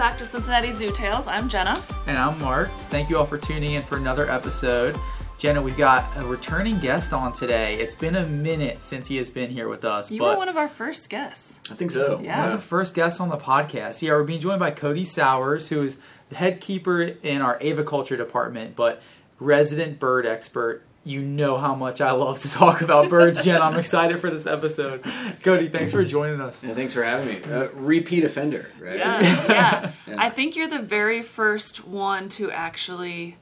back 0.00 0.16
to 0.16 0.24
Cincinnati 0.24 0.72
Zoo 0.72 0.90
Tales. 0.92 1.26
I'm 1.26 1.46
Jenna. 1.46 1.84
And 2.06 2.16
I'm 2.16 2.38
Mark. 2.40 2.70
Thank 2.88 3.10
you 3.10 3.18
all 3.18 3.26
for 3.26 3.36
tuning 3.36 3.72
in 3.72 3.82
for 3.82 3.98
another 3.98 4.30
episode. 4.30 4.98
Jenna, 5.36 5.60
we've 5.60 5.76
got 5.76 6.06
a 6.16 6.24
returning 6.24 6.78
guest 6.78 7.12
on 7.12 7.34
today. 7.34 7.74
It's 7.74 7.94
been 7.94 8.16
a 8.16 8.24
minute 8.24 8.82
since 8.82 9.06
he 9.08 9.18
has 9.18 9.28
been 9.28 9.50
here 9.50 9.68
with 9.68 9.84
us. 9.84 10.10
You 10.10 10.18
but 10.18 10.32
were 10.32 10.38
one 10.38 10.48
of 10.48 10.56
our 10.56 10.68
first 10.68 11.10
guests. 11.10 11.60
I 11.70 11.74
think 11.74 11.90
so. 11.90 12.18
Yeah. 12.24 12.38
one 12.38 12.52
of 12.52 12.58
the 12.58 12.66
first 12.66 12.94
guests 12.94 13.20
on 13.20 13.28
the 13.28 13.36
podcast. 13.36 14.00
Yeah, 14.00 14.12
we're 14.12 14.24
being 14.24 14.40
joined 14.40 14.60
by 14.60 14.70
Cody 14.70 15.04
Sowers, 15.04 15.68
who 15.68 15.82
is 15.82 15.98
the 16.30 16.36
head 16.36 16.62
keeper 16.62 17.02
in 17.02 17.42
our 17.42 17.58
aviculture 17.58 18.16
department, 18.16 18.76
but 18.76 19.02
resident 19.38 19.98
bird 19.98 20.24
expert. 20.24 20.82
You 21.02 21.22
know 21.22 21.56
how 21.56 21.74
much 21.74 22.02
I 22.02 22.10
love 22.10 22.40
to 22.40 22.50
talk 22.50 22.82
about 22.82 23.08
birds, 23.08 23.42
Jen. 23.42 23.62
I'm 23.62 23.78
excited 23.78 24.20
for 24.20 24.28
this 24.28 24.46
episode. 24.46 25.02
Cody, 25.42 25.68
thanks 25.68 25.92
for 25.92 26.04
joining 26.04 26.42
us. 26.42 26.62
Yeah, 26.62 26.74
thanks 26.74 26.92
for 26.92 27.02
having 27.02 27.26
me. 27.28 27.42
Uh, 27.42 27.68
repeat 27.70 28.22
offender, 28.22 28.68
right? 28.78 28.98
Yes, 28.98 29.46
yeah. 29.48 29.92
Yeah. 30.06 30.16
I 30.18 30.28
think 30.28 30.56
you're 30.56 30.68
the 30.68 30.78
very 30.82 31.22
first 31.22 31.86
one 31.86 32.28
to 32.30 32.50
actually. 32.50 33.38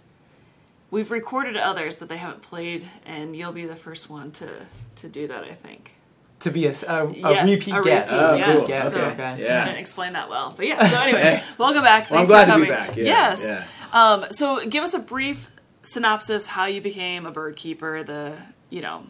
We've 0.90 1.10
recorded 1.10 1.56
others 1.56 1.96
that 1.96 2.08
they 2.08 2.16
haven't 2.16 2.42
played, 2.42 2.88
and 3.04 3.34
you'll 3.36 3.52
be 3.52 3.66
the 3.66 3.77
first 3.77 4.08
one 4.08 4.30
to 4.32 4.48
to 4.96 5.08
do 5.08 5.27
that. 5.27 5.42
I 5.44 5.54
think. 5.54 5.94
To 6.40 6.52
be 6.52 6.66
a, 6.66 6.70
a, 6.88 7.06
a 7.08 7.12
Yes, 7.12 7.50
repeat 7.50 7.74
a 7.74 7.82
guest. 7.82 8.12
repeat, 8.12 8.24
Oh, 8.24 8.34
yes. 8.36 8.58
cool. 8.60 8.68
Guest, 8.68 8.94
So- 8.94 9.00
okay. 9.06 9.42
Yeah. 9.42 9.62
I 9.62 9.64
didn't 9.64 9.80
explain 9.80 10.12
that 10.12 10.28
well, 10.30 10.54
but 10.56 10.64
yeah. 10.68 10.88
So, 10.88 10.96
anyways, 11.00 11.42
welcome 11.58 11.82
back. 11.82 12.08
Well, 12.08 12.20
I'm 12.20 12.27
glad 12.27 12.46
for 12.46 12.54
to 12.58 12.62
be 12.62 12.68
back. 12.68 12.96
Yeah, 12.96 13.04
yes. 13.04 13.42
yeah. 13.42 13.64
Um, 13.92 14.27
so, 14.30 14.64
give 14.64 14.84
us 14.84 14.94
a 14.94 15.00
brief 15.00 15.50
synopsis 15.91 16.47
how 16.48 16.66
you 16.66 16.80
became 16.80 17.27
a 17.27 17.30
bird 17.30 17.56
keeper. 17.56 18.02
The 18.02 18.37
you 18.70 18.80
know, 18.83 19.05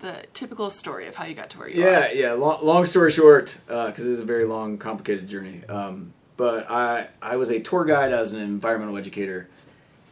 the 0.00 0.24
typical 0.34 0.70
story 0.70 1.06
of 1.08 1.14
how 1.14 1.24
you 1.24 1.34
got 1.34 1.50
to 1.50 1.58
where 1.58 1.68
you 1.68 1.82
Yeah, 1.82 2.06
are. 2.08 2.12
yeah. 2.12 2.32
Long, 2.32 2.64
long 2.64 2.86
story 2.86 3.10
short, 3.10 3.58
because 3.66 4.04
it's 4.06 4.20
a 4.20 4.24
very 4.24 4.44
long, 4.44 4.78
complicated 4.78 5.28
journey. 5.28 5.62
Um, 5.68 6.12
but 6.36 6.70
I, 6.70 7.08
I 7.22 7.36
was 7.36 7.50
a 7.50 7.60
tour 7.60 7.84
guide. 7.84 8.12
I 8.12 8.20
was 8.20 8.32
an 8.32 8.40
environmental 8.40 8.96
educator. 8.98 9.48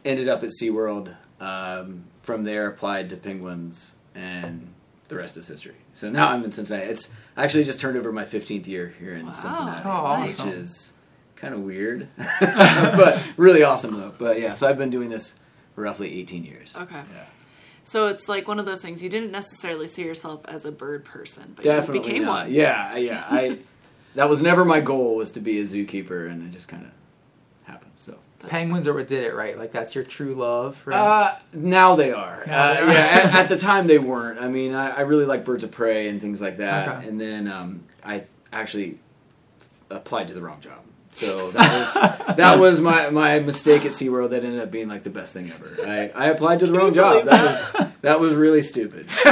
Ended 0.05 0.27
up 0.29 0.43
at 0.43 0.49
SeaWorld. 0.49 1.15
Um, 1.39 2.05
from 2.21 2.43
there, 2.45 2.67
applied 2.67 3.09
to 3.09 3.17
penguins, 3.17 3.95
and 4.15 4.73
the 5.09 5.17
rest 5.17 5.35
is 5.35 5.47
history. 5.47 5.75
So 5.93 6.09
now 6.09 6.29
I'm 6.29 6.43
in 6.45 6.51
Cincinnati. 6.53 6.89
It's 6.89 7.11
I 7.35 7.43
actually 7.43 7.65
just 7.65 7.79
turned 7.81 7.97
over 7.97 8.11
my 8.13 8.23
15th 8.23 8.65
year 8.67 8.93
here 8.99 9.13
in 9.15 9.25
Wow. 9.25 9.31
Cincinnati, 9.33 9.81
Oh, 9.85 10.21
which 10.21 10.31
awesome. 10.39 10.49
is 10.49 10.93
kind 11.35 11.53
of 11.53 11.59
weird, 11.61 12.07
but 12.39 13.21
really 13.37 13.63
awesome 13.63 13.99
though. 13.99 14.13
But 14.17 14.39
yeah, 14.39 14.53
so 14.53 14.67
I've 14.69 14.77
been 14.77 14.89
doing 14.89 15.09
this 15.09 15.33
for 15.33 15.42
roughly 15.75 16.19
18 16.19 16.43
years. 16.43 16.75
Okay. 16.79 16.95
Yeah. 16.95 17.25
So 17.85 18.07
it's 18.07 18.29
like 18.29 18.47
one 18.47 18.59
of 18.59 18.65
those 18.65 18.81
things 18.81 19.03
you 19.03 19.09
didn't 19.09 19.31
necessarily 19.31 19.87
see 19.87 20.03
yourself 20.03 20.45
as 20.47 20.63
a 20.65 20.71
bird 20.71 21.03
person, 21.03 21.53
but 21.55 21.63
Definitely 21.65 21.97
you 21.99 22.03
became 22.05 22.23
not. 22.23 22.45
one. 22.45 22.53
Yeah, 22.53 22.95
yeah. 22.95 23.25
I 23.29 23.59
that 24.15 24.29
was 24.29 24.41
never 24.41 24.63
my 24.63 24.79
goal 24.79 25.15
was 25.15 25.31
to 25.33 25.39
be 25.41 25.59
a 25.59 25.63
zookeeper, 25.63 26.29
and 26.29 26.47
it 26.47 26.51
just 26.55 26.67
kind 26.69 26.83
of 26.85 26.91
happened. 27.67 27.91
So 27.97 28.17
Penguins 28.47 28.87
are 28.87 28.93
what 28.93 29.07
did 29.09 29.23
it, 29.25 29.33
right? 29.35 29.57
Like 29.57 29.71
that's 29.73 29.95
your 29.95 30.03
true 30.05 30.33
love, 30.35 30.81
right? 30.85 30.97
uh, 30.97 31.35
now 31.53 31.95
they 31.95 32.11
are. 32.13 32.43
Now 32.47 32.63
uh, 32.69 32.73
they 32.75 32.81
are. 32.81 32.87
yeah, 32.93 32.99
at, 33.23 33.35
at 33.35 33.49
the 33.49 33.57
time 33.57 33.87
they 33.87 33.99
weren't. 33.99 34.39
I 34.39 34.47
mean, 34.47 34.73
I, 34.73 34.91
I 34.91 35.01
really 35.01 35.25
like 35.25 35.43
birds 35.43 35.63
of 35.65 35.71
prey 35.71 36.07
and 36.07 36.21
things 36.21 36.41
like 36.41 36.57
that, 36.57 36.87
Okay. 36.99 37.07
and 37.07 37.19
then 37.19 37.47
um, 37.49 37.83
I 38.03 38.23
actually 38.53 38.99
applied 39.89 40.29
to 40.29 40.33
the 40.33 40.41
wrong 40.41 40.61
job. 40.61 40.79
So 41.13 41.51
that 41.51 41.79
was 41.79 42.35
that 42.37 42.59
was 42.59 42.81
my, 42.81 43.09
my 43.11 43.39
mistake 43.39 43.85
at 43.85 43.91
SeaWorld 43.91 44.31
that 44.31 44.43
ended 44.43 44.59
up 44.61 44.71
being 44.71 44.89
like 44.89 45.03
the 45.03 45.09
best 45.11 45.33
thing 45.33 45.51
ever. 45.51 45.77
I, 45.87 46.09
I 46.09 46.25
applied 46.27 46.59
to 46.61 46.67
the 46.67 46.73
wrong 46.73 46.91
job. 46.93 47.25
That 47.25 47.43
was 47.43 47.91
that 48.01 48.19
was 48.19 48.33
really 48.33 48.61
stupid. 48.63 49.07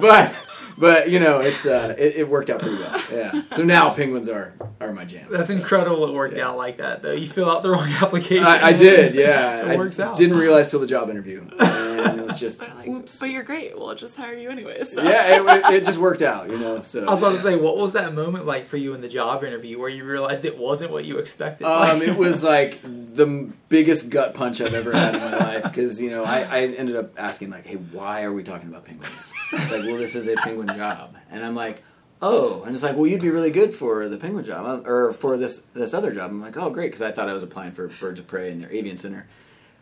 but 0.00 0.32
but 0.78 1.10
you 1.10 1.20
know, 1.20 1.40
it's 1.40 1.66
uh, 1.66 1.94
it, 1.98 2.16
it 2.16 2.28
worked 2.28 2.50
out 2.50 2.60
pretty 2.60 2.76
well. 2.76 3.02
Yeah. 3.12 3.42
So 3.50 3.64
now 3.64 3.90
penguins 3.92 4.28
are 4.28 4.54
are 4.80 4.92
my 4.92 5.04
jam. 5.04 5.26
That's 5.30 5.50
incredible. 5.50 6.06
It 6.08 6.14
worked 6.14 6.36
Yeah. 6.36 6.48
out 6.48 6.56
like 6.56 6.78
that, 6.78 7.02
though. 7.02 7.12
You 7.12 7.26
fill 7.28 7.50
out 7.50 7.62
the 7.62 7.70
wrong 7.70 7.88
application. 8.00 8.44
I, 8.46 8.68
I 8.68 8.72
did, 8.72 9.14
yeah. 9.14 9.60
It 9.62 9.72
I 9.72 9.76
works 9.76 10.00
out. 10.00 10.16
Didn't 10.16 10.38
realize 10.38 10.68
till 10.68 10.80
the 10.80 10.86
job 10.86 11.10
interview, 11.10 11.46
and 12.04 12.20
it 12.20 12.26
was 12.26 12.38
just 12.38 12.60
like, 12.60 12.88
oops. 12.88 13.20
but 13.20 13.30
you're 13.30 13.42
great. 13.42 13.78
We'll 13.78 13.94
just 13.94 14.16
hire 14.16 14.34
you 14.34 14.50
anyways. 14.50 14.92
So. 14.92 15.02
Yeah, 15.02 15.36
it, 15.36 15.42
it, 15.42 15.74
it 15.74 15.84
just 15.84 15.98
worked 15.98 16.22
out, 16.22 16.50
you 16.50 16.58
know. 16.58 16.82
So 16.82 17.04
I 17.04 17.14
was 17.14 17.18
about 17.18 17.32
to 17.32 17.42
say, 17.42 17.56
what 17.56 17.76
was 17.76 17.92
that 17.92 18.14
moment 18.14 18.46
like 18.46 18.66
for 18.66 18.76
you 18.76 18.94
in 18.94 19.00
the 19.00 19.08
job 19.08 19.44
interview 19.44 19.78
where 19.78 19.88
you 19.88 20.04
realized 20.04 20.44
it 20.44 20.58
wasn't 20.58 20.92
what 20.92 21.04
you 21.04 21.18
expected? 21.18 21.66
Um, 21.66 22.02
it 22.02 22.16
was 22.18 22.42
like 22.44 22.80
the 22.82 23.50
biggest 23.68 24.10
gut 24.10 24.34
punch 24.34 24.60
I've 24.60 24.74
ever 24.74 24.92
had 24.92 25.14
in 25.14 25.20
my 25.20 25.36
life 25.36 25.62
because 25.64 26.00
you 26.00 26.10
know 26.10 26.24
I, 26.24 26.40
I 26.40 26.60
ended 26.66 26.96
up 26.96 27.18
asking 27.18 27.50
like, 27.50 27.66
hey, 27.66 27.76
why 27.76 28.22
are 28.22 28.32
we 28.32 28.42
talking 28.42 28.68
about 28.68 28.84
penguins? 28.84 29.32
It's 29.52 29.72
like, 29.72 29.82
well, 29.82 29.96
this 29.96 30.14
is 30.14 30.28
a 30.28 30.36
penguin 30.36 30.68
job, 30.68 31.16
and 31.30 31.44
I'm 31.44 31.54
like, 31.54 31.82
oh, 32.22 32.62
and 32.62 32.74
it's 32.74 32.82
like, 32.82 32.96
well, 32.96 33.06
you'd 33.06 33.20
be 33.20 33.30
really 33.30 33.50
good 33.50 33.74
for 33.74 34.08
the 34.08 34.16
penguin 34.16 34.44
job 34.44 34.66
uh, 34.66 34.88
or 34.88 35.12
for 35.12 35.36
this 35.36 35.58
this 35.74 35.94
other 35.94 36.12
job. 36.12 36.30
I'm 36.30 36.40
like, 36.40 36.56
oh, 36.56 36.70
great, 36.70 36.88
because 36.88 37.02
I 37.02 37.12
thought 37.12 37.28
I 37.28 37.32
was 37.32 37.42
applying 37.42 37.72
for 37.72 37.88
Birds 37.88 38.20
of 38.20 38.26
Prey 38.26 38.50
in 38.50 38.60
their 38.60 38.70
avian 38.70 38.98
center, 38.98 39.26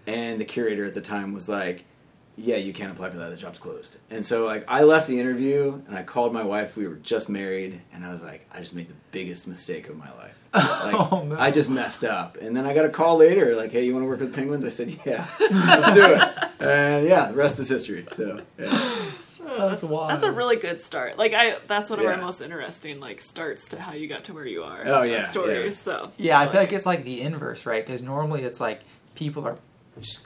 and 0.06 0.40
the 0.40 0.44
curator 0.44 0.84
at 0.84 0.94
the 0.94 1.00
time 1.02 1.32
was 1.32 1.48
like. 1.48 1.84
Yeah, 2.40 2.54
you 2.56 2.72
can't 2.72 2.92
apply 2.92 3.10
for 3.10 3.16
that. 3.18 3.30
The 3.30 3.36
job's 3.36 3.58
closed. 3.58 3.98
And 4.10 4.24
so, 4.24 4.46
like, 4.46 4.64
I 4.68 4.84
left 4.84 5.08
the 5.08 5.18
interview 5.18 5.82
and 5.88 5.98
I 5.98 6.04
called 6.04 6.32
my 6.32 6.44
wife. 6.44 6.76
We 6.76 6.86
were 6.86 6.94
just 6.94 7.28
married, 7.28 7.80
and 7.92 8.04
I 8.04 8.10
was 8.10 8.22
like, 8.22 8.46
I 8.52 8.60
just 8.60 8.74
made 8.74 8.88
the 8.88 8.94
biggest 9.10 9.48
mistake 9.48 9.88
of 9.88 9.96
my 9.96 10.10
life. 10.16 10.46
Like, 10.54 11.12
Oh, 11.12 11.24
no. 11.24 11.36
I 11.38 11.50
just 11.50 11.68
messed 11.68 12.04
up. 12.04 12.36
And 12.40 12.56
then 12.56 12.64
I 12.64 12.72
got 12.74 12.84
a 12.84 12.88
call 12.90 13.16
later, 13.16 13.56
like, 13.56 13.72
hey, 13.72 13.84
you 13.84 13.92
want 13.92 14.04
to 14.04 14.08
work 14.08 14.20
with 14.20 14.32
penguins? 14.34 14.64
I 14.64 14.68
said, 14.68 14.96
yeah, 15.04 15.26
let's 15.40 15.92
do 15.94 16.04
it. 16.14 16.22
And 16.60 17.06
yeah, 17.08 17.26
the 17.28 17.34
rest 17.34 17.58
is 17.58 17.68
history. 17.68 18.06
So, 18.12 18.40
yeah. 18.58 19.04
Oh, 19.50 19.68
that's 19.70 19.82
wild. 19.82 20.10
That's 20.10 20.22
a 20.22 20.30
really 20.30 20.56
good 20.56 20.80
start. 20.80 21.16
Like 21.18 21.32
I, 21.34 21.56
that's 21.66 21.88
one 21.90 21.98
of 22.00 22.06
our 22.06 22.18
most 22.18 22.40
interesting 22.42 23.00
like 23.00 23.20
starts 23.20 23.68
to 23.68 23.80
how 23.80 23.94
you 23.94 24.06
got 24.06 24.24
to 24.24 24.34
where 24.34 24.46
you 24.46 24.62
are. 24.62 24.82
Oh, 24.86 25.02
yeah, 25.02 25.26
stories. 25.28 25.64
yeah. 25.64 25.70
So 25.70 26.12
yeah. 26.18 26.38
I 26.40 26.46
feel 26.46 26.60
like 26.60 26.72
it's 26.72 26.84
like 26.86 27.04
the 27.04 27.20
inverse, 27.22 27.64
right? 27.66 27.84
Because 27.84 28.02
normally 28.02 28.42
it's 28.42 28.60
like 28.60 28.82
people 29.14 29.46
are 29.46 29.52
s- 29.52 29.58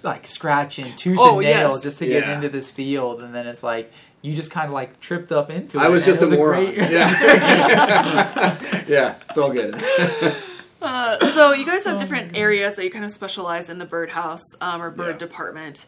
like 0.03 0.27
scratching 0.27 0.94
tooth 0.97 1.19
Oh, 1.21 1.38
and 1.41 1.47
nail 1.49 1.72
yes. 1.75 1.83
just 1.83 1.99
to 2.00 2.06
get 2.06 2.25
Yeah. 2.27 2.34
into 2.34 2.49
this 2.49 2.71
field, 2.71 3.22
and 3.22 3.34
then 3.34 3.47
it's 3.47 3.62
like 3.62 3.93
you 4.22 4.34
just 4.34 4.50
kind 4.50 4.66
of 4.66 4.72
like 4.72 5.00
tripped 5.00 5.33
up 5.33 5.50
into 5.50 5.78
it. 5.78 5.83
I 5.83 5.88
was 5.88 6.05
just 6.05 6.22
it 6.22 6.33
a 6.33 6.37
moron. 6.37 6.65
great- 6.66 6.91
Yeah. 6.91 8.59
yeah, 8.88 9.15
it's 9.28 9.38
all 9.38 9.50
good. 9.53 9.75
Uh, 10.84 11.31
so 11.31 11.53
you 11.53 11.65
guys 11.65 11.84
have 11.84 12.00
different 12.00 12.37
areas 12.37 12.75
that 12.75 12.82
you 12.82 12.91
kind 12.91 13.05
of 13.05 13.12
specialize 13.12 13.71
in 13.71 13.78
the 13.78 13.84
birdhouse 13.84 14.43
um, 14.61 14.82
or 14.82 14.91
bird 14.91 15.05
Yeah. 15.06 15.11
Mm-hmm. 15.12 15.19
department. 15.19 15.87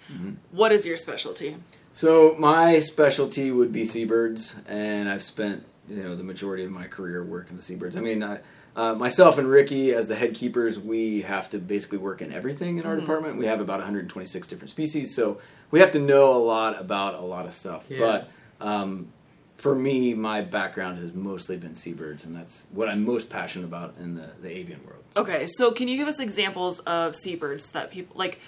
What 0.53 0.71
is 0.71 0.87
your 0.87 0.97
specialty? 0.97 1.57
So 1.95 2.37
my 2.39 2.79
specialty 2.79 3.51
would 3.51 3.73
be 3.73 3.85
seabirds, 3.85 4.55
and 4.69 5.09
I've 5.09 5.25
spent 5.25 5.67
you 5.89 5.97
know 6.01 6.15
the 6.15 6.23
majority 6.23 6.63
of 6.63 6.71
my 6.71 6.87
career 6.87 7.25
working 7.25 7.57
the 7.57 7.63
seabirds. 7.65 7.97
I 7.97 8.01
mean, 8.03 8.23
I, 8.23 8.39
uh, 8.77 8.95
myself 8.95 9.39
and 9.39 9.49
Ricky, 9.49 9.93
as 9.93 10.09
the 10.09 10.15
head 10.17 10.35
keepers, 10.35 10.79
we 10.79 11.23
have 11.23 11.49
to 11.51 11.59
basically 11.59 11.99
work 11.99 12.21
in 12.23 12.33
everything 12.33 12.79
in 12.79 12.87
our 12.87 12.97
department. 12.97 13.37
We 13.37 13.47
have 13.47 13.61
about 13.61 13.79
126 13.79 14.49
different 14.49 14.71
species, 14.71 15.15
so 15.15 15.39
we 15.71 15.81
have 15.81 15.91
to 15.93 15.99
know 16.01 16.35
a 16.37 16.43
lot 16.43 16.81
about 16.81 17.15
a 17.15 17.21
lot 17.21 17.47
of 17.47 17.55
stuff. 17.55 17.87
Yeah. 17.89 17.99
But 18.61 18.67
um, 18.67 19.09
for 19.57 19.75
me, 19.75 20.13
my 20.15 20.41
background 20.41 20.99
has 20.99 21.13
mostly 21.13 21.57
been 21.57 21.75
seabirds, 21.75 22.25
and 22.25 22.35
that's 22.35 22.67
what 22.73 22.89
I'm 22.89 23.05
most 23.05 23.31
passionate 23.31 23.67
about 23.67 23.95
in 24.01 24.17
the, 24.17 24.31
the 24.43 24.51
avian 24.51 24.81
world. 24.85 25.03
So- 25.13 25.21
Okay, 25.23 25.47
so 25.47 25.71
can 25.71 25.87
you 25.89 25.97
give 25.97 26.09
us 26.09 26.19
examples 26.19 26.81
of 26.81 27.15
seabirds 27.17 27.71
that 27.73 27.91
people 27.91 28.17
like? 28.19 28.41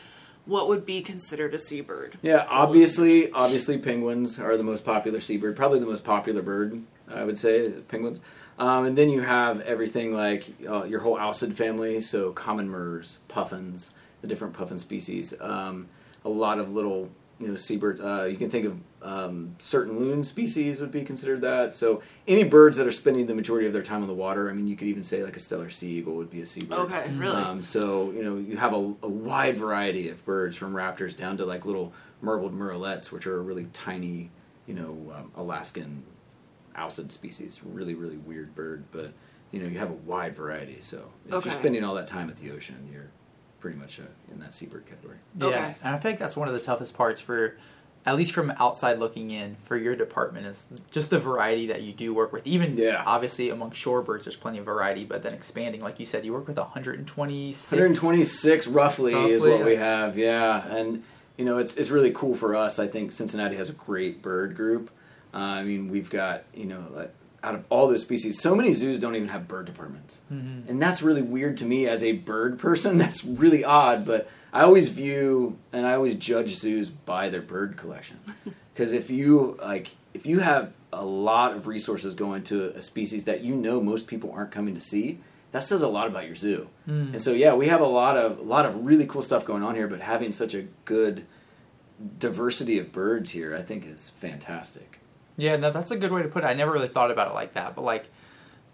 What 0.44 0.68
would 0.68 0.86
be 0.86 1.02
considered 1.02 1.54
a 1.54 1.58
seabird? 1.58 2.18
Yeah, 2.22 2.46
obviously, 2.48 3.32
obviously, 3.32 3.78
penguins 3.78 4.38
are 4.38 4.56
the 4.56 4.62
most 4.62 4.84
popular 4.84 5.20
seabird, 5.20 5.56
probably 5.56 5.80
the 5.80 5.86
most 5.86 6.04
popular 6.04 6.40
bird. 6.40 6.82
I 7.12 7.24
would 7.24 7.36
say 7.36 7.70
penguins, 7.88 8.20
um, 8.58 8.86
and 8.86 8.96
then 8.96 9.10
you 9.10 9.22
have 9.22 9.60
everything 9.62 10.14
like 10.14 10.46
uh, 10.68 10.84
your 10.84 11.00
whole 11.00 11.16
alcid 11.16 11.52
family, 11.52 12.00
so 12.00 12.32
common 12.32 12.68
murres, 12.68 13.18
puffins, 13.28 13.92
the 14.22 14.28
different 14.28 14.54
puffin 14.54 14.78
species, 14.78 15.34
um, 15.40 15.88
a 16.24 16.28
lot 16.28 16.58
of 16.58 16.72
little 16.72 17.10
you 17.38 17.48
know 17.48 17.56
seabirds. 17.56 18.00
Uh, 18.00 18.24
you 18.24 18.36
can 18.36 18.48
think 18.48 18.66
of 18.66 18.78
um, 19.02 19.56
certain 19.58 19.98
loon 19.98 20.24
species 20.24 20.80
would 20.80 20.90
be 20.90 21.02
considered 21.02 21.42
that. 21.42 21.76
So 21.76 22.02
any 22.26 22.44
birds 22.44 22.78
that 22.78 22.86
are 22.86 22.92
spending 22.92 23.26
the 23.26 23.34
majority 23.34 23.66
of 23.66 23.72
their 23.72 23.82
time 23.82 24.00
on 24.00 24.08
the 24.08 24.14
water. 24.14 24.50
I 24.50 24.54
mean, 24.54 24.66
you 24.66 24.76
could 24.76 24.88
even 24.88 25.02
say 25.02 25.22
like 25.22 25.36
a 25.36 25.40
Steller 25.40 25.70
sea 25.70 25.98
eagle 25.98 26.14
would 26.14 26.30
be 26.30 26.40
a 26.40 26.46
seabird. 26.46 26.78
Okay, 26.78 27.10
really? 27.14 27.36
Um, 27.36 27.62
so 27.62 28.10
you 28.12 28.22
know 28.22 28.36
you 28.36 28.56
have 28.56 28.72
a, 28.72 28.94
a 29.02 29.08
wide 29.08 29.58
variety 29.58 30.08
of 30.08 30.24
birds 30.24 30.56
from 30.56 30.72
raptors 30.72 31.14
down 31.14 31.36
to 31.36 31.44
like 31.44 31.66
little 31.66 31.92
marbled 32.22 32.54
murrelets, 32.54 33.12
which 33.12 33.26
are 33.26 33.42
really 33.42 33.66
tiny, 33.66 34.30
you 34.66 34.74
know, 34.74 35.12
um, 35.14 35.30
Alaskan 35.36 36.02
alcid 36.76 37.12
species. 37.12 37.60
Really, 37.64 37.94
really 37.94 38.16
weird 38.16 38.54
bird, 38.54 38.84
but 38.92 39.12
you 39.50 39.60
know 39.60 39.66
you 39.66 39.78
have 39.78 39.90
a 39.90 39.94
wide 39.94 40.36
variety. 40.36 40.78
So 40.80 41.10
if 41.26 41.32
Okay. 41.34 41.48
you're 41.50 41.58
spending 41.58 41.84
all 41.84 41.94
that 41.94 42.06
time 42.08 42.28
at 42.30 42.36
the 42.36 42.50
ocean, 42.50 42.88
you're 42.92 43.10
pretty 43.60 43.78
much 43.78 43.98
uh, 44.00 44.04
in 44.32 44.40
that 44.40 44.54
seabird 44.54 44.86
category. 44.86 45.16
Yeah, 45.38 45.46
Okay. 45.46 45.74
and 45.82 45.94
I 45.94 45.98
think 45.98 46.18
that's 46.18 46.36
one 46.36 46.46
of 46.48 46.54
the 46.54 46.60
toughest 46.60 46.94
parts 46.94 47.20
for, 47.20 47.56
at 48.04 48.14
least 48.14 48.32
from 48.32 48.52
outside 48.58 48.98
looking 48.98 49.30
in, 49.32 49.56
for 49.56 49.76
your 49.76 49.96
department 49.96 50.46
is 50.46 50.66
just 50.90 51.10
the 51.10 51.18
variety 51.18 51.66
that 51.68 51.82
you 51.82 51.92
do 51.92 52.12
work 52.14 52.32
with. 52.32 52.46
Even 52.46 52.76
Yeah. 52.76 53.02
obviously 53.06 53.48
among 53.50 53.70
shorebirds, 53.72 54.24
there's 54.24 54.36
plenty 54.36 54.58
of 54.58 54.64
variety, 54.66 55.04
but 55.04 55.22
then 55.22 55.32
expanding, 55.32 55.80
like 55.80 55.98
you 55.98 56.06
said, 56.06 56.24
you 56.24 56.32
work 56.32 56.46
with 56.46 56.58
126. 56.58 57.72
126 57.72 58.66
roughly, 58.68 59.14
is 59.30 59.42
Roughly, 59.42 59.56
what 59.56 59.64
we 59.66 59.76
have. 59.76 60.16
Yeah, 60.18 60.66
and 60.68 61.02
you 61.36 61.44
know 61.44 61.58
it's 61.58 61.76
it's 61.76 61.90
really 61.90 62.10
cool 62.12 62.34
for 62.34 62.54
us. 62.54 62.78
I 62.78 62.86
think 62.86 63.10
Cincinnati 63.10 63.56
has 63.56 63.68
a 63.70 63.72
great 63.74 64.22
bird 64.22 64.54
group. 64.54 64.90
Uh, 65.34 65.38
I 65.38 65.62
mean, 65.64 65.88
we've 65.88 66.10
got 66.10 66.44
you 66.54 66.64
know 66.66 66.84
like 66.94 67.12
out 67.42 67.54
of 67.54 67.64
all 67.68 67.86
those 67.86 68.02
species, 68.02 68.40
so 68.40 68.54
many 68.56 68.72
zoos 68.72 68.98
don't 68.98 69.14
even 69.14 69.28
have 69.28 69.46
bird 69.46 69.66
departments, 69.66 70.20
Mm-hmm. 70.32 70.68
and 70.68 70.82
that's 70.82 71.02
really 71.02 71.22
weird 71.22 71.56
to 71.58 71.64
me 71.64 71.86
as 71.86 72.02
a 72.02 72.12
bird 72.12 72.58
person. 72.58 72.98
That's 73.02 73.24
really 73.24 73.64
odd, 73.64 74.04
but 74.04 74.28
I 74.52 74.62
always 74.62 74.88
view 74.88 75.58
and 75.72 75.86
I 75.86 75.94
always 75.94 76.16
judge 76.16 76.56
zoos 76.56 76.88
by 76.90 77.28
their 77.28 77.42
bird 77.42 77.76
collection. 77.76 78.18
Because 78.74 78.92
if 78.92 79.08
you 79.08 79.58
like, 79.62 79.96
if 80.12 80.26
you 80.26 80.40
have 80.40 80.70
a 80.92 81.02
lot 81.02 81.54
of 81.54 81.66
resources 81.66 82.14
going 82.14 82.42
to 82.44 82.76
a 82.76 82.82
species 82.82 83.24
that 83.24 83.40
you 83.40 83.54
know 83.56 83.80
most 83.80 84.06
people 84.06 84.30
aren't 84.32 84.50
coming 84.50 84.74
to 84.74 84.80
see, 84.80 85.18
that 85.52 85.62
says 85.62 85.80
a 85.80 85.88
lot 85.88 86.08
about 86.08 86.26
your 86.26 86.36
zoo. 86.36 86.68
Mm. 86.86 87.12
And 87.14 87.22
so, 87.22 87.32
yeah, 87.32 87.54
we 87.54 87.68
have 87.68 87.80
a 87.80 87.86
lot 87.86 88.18
of 88.18 88.38
a 88.38 88.42
lot 88.42 88.66
of 88.66 88.84
really 88.84 89.06
cool 89.06 89.22
stuff 89.22 89.46
going 89.46 89.62
on 89.62 89.76
here. 89.76 89.88
But 89.88 90.00
having 90.02 90.30
such 90.34 90.52
a 90.52 90.66
good 90.84 91.24
diversity 92.18 92.78
of 92.78 92.92
birds 92.92 93.30
here, 93.30 93.54
I 93.56 93.62
think, 93.62 93.86
is 93.86 94.10
fantastic. 94.10 94.98
Yeah, 95.36 95.56
no, 95.56 95.70
that's 95.70 95.90
a 95.90 95.96
good 95.96 96.10
way 96.12 96.22
to 96.22 96.28
put 96.28 96.44
it. 96.44 96.46
I 96.46 96.54
never 96.54 96.72
really 96.72 96.88
thought 96.88 97.10
about 97.10 97.30
it 97.30 97.34
like 97.34 97.54
that, 97.54 97.74
but 97.74 97.82
like, 97.82 98.06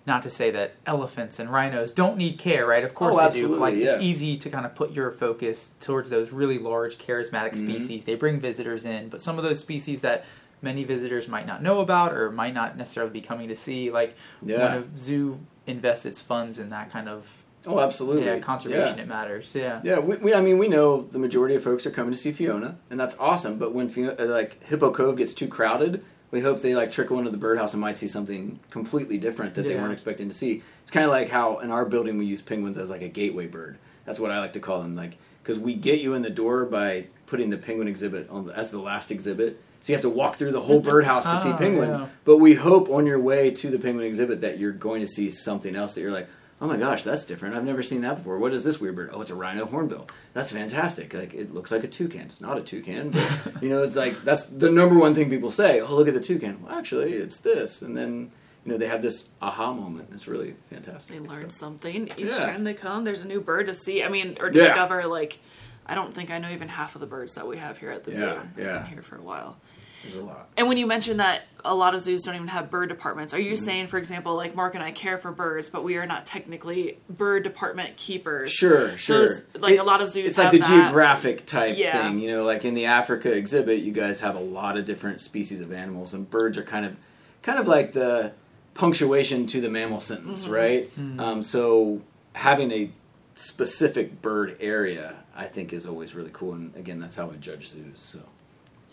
not 0.06 0.22
to 0.22 0.30
say 0.30 0.50
that 0.50 0.72
elephants 0.84 1.38
and 1.38 1.48
rhinos 1.50 1.92
don't 1.92 2.16
need 2.16 2.36
care, 2.38 2.66
right? 2.66 2.82
Of 2.82 2.92
course 2.94 3.14
Oh, 3.18 3.28
they 3.28 3.40
do. 3.40 3.48
But 3.50 3.58
like, 3.60 3.74
yeah. 3.76 3.86
it's 3.92 4.02
easy 4.02 4.36
to 4.36 4.50
kind 4.50 4.66
of 4.66 4.74
put 4.74 4.90
your 4.92 5.10
focus 5.12 5.72
towards 5.80 6.10
those 6.10 6.32
really 6.32 6.58
large, 6.58 6.98
charismatic 6.98 7.52
Mhm. 7.52 7.56
species. 7.68 8.04
They 8.04 8.16
bring 8.16 8.40
visitors 8.40 8.84
in, 8.84 9.08
but 9.08 9.22
some 9.22 9.38
of 9.38 9.44
those 9.44 9.60
species 9.60 10.00
that 10.00 10.24
many 10.60 10.82
visitors 10.84 11.28
might 11.28 11.46
not 11.46 11.62
know 11.62 11.80
about 11.80 12.12
or 12.14 12.30
might 12.32 12.52
not 12.54 12.76
necessarily 12.76 13.12
be 13.12 13.20
coming 13.20 13.48
to 13.48 13.56
see, 13.56 13.90
like 13.92 14.16
Yeah. 14.44 14.74
when 14.74 14.82
a 14.82 14.98
zoo 14.98 15.38
invests 15.68 16.04
its 16.06 16.20
funds 16.20 16.58
in 16.58 16.70
that 16.70 16.90
kind 16.90 17.08
of 17.08 17.28
Oh, 17.64 17.78
absolutely. 17.78 18.24
yeah 18.24 18.40
conservation, 18.40 18.96
Yeah. 18.96 19.02
it 19.04 19.08
matters. 19.08 19.54
Yeah. 19.54 19.80
Yeah, 19.84 19.98
we, 20.00 20.16
we, 20.16 20.34
I 20.34 20.40
mean, 20.40 20.58
we 20.58 20.66
know 20.66 21.02
the 21.12 21.18
majority 21.20 21.54
of 21.54 21.62
folks 21.62 21.86
are 21.86 21.92
coming 21.92 22.12
to 22.12 22.18
see 22.18 22.32
Fiona, 22.32 22.74
and 22.90 22.98
that's 22.98 23.16
awesome. 23.20 23.56
But 23.58 23.72
when 23.72 23.88
Fiona, 23.88 24.24
like 24.24 24.60
Hippo 24.64 24.90
Cove 24.90 25.16
gets 25.16 25.32
too 25.32 25.46
crowded, 25.46 26.02
we 26.32 26.40
hope 26.40 26.60
they 26.62 26.74
like 26.74 26.90
trickle 26.90 27.18
into 27.18 27.30
the 27.30 27.36
birdhouse 27.36 27.72
and 27.74 27.80
might 27.80 27.96
see 27.96 28.08
something 28.08 28.58
completely 28.70 29.18
different 29.18 29.54
that 29.54 29.62
they 29.68 29.76
weren't 29.76 29.92
expecting 29.92 30.28
to 30.28 30.34
see. 30.34 30.62
It's 30.82 30.90
kind 30.90 31.04
of 31.06 31.12
like 31.12 31.28
how 31.28 31.58
in 31.60 31.70
our 31.70 31.84
building 31.84 32.18
we 32.18 32.24
use 32.24 32.42
penguins 32.42 32.76
as 32.76 32.90
like 32.90 33.02
a 33.02 33.08
gateway 33.08 33.46
bird. 33.46 33.78
That's 34.06 34.18
what 34.18 34.32
I 34.32 34.40
like 34.40 34.54
to 34.54 34.60
call 34.60 34.82
them, 34.82 34.96
like 34.96 35.18
because 35.42 35.58
we 35.60 35.74
get 35.74 36.00
you 36.00 36.14
in 36.14 36.22
the 36.22 36.30
door 36.30 36.64
by 36.64 37.06
putting 37.26 37.50
the 37.50 37.56
penguin 37.58 37.86
exhibit 37.86 38.28
on 38.30 38.46
the, 38.46 38.56
as 38.58 38.70
the 38.70 38.78
last 38.80 39.10
exhibit. 39.12 39.60
So 39.82 39.92
you 39.92 39.96
have 39.96 40.02
to 40.02 40.08
walk 40.08 40.36
through 40.36 40.52
the 40.52 40.60
whole 40.60 40.80
birdhouse 40.90 41.24
to 41.24 41.36
see 41.38 41.50
Ah, 41.50 41.56
penguins. 41.58 41.98
yeah. 41.98 42.06
But 42.24 42.36
we 42.38 42.54
hope 42.54 42.88
on 42.88 43.04
your 43.06 43.18
way 43.20 43.50
to 43.50 43.68
the 43.70 43.78
penguin 43.78 44.06
exhibit 44.06 44.40
that 44.40 44.58
you're 44.58 44.70
going 44.72 45.00
to 45.00 45.08
see 45.08 45.30
something 45.30 45.74
else 45.76 45.94
that 45.94 46.00
you're 46.02 46.12
like, 46.12 46.28
oh 46.62 46.66
my 46.68 46.76
gosh, 46.76 47.02
that's 47.02 47.24
different. 47.26 47.54
I've 47.56 47.64
never 47.64 47.82
seen 47.82 48.00
that 48.02 48.16
before. 48.18 48.38
What 48.38 48.54
is 48.54 48.62
this 48.64 48.80
weird 48.80 48.94
bird? 48.96 49.10
Oh, 49.12 49.20
it's 49.20 49.30
a 49.30 49.34
rhino 49.34 49.66
hornbill. 49.66 50.06
That's 50.32 50.52
fantastic. 50.52 51.12
Like 51.12 51.34
it 51.34 51.52
looks 51.52 51.70
like 51.72 51.82
a 51.84 51.88
toucan. 51.88 52.22
It's 52.22 52.40
not 52.40 52.56
a 52.56 52.62
toucan, 52.62 53.10
but 53.10 53.42
you 53.62 53.68
know, 53.68 53.82
it's 53.82 53.96
like 53.96 54.22
that's 54.22 54.46
the 54.46 54.70
number 54.70 54.98
one 54.98 55.14
thing 55.14 55.28
people 55.28 55.50
say. 55.50 55.80
Oh, 55.80 55.94
look 55.94 56.08
at 56.08 56.14
the 56.14 56.20
toucan. 56.20 56.62
Well, 56.62 56.72
actually, 56.78 57.12
it's 57.14 57.38
this, 57.38 57.82
and 57.82 57.96
then 57.96 58.30
you 58.64 58.72
know 58.72 58.78
they 58.78 58.86
have 58.86 59.02
this 59.02 59.28
aha 59.42 59.72
moment. 59.74 60.10
It's 60.14 60.28
really 60.28 60.54
fantastic. 60.70 61.20
They 61.20 61.28
learn 61.28 61.50
So- 61.50 61.66
something 61.66 62.06
each 62.08 62.20
Yeah. 62.20 62.46
time 62.46 62.62
they 62.64 62.74
come. 62.74 63.02
There's 63.04 63.24
a 63.24 63.28
new 63.28 63.40
bird 63.40 63.66
to 63.66 63.74
see. 63.74 64.02
I 64.04 64.08
mean, 64.08 64.36
or 64.40 64.46
Yeah. 64.46 64.62
discover. 64.68 65.04
Like, 65.08 65.40
I 65.84 65.96
don't 65.96 66.14
think 66.14 66.30
I 66.30 66.38
know 66.38 66.48
even 66.50 66.68
half 66.68 66.94
of 66.94 67.00
the 67.00 67.08
birds 67.08 67.34
that 67.34 67.48
we 67.48 67.56
have 67.56 67.78
here 67.78 67.90
at 67.90 68.04
the 68.04 68.14
zoo. 68.14 68.24
Yeah, 68.24 68.40
I've 68.40 68.58
yeah. 68.58 68.78
been 68.78 68.86
here 68.86 69.02
for 69.02 69.16
a 69.16 69.22
while. 69.22 69.58
There's 70.02 70.16
a 70.16 70.22
lot. 70.22 70.48
And 70.56 70.68
when 70.68 70.76
you 70.76 70.86
mentioned 70.86 71.20
that 71.20 71.42
a 71.64 71.74
lot 71.74 71.94
of 71.94 72.00
zoos 72.00 72.22
don't 72.22 72.34
even 72.34 72.48
have 72.48 72.70
bird 72.70 72.88
departments, 72.88 73.32
are 73.34 73.38
you 73.40 73.52
Mm-hmm. 73.54 73.64
saying, 73.64 73.86
for 73.86 73.98
example, 73.98 74.34
like 74.36 74.54
Mark 74.56 74.74
and 74.74 74.82
I 74.82 74.90
care 74.90 75.16
for 75.18 75.30
birds, 75.32 75.68
but 75.68 75.84
we 75.84 75.96
are 75.96 76.06
not 76.06 76.24
technically 76.24 76.98
bird 77.08 77.44
department 77.44 77.96
keepers? 77.96 78.50
Sure, 78.52 78.90
So 78.90 78.96
sure. 78.96 79.24
it's- 79.24 79.42
like 79.62 79.74
It- 79.74 79.78
a 79.80 79.84
lot 79.84 80.02
of 80.02 80.08
zoos 80.08 80.26
It's 80.26 80.38
like 80.38 80.50
the 80.50 80.58
that. 80.58 80.68
geographic 80.68 81.46
type 81.46 81.76
Yeah. 81.78 82.08
thing, 82.08 82.18
you 82.18 82.28
know. 82.28 82.44
Like 82.44 82.64
in 82.64 82.74
the 82.74 82.86
Africa 82.86 83.30
exhibit, 83.32 83.80
you 83.80 83.92
guys 83.92 84.20
have 84.20 84.34
a 84.36 84.40
lot 84.40 84.76
of 84.76 84.84
different 84.84 85.20
species 85.20 85.60
of 85.60 85.72
animals, 85.72 86.12
and 86.14 86.28
birds 86.28 86.58
are 86.58 86.64
kind 86.64 86.84
of, 86.84 86.96
kind 87.42 87.58
of 87.58 87.68
like 87.68 87.92
the 87.92 88.32
punctuation 88.74 89.46
to 89.46 89.60
the 89.60 89.68
mammal 89.70 90.00
sentence, 90.00 90.44
Mm-hmm. 90.44 90.52
right? 90.52 90.90
Um, 91.18 91.42
so 91.42 92.00
having 92.34 92.72
a 92.72 92.90
specific 93.34 94.20
bird 94.22 94.56
area, 94.60 95.16
I 95.36 95.44
think, 95.46 95.72
is 95.72 95.86
always 95.86 96.14
really 96.14 96.30
cool. 96.32 96.54
And 96.54 96.74
again, 96.76 96.98
that's 96.98 97.16
how 97.16 97.30
I 97.30 97.36
judge 97.36 97.68
zoos. 97.68 98.00
So 98.00 98.18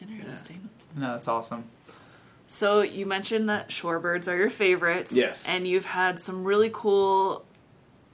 Interesting. 0.01 0.69
No, 0.95 1.13
that's 1.13 1.27
awesome. 1.27 1.65
So 2.47 2.81
you 2.81 3.05
mentioned 3.05 3.47
that 3.49 3.69
shorebirds 3.69 4.27
are 4.27 4.35
your 4.35 4.49
favorites. 4.49 5.13
Yes. 5.13 5.47
And 5.47 5.67
you've 5.67 5.85
had 5.85 6.19
some 6.19 6.43
really 6.43 6.69
cool 6.73 7.45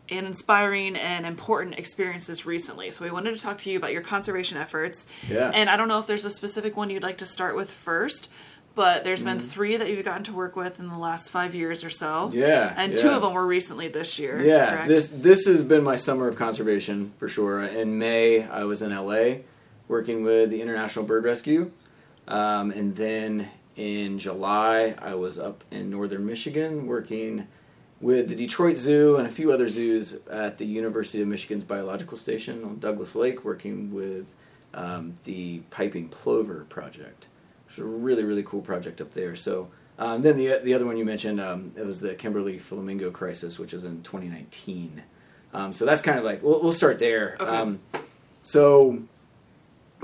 and 0.09 0.27
inspiring 0.27 0.95
and 0.95 1.25
important 1.25 1.79
experiences 1.79 2.45
recently. 2.45 2.91
So 2.91 3.03
we 3.05 3.11
wanted 3.11 3.35
to 3.35 3.41
talk 3.41 3.57
to 3.59 3.71
you 3.71 3.77
about 3.77 3.91
your 3.93 4.01
conservation 4.03 4.57
efforts. 4.57 5.07
Yeah. 5.29 5.49
And 5.53 5.69
I 5.69 5.77
don't 5.77 5.87
know 5.87 5.99
if 5.99 6.05
there's 6.05 6.25
a 6.25 6.29
specific 6.29 6.75
one 6.77 6.89
you'd 6.89 7.01
like 7.01 7.17
to 7.19 7.25
start 7.25 7.55
with 7.55 7.71
first, 7.71 8.29
but 8.75 9.03
there's 9.05 9.23
been 9.23 9.37
Mm-hmm. 9.37 9.47
three 9.47 9.77
that 9.77 9.89
you've 9.89 10.03
gotten 10.05 10.23
to 10.25 10.33
work 10.33 10.55
with 10.57 10.79
in 10.81 10.89
the 10.89 10.97
last 10.99 11.31
five 11.31 11.55
years 11.55 11.83
or 11.83 11.89
so. 11.89 12.29
Yeah, 12.33 12.73
And 12.77 12.97
two 12.97 13.09
of 13.09 13.21
them 13.21 13.33
were 13.33 13.47
recently 13.47 13.87
this 13.87 14.19
year. 14.19 14.43
Yeah, 14.43 14.69
correct? 14.69 14.87
this 14.89 15.07
this 15.09 15.45
has 15.47 15.63
been 15.63 15.83
my 15.83 15.95
summer 15.95 16.27
of 16.27 16.35
conservation 16.35 17.13
for 17.17 17.27
sure. 17.29 17.63
In 17.63 17.97
May, 17.97 18.43
I 18.43 18.65
was 18.65 18.81
in 18.83 18.93
LA 18.93 19.37
working 19.87 20.23
with 20.23 20.49
the 20.51 20.61
International 20.61 21.05
Bird 21.05 21.23
Rescue, 21.23 21.71
um, 22.27 22.71
and 22.71 22.95
then 22.95 23.49
in 23.75 24.19
July, 24.19 24.95
I 24.99 25.15
was 25.15 25.37
up 25.37 25.63
in 25.71 25.89
northern 25.89 26.25
Michigan 26.25 26.87
working 26.87 27.47
with 28.01 28.29
the 28.29 28.35
Detroit 28.35 28.77
Zoo 28.77 29.15
and 29.17 29.27
a 29.27 29.31
few 29.31 29.51
other 29.51 29.69
zoos 29.69 30.17
at 30.29 30.57
the 30.57 30.65
University 30.65 31.21
of 31.21 31.27
Michigan's 31.27 31.63
Biological 31.63 32.17
Station 32.17 32.63
on 32.63 32.79
Douglas 32.79 33.15
Lake, 33.15 33.43
working 33.43 33.93
with 33.93 34.33
um, 34.73 35.15
the 35.23 35.59
Piping 35.69 36.09
Plover 36.09 36.65
Project, 36.69 37.27
which 37.65 37.75
is 37.75 37.79
a 37.79 37.85
really 37.85 38.23
really 38.23 38.43
cool 38.43 38.61
project 38.61 39.01
up 39.01 39.11
there. 39.11 39.35
So. 39.35 39.69
Um, 39.97 40.23
then 40.23 40.35
the 40.35 40.59
the 40.61 40.73
other 40.73 40.85
one 40.85 40.97
you 40.97 41.05
mentioned, 41.05 41.39
um, 41.39 41.71
it 41.77 41.85
was 41.85 42.01
the 42.01 42.15
Kimberley 42.15 42.59
Flamingo 42.59 43.11
crisis, 43.11 43.57
which 43.57 43.71
was 43.71 43.85
in 43.85 44.01
2019. 44.03 45.03
Um, 45.53 45.71
so 45.71 45.85
that's 45.85 46.01
kind 46.01 46.19
of 46.19 46.25
like 46.25 46.43
we'll, 46.43 46.61
we'll 46.61 46.73
start 46.73 46.99
there. 46.99 47.37
Okay. 47.39 47.55
Um, 47.55 47.79
so 48.43 49.03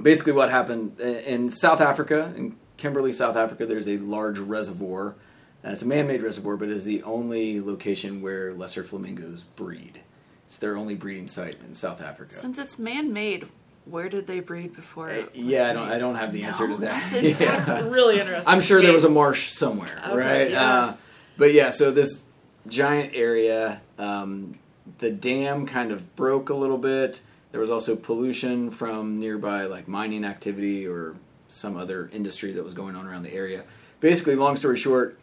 basically, 0.01 0.33
what 0.33 0.49
happened 0.49 0.99
in 0.99 1.49
South 1.49 1.81
Africa, 1.81 2.33
in 2.35 2.55
Kimberley, 2.77 3.13
South 3.13 3.35
Africa, 3.35 3.65
there's 3.65 3.87
a 3.87 3.97
large 3.97 4.37
reservoir. 4.39 5.15
And 5.63 5.73
it's 5.73 5.83
a 5.83 5.87
man-made 5.87 6.23
reservoir, 6.23 6.57
but 6.57 6.69
it 6.69 6.75
is 6.75 6.85
the 6.85 7.03
only 7.03 7.61
location 7.61 8.21
where 8.23 8.51
lesser 8.53 8.83
flamingos 8.83 9.43
breed. 9.43 10.01
It's 10.47 10.57
their 10.57 10.75
only 10.75 10.95
breeding 10.95 11.27
site 11.27 11.57
in 11.65 11.75
South 11.75 12.01
Africa. 12.01 12.33
Since 12.33 12.57
it's 12.57 12.79
man 12.79 13.13
made, 13.13 13.47
where 13.85 14.09
did 14.09 14.25
they 14.25 14.39
breed 14.39 14.73
before? 14.75 15.11
Uh, 15.11 15.15
was 15.17 15.27
yeah, 15.35 15.69
I 15.69 15.73
don't. 15.73 15.89
I 15.89 15.97
don't 15.99 16.15
have 16.15 16.33
the 16.33 16.43
answer 16.45 16.67
No, 16.67 16.77
to 16.77 16.81
that. 16.81 17.11
That's. 17.11 17.23
Yeah. 17.39 17.63
that's 17.63 17.83
really 17.85 18.19
interesting. 18.19 18.51
I'm 18.51 18.59
sure 18.61 18.81
there 18.81 18.91
was 18.91 19.03
a 19.03 19.09
marsh 19.09 19.51
somewhere, 19.51 20.01
Okay, 20.07 20.15
right? 20.17 20.49
yeah. 20.51 20.73
Uh, 20.73 20.93
but 21.37 21.53
yeah, 21.53 21.69
so 21.69 21.91
this 21.91 22.23
giant 22.67 23.13
area, 23.13 23.81
um, 23.99 24.57
the 24.97 25.11
dam 25.11 25.67
kind 25.67 25.91
of 25.91 26.15
broke 26.15 26.49
a 26.49 26.55
little 26.55 26.79
bit. 26.79 27.21
There 27.51 27.59
was 27.59 27.69
also 27.69 27.95
pollution 27.95 28.71
from 28.71 29.19
nearby, 29.19 29.65
like 29.65 29.87
mining 29.87 30.23
activity 30.23 30.87
or 30.87 31.15
some 31.49 31.75
other 31.75 32.09
industry 32.13 32.53
that 32.53 32.63
was 32.63 32.73
going 32.73 32.95
on 32.95 33.05
around 33.05 33.23
the 33.23 33.33
area. 33.33 33.63
Basically, 33.99 34.35
long 34.35 34.55
story 34.55 34.77
short, 34.77 35.19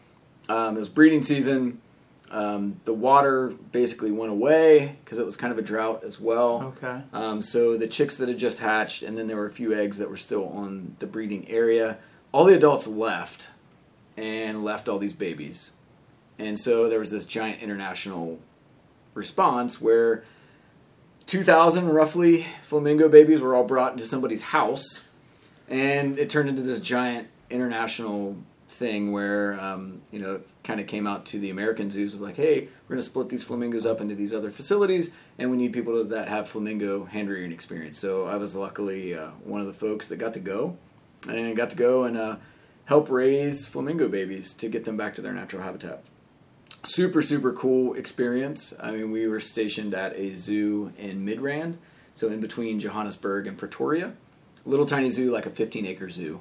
um, 0.49 0.77
it 0.77 0.81
was 0.81 0.89
breeding 0.89 1.23
season. 1.23 1.81
Um, 2.31 2.81
the 2.85 2.93
water 2.93 3.55
basically 3.73 4.11
went 4.11 4.31
away 4.31 4.99
because 5.03 5.19
it 5.19 5.25
was 5.25 5.37
kind 5.37 5.51
of 5.51 5.59
a 5.59 5.63
drought 5.63 6.05
as 6.05 6.21
well. 6.21 6.75
Okay. 6.77 7.01
Um, 7.15 7.43
so 7.43 7.79
the 7.79 7.87
chicks 7.87 8.17
that 8.19 8.29
had 8.29 8.39
just 8.39 8.61
hatched, 8.61 9.03
and 9.03 9.17
then 9.17 9.27
there 9.27 9.37
were 9.37 9.47
a 9.47 9.51
few 9.51 9.73
eggs 9.73 9.97
that 9.97 10.11
were 10.11 10.19
still 10.19 10.47
on 10.49 10.97
the 10.99 11.07
breeding 11.07 11.49
area. 11.49 11.97
All 12.31 12.45
the 12.45 12.55
adults 12.55 12.87
left 12.87 13.49
and 14.19 14.63
left 14.63 14.89
all 14.89 14.99
these 14.99 15.15
babies. 15.15 15.73
And 16.39 16.59
so 16.59 16.89
there 16.89 16.99
was 16.99 17.11
this 17.11 17.25
giant 17.25 17.63
international 17.63 18.39
response 19.15 19.81
where 19.81 20.23
2,000 21.29 21.91
roughly 21.91 22.47
flamingo 22.63 23.07
babies 23.07 23.43
were 23.43 23.55
all 23.55 23.63
brought 23.63 23.93
into 23.93 24.07
somebody's 24.07 24.43
house. 24.43 25.11
And 25.69 26.19
it 26.19 26.31
turned 26.31 26.49
into 26.49 26.63
this 26.63 26.81
giant 26.81 27.29
international 27.51 28.39
thing 28.71 29.13
where, 29.13 29.61
um, 29.61 30.01
you 30.11 30.21
know, 30.21 30.41
kind 30.65 30.81
of 30.81 30.87
came 30.87 31.07
out 31.07 31.27
to 31.27 31.39
the 31.39 31.51
American 31.51 31.91
zoos 31.91 32.15
of 32.15 32.23
like, 32.23 32.37
hey, 32.37 32.63
we're 32.63 32.97
going 32.97 33.03
to 33.03 33.07
split 33.07 33.29
these 33.29 33.43
flamingos 33.43 33.85
up 33.85 34.01
into 34.01 34.15
these 34.15 34.33
other 34.33 34.51
facilities, 34.51 35.11
and 35.37 35.51
we 35.51 35.59
need 35.59 35.75
people 35.75 36.03
that 36.03 36.29
have 36.29 36.49
flamingo 36.49 37.05
hand 37.05 37.29
rearing 37.29 37.53
experience. 37.53 37.99
So 37.99 38.27
I 38.27 38.37
was 38.37 38.55
luckily 38.55 39.15
uh, 39.15 39.29
one 39.45 39.61
of 39.61 39.67
the 39.67 39.75
folks 39.75 40.09
that 40.09 40.17
got 40.17 40.33
to 40.33 40.41
go, 40.41 40.79
and 41.29 41.55
got 41.55 41.69
to 41.71 41.77
go 41.77 42.05
and 42.05 42.17
uh, 42.17 42.37
help 42.87 43.11
raise 43.11 43.67
flamingo 43.67 44.09
babies 44.09 44.55
to 44.55 44.69
get 44.69 44.87
them 44.87 44.97
back 44.97 45.15
to 45.17 45.23
their 45.23 45.35
natural 45.35 45.63
habitat. 45.63 46.03
Super, 46.89 47.21
super 47.21 47.53
cool 47.53 47.93
experience. 47.95 48.73
I 48.81 48.93
mean, 48.93 49.11
we 49.11 49.27
were 49.27 49.41
stationed 49.41 49.93
at 49.93 50.17
a 50.17 50.33
zoo 50.33 50.93
in 50.97 51.25
Midrand, 51.25 51.77
so 52.15 52.29
in 52.29 52.41
between 52.41 52.81
Johannesburg 52.81 53.47
and 53.47 53.59
Pretoria. 53.59 54.15
Little 54.65 54.87
tiny 54.87 55.11
zoo, 55.11 55.31
like 55.31 55.45
a 55.45 55.51
15 55.51 55.85
acre 55.85 56.09
zoo. 56.09 56.41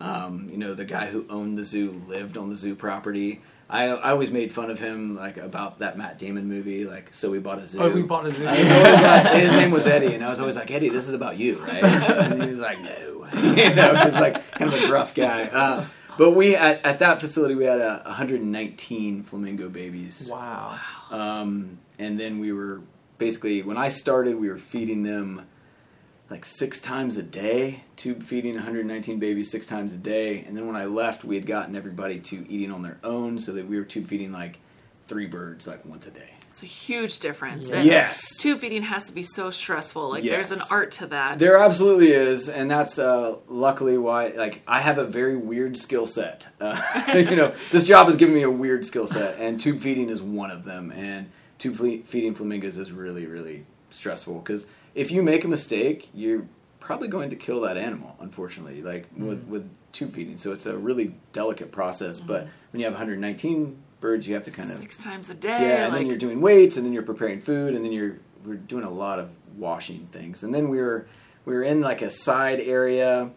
Um, 0.00 0.48
you 0.52 0.56
know, 0.56 0.74
the 0.74 0.84
guy 0.84 1.06
who 1.06 1.26
owned 1.28 1.56
the 1.56 1.64
zoo 1.64 2.00
lived 2.06 2.38
on 2.38 2.48
the 2.48 2.56
zoo 2.56 2.76
property. 2.76 3.42
I, 3.68 3.86
I 3.86 4.12
always 4.12 4.30
made 4.30 4.52
fun 4.52 4.70
of 4.70 4.78
him 4.78 5.16
like 5.16 5.36
about 5.36 5.80
that 5.80 5.98
Matt 5.98 6.16
Damon 6.16 6.46
movie, 6.46 6.84
like 6.84 7.12
so 7.12 7.32
we 7.32 7.40
bought 7.40 7.58
a 7.58 7.66
zoo. 7.66 7.80
Oh, 7.82 7.90
we 7.90 8.02
bought 8.02 8.24
a 8.24 8.30
zoo. 8.30 8.44
Like, 8.44 8.56
his 8.56 9.52
name 9.56 9.72
was 9.72 9.88
Eddie, 9.88 10.14
and 10.14 10.24
I 10.24 10.28
was 10.28 10.38
always 10.38 10.54
like, 10.54 10.70
Eddie, 10.70 10.90
this 10.90 11.08
is 11.08 11.14
about 11.14 11.38
you, 11.38 11.58
right? 11.58 11.82
And 11.82 12.40
he 12.40 12.48
was 12.48 12.60
like, 12.60 12.80
no, 12.80 13.28
you 13.34 13.74
know, 13.74 13.96
he 13.96 14.04
was 14.04 14.14
like 14.14 14.48
kind 14.52 14.72
of 14.72 14.80
a 14.80 14.86
gruff 14.86 15.12
guy. 15.12 15.46
Uh, 15.46 15.86
But 16.18 16.32
we 16.32 16.56
at, 16.56 16.84
at 16.84 16.98
that 16.98 17.20
facility 17.20 17.54
we 17.54 17.64
had 17.64 17.80
a 17.80 18.02
119 18.04 19.22
flamingo 19.22 19.68
babies. 19.68 20.28
Wow. 20.30 20.78
Um, 21.10 21.78
and 21.98 22.18
then 22.18 22.40
we 22.40 22.52
were 22.52 22.82
basically 23.18 23.62
when 23.62 23.78
I 23.78 23.88
started, 23.88 24.36
we 24.36 24.48
were 24.48 24.58
feeding 24.58 25.04
them 25.04 25.46
like 26.28 26.44
six 26.44 26.80
times 26.80 27.16
a 27.16 27.22
day, 27.22 27.84
tube 27.96 28.22
feeding 28.22 28.54
119 28.54 29.18
babies 29.18 29.50
six 29.50 29.64
times 29.66 29.94
a 29.94 29.98
day. 29.98 30.44
And 30.46 30.56
then 30.56 30.66
when 30.66 30.76
I 30.76 30.84
left, 30.84 31.24
we 31.24 31.36
had 31.36 31.46
gotten 31.46 31.74
everybody 31.74 32.20
to 32.20 32.46
eating 32.50 32.70
on 32.70 32.82
their 32.82 32.98
own, 33.02 33.38
so 33.38 33.52
that 33.52 33.66
we 33.66 33.78
were 33.78 33.84
tube 33.84 34.06
feeding 34.06 34.32
like 34.32 34.58
three 35.06 35.26
birds 35.26 35.66
like 35.66 35.86
once 35.86 36.06
a 36.06 36.10
day. 36.10 36.30
It's 36.50 36.62
a 36.62 36.66
huge 36.66 37.20
difference. 37.20 37.70
And 37.70 37.86
Yes. 37.86 38.36
Tube 38.38 38.60
feeding 38.60 38.82
has 38.82 39.04
to 39.06 39.12
be 39.12 39.22
so 39.22 39.50
stressful. 39.50 40.10
Like 40.10 40.24
Yes. 40.24 40.48
there's 40.48 40.60
an 40.60 40.66
art 40.70 40.90
to 40.92 41.06
that. 41.08 41.38
There 41.38 41.56
absolutely 41.58 42.12
is, 42.12 42.48
and 42.48 42.70
that's 42.70 42.98
uh, 42.98 43.36
luckily 43.48 43.96
why. 43.98 44.28
Like, 44.28 44.62
I 44.66 44.80
have 44.80 44.98
a 44.98 45.04
very 45.04 45.36
weird 45.36 45.76
skill 45.76 46.06
set. 46.06 46.48
Uh, 46.60 46.80
you 47.14 47.36
know, 47.36 47.54
this 47.70 47.86
job 47.86 48.06
has 48.06 48.16
given 48.16 48.34
me 48.34 48.42
a 48.42 48.50
weird 48.50 48.84
skill 48.84 49.06
set, 49.06 49.38
and 49.38 49.58
tube 49.60 49.80
feeding 49.80 50.10
is 50.10 50.20
one 50.20 50.50
of 50.50 50.64
them. 50.64 50.90
And 50.92 51.30
tube 51.58 51.76
fle- 51.76 52.02
feeding 52.04 52.34
flamingos 52.34 52.76
is 52.78 52.90
really, 52.92 53.26
really 53.26 53.64
stressful 53.90 54.34
because 54.40 54.66
if 54.94 55.10
you 55.10 55.22
make 55.22 55.44
a 55.44 55.48
mistake, 55.48 56.08
you're 56.12 56.46
probably 56.80 57.08
going 57.08 57.30
to 57.30 57.36
kill 57.36 57.60
that 57.62 57.76
animal. 57.76 58.16
Unfortunately, 58.20 58.82
like 58.82 59.06
with 59.16 59.44
with 59.44 59.70
tube 59.92 60.12
feeding, 60.14 60.36
so 60.38 60.52
it's 60.52 60.66
a 60.66 60.76
really 60.76 61.14
delicate 61.32 61.70
process. 61.72 62.18
But 62.20 62.48
when 62.72 62.80
you 62.80 62.84
have 62.86 62.94
119 62.94 63.78
birds, 64.00 64.28
you 64.28 64.34
have 64.34 64.44
to 64.44 64.50
kind 64.50 64.70
of 64.70 64.76
Six 64.76 64.96
times 64.96 65.30
a 65.30 65.34
day. 65.34 65.48
yeah, 65.48 65.84
and 65.84 65.92
like, 65.92 66.00
then 66.00 66.06
you're 66.06 66.16
doing 66.16 66.40
weights, 66.40 66.76
and 66.76 66.86
then 66.86 66.92
you're 66.92 67.02
preparing 67.02 67.40
food, 67.40 67.74
and 67.74 67.84
then 67.84 67.92
you're 67.92 68.18
we're 68.44 68.54
doing 68.56 68.84
a 68.84 68.90
lot 68.90 69.18
of 69.18 69.30
washing 69.56 70.08
things, 70.12 70.42
and 70.42 70.54
then 70.54 70.68
we 70.68 70.78
were 70.78 71.06
we 71.44 71.54
were 71.54 71.62
in 71.62 71.80
like 71.80 72.02
a 72.02 72.10
side 72.10 72.60
area 72.60 73.30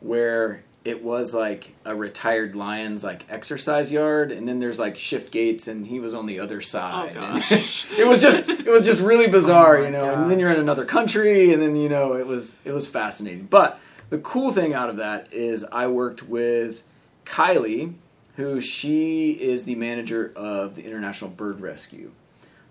where 0.00 0.62
it 0.84 1.02
was 1.02 1.34
like 1.34 1.74
a 1.84 1.96
retired 1.96 2.54
lion's 2.54 3.02
like 3.02 3.24
exercise 3.28 3.90
yard, 3.90 4.30
and 4.30 4.48
then 4.48 4.60
there's 4.60 4.78
like 4.78 4.96
shift 4.96 5.32
gates, 5.32 5.66
and 5.66 5.88
he 5.88 5.98
was 5.98 6.14
on 6.14 6.26
the 6.26 6.38
other 6.38 6.58
oh, 6.58 6.60
side. 6.60 7.16
Oh, 7.16 7.20
gosh. 7.20 7.86
it 7.98 8.06
was 8.06 8.22
just 8.22 8.48
it 8.48 8.70
was 8.70 8.84
just 8.84 9.00
really 9.00 9.26
oh, 9.28 9.32
bizarre, 9.32 9.78
Oh 9.78 9.84
you 9.84 9.90
know. 9.90 10.04
gosh. 10.04 10.16
And 10.18 10.30
then 10.30 10.38
you're 10.38 10.52
in 10.52 10.60
another 10.60 10.84
country, 10.84 11.52
and 11.52 11.60
then 11.60 11.74
you 11.74 11.88
know 11.88 12.14
it 12.14 12.26
was 12.26 12.58
it 12.64 12.72
was 12.72 12.86
fascinating. 12.86 13.46
But 13.46 13.80
the 14.10 14.18
cool 14.18 14.52
thing 14.52 14.74
out 14.74 14.88
of 14.88 14.96
that 14.98 15.32
is 15.32 15.64
I 15.72 15.88
worked 15.88 16.22
with 16.22 16.84
Kylie, 17.24 17.94
who 18.36 18.60
she 18.60 19.32
is 19.32 19.64
the 19.64 19.74
manager 19.74 20.32
of 20.36 20.76
the 20.76 20.84
International 20.84 21.30
Bird 21.30 21.60
Rescue 21.60 22.12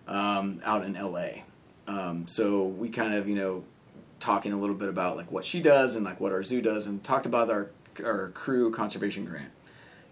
um, 0.08 0.62
out 0.64 0.86
in 0.86 0.94
LA. 0.94 1.44
Um, 1.88 2.28
so 2.28 2.64
we 2.64 2.90
kind 2.90 3.14
of 3.14 3.28
you 3.28 3.36
know 3.36 3.64
talking 4.20 4.54
a 4.54 4.58
little 4.58 4.76
bit 4.76 4.90
about 4.90 5.18
like 5.18 5.32
what 5.32 5.46
she 5.46 5.62
does 5.62 5.96
and 5.96 6.06
like 6.06 6.20
what 6.20 6.32
our 6.32 6.44
zoo 6.44 6.62
does, 6.62 6.88
and 6.88 7.04
talked 7.04 7.26
about 7.26 7.50
our 7.50 7.70
our 8.04 8.32
CREW 8.34 8.74
conservation 8.74 9.26
grant. 9.26 9.52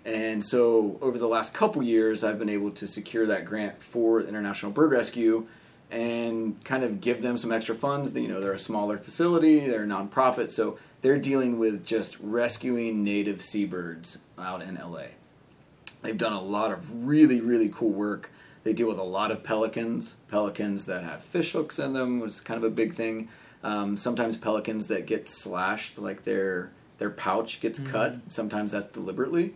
And 0.05 0.43
so 0.43 0.97
over 1.01 1.17
the 1.17 1.27
last 1.27 1.53
couple 1.53 1.81
years, 1.81 2.23
I've 2.23 2.37
been 2.37 2.49
able 2.49 2.71
to 2.71 2.87
secure 2.87 3.25
that 3.27 3.45
grant 3.45 3.81
for 3.81 4.19
International 4.21 4.71
Bird 4.71 4.91
Rescue 4.91 5.47
and 5.89 6.61
kind 6.65 6.83
of 6.83 6.99
give 6.99 7.21
them 7.21 7.37
some 7.37 7.51
extra 7.51 7.75
funds. 7.75 8.13
You 8.13 8.27
know, 8.27 8.41
they're 8.41 8.53
a 8.53 8.59
smaller 8.59 8.97
facility, 8.97 9.61
they're 9.61 9.83
a 9.83 9.87
nonprofit, 9.87 10.49
so 10.49 10.77
they're 11.01 11.19
dealing 11.19 11.57
with 11.57 11.85
just 11.85 12.19
rescuing 12.19 13.03
native 13.03 13.41
seabirds 13.41 14.17
out 14.37 14.61
in 14.61 14.75
LA. 14.75 15.05
They've 16.03 16.17
done 16.17 16.33
a 16.33 16.41
lot 16.41 16.71
of 16.71 17.05
really, 17.05 17.41
really 17.41 17.69
cool 17.69 17.89
work. 17.89 18.29
They 18.63 18.73
deal 18.73 18.87
with 18.87 18.99
a 18.99 19.03
lot 19.03 19.31
of 19.31 19.43
pelicans, 19.43 20.15
pelicans 20.29 20.85
that 20.85 21.03
have 21.03 21.23
fish 21.23 21.51
hooks 21.53 21.79
in 21.79 21.93
them, 21.93 22.19
which 22.19 22.29
is 22.29 22.41
kind 22.41 22.57
of 22.57 22.63
a 22.63 22.69
big 22.73 22.93
thing. 22.95 23.29
Um, 23.63 23.97
sometimes 23.97 24.37
pelicans 24.37 24.87
that 24.87 25.05
get 25.07 25.29
slashed, 25.29 25.97
like 25.97 26.23
their 26.23 26.71
their 26.99 27.09
pouch 27.09 27.59
gets 27.59 27.79
cut. 27.79 28.15
Sometimes 28.27 28.71
that's 28.73 28.85
deliberately. 28.87 29.55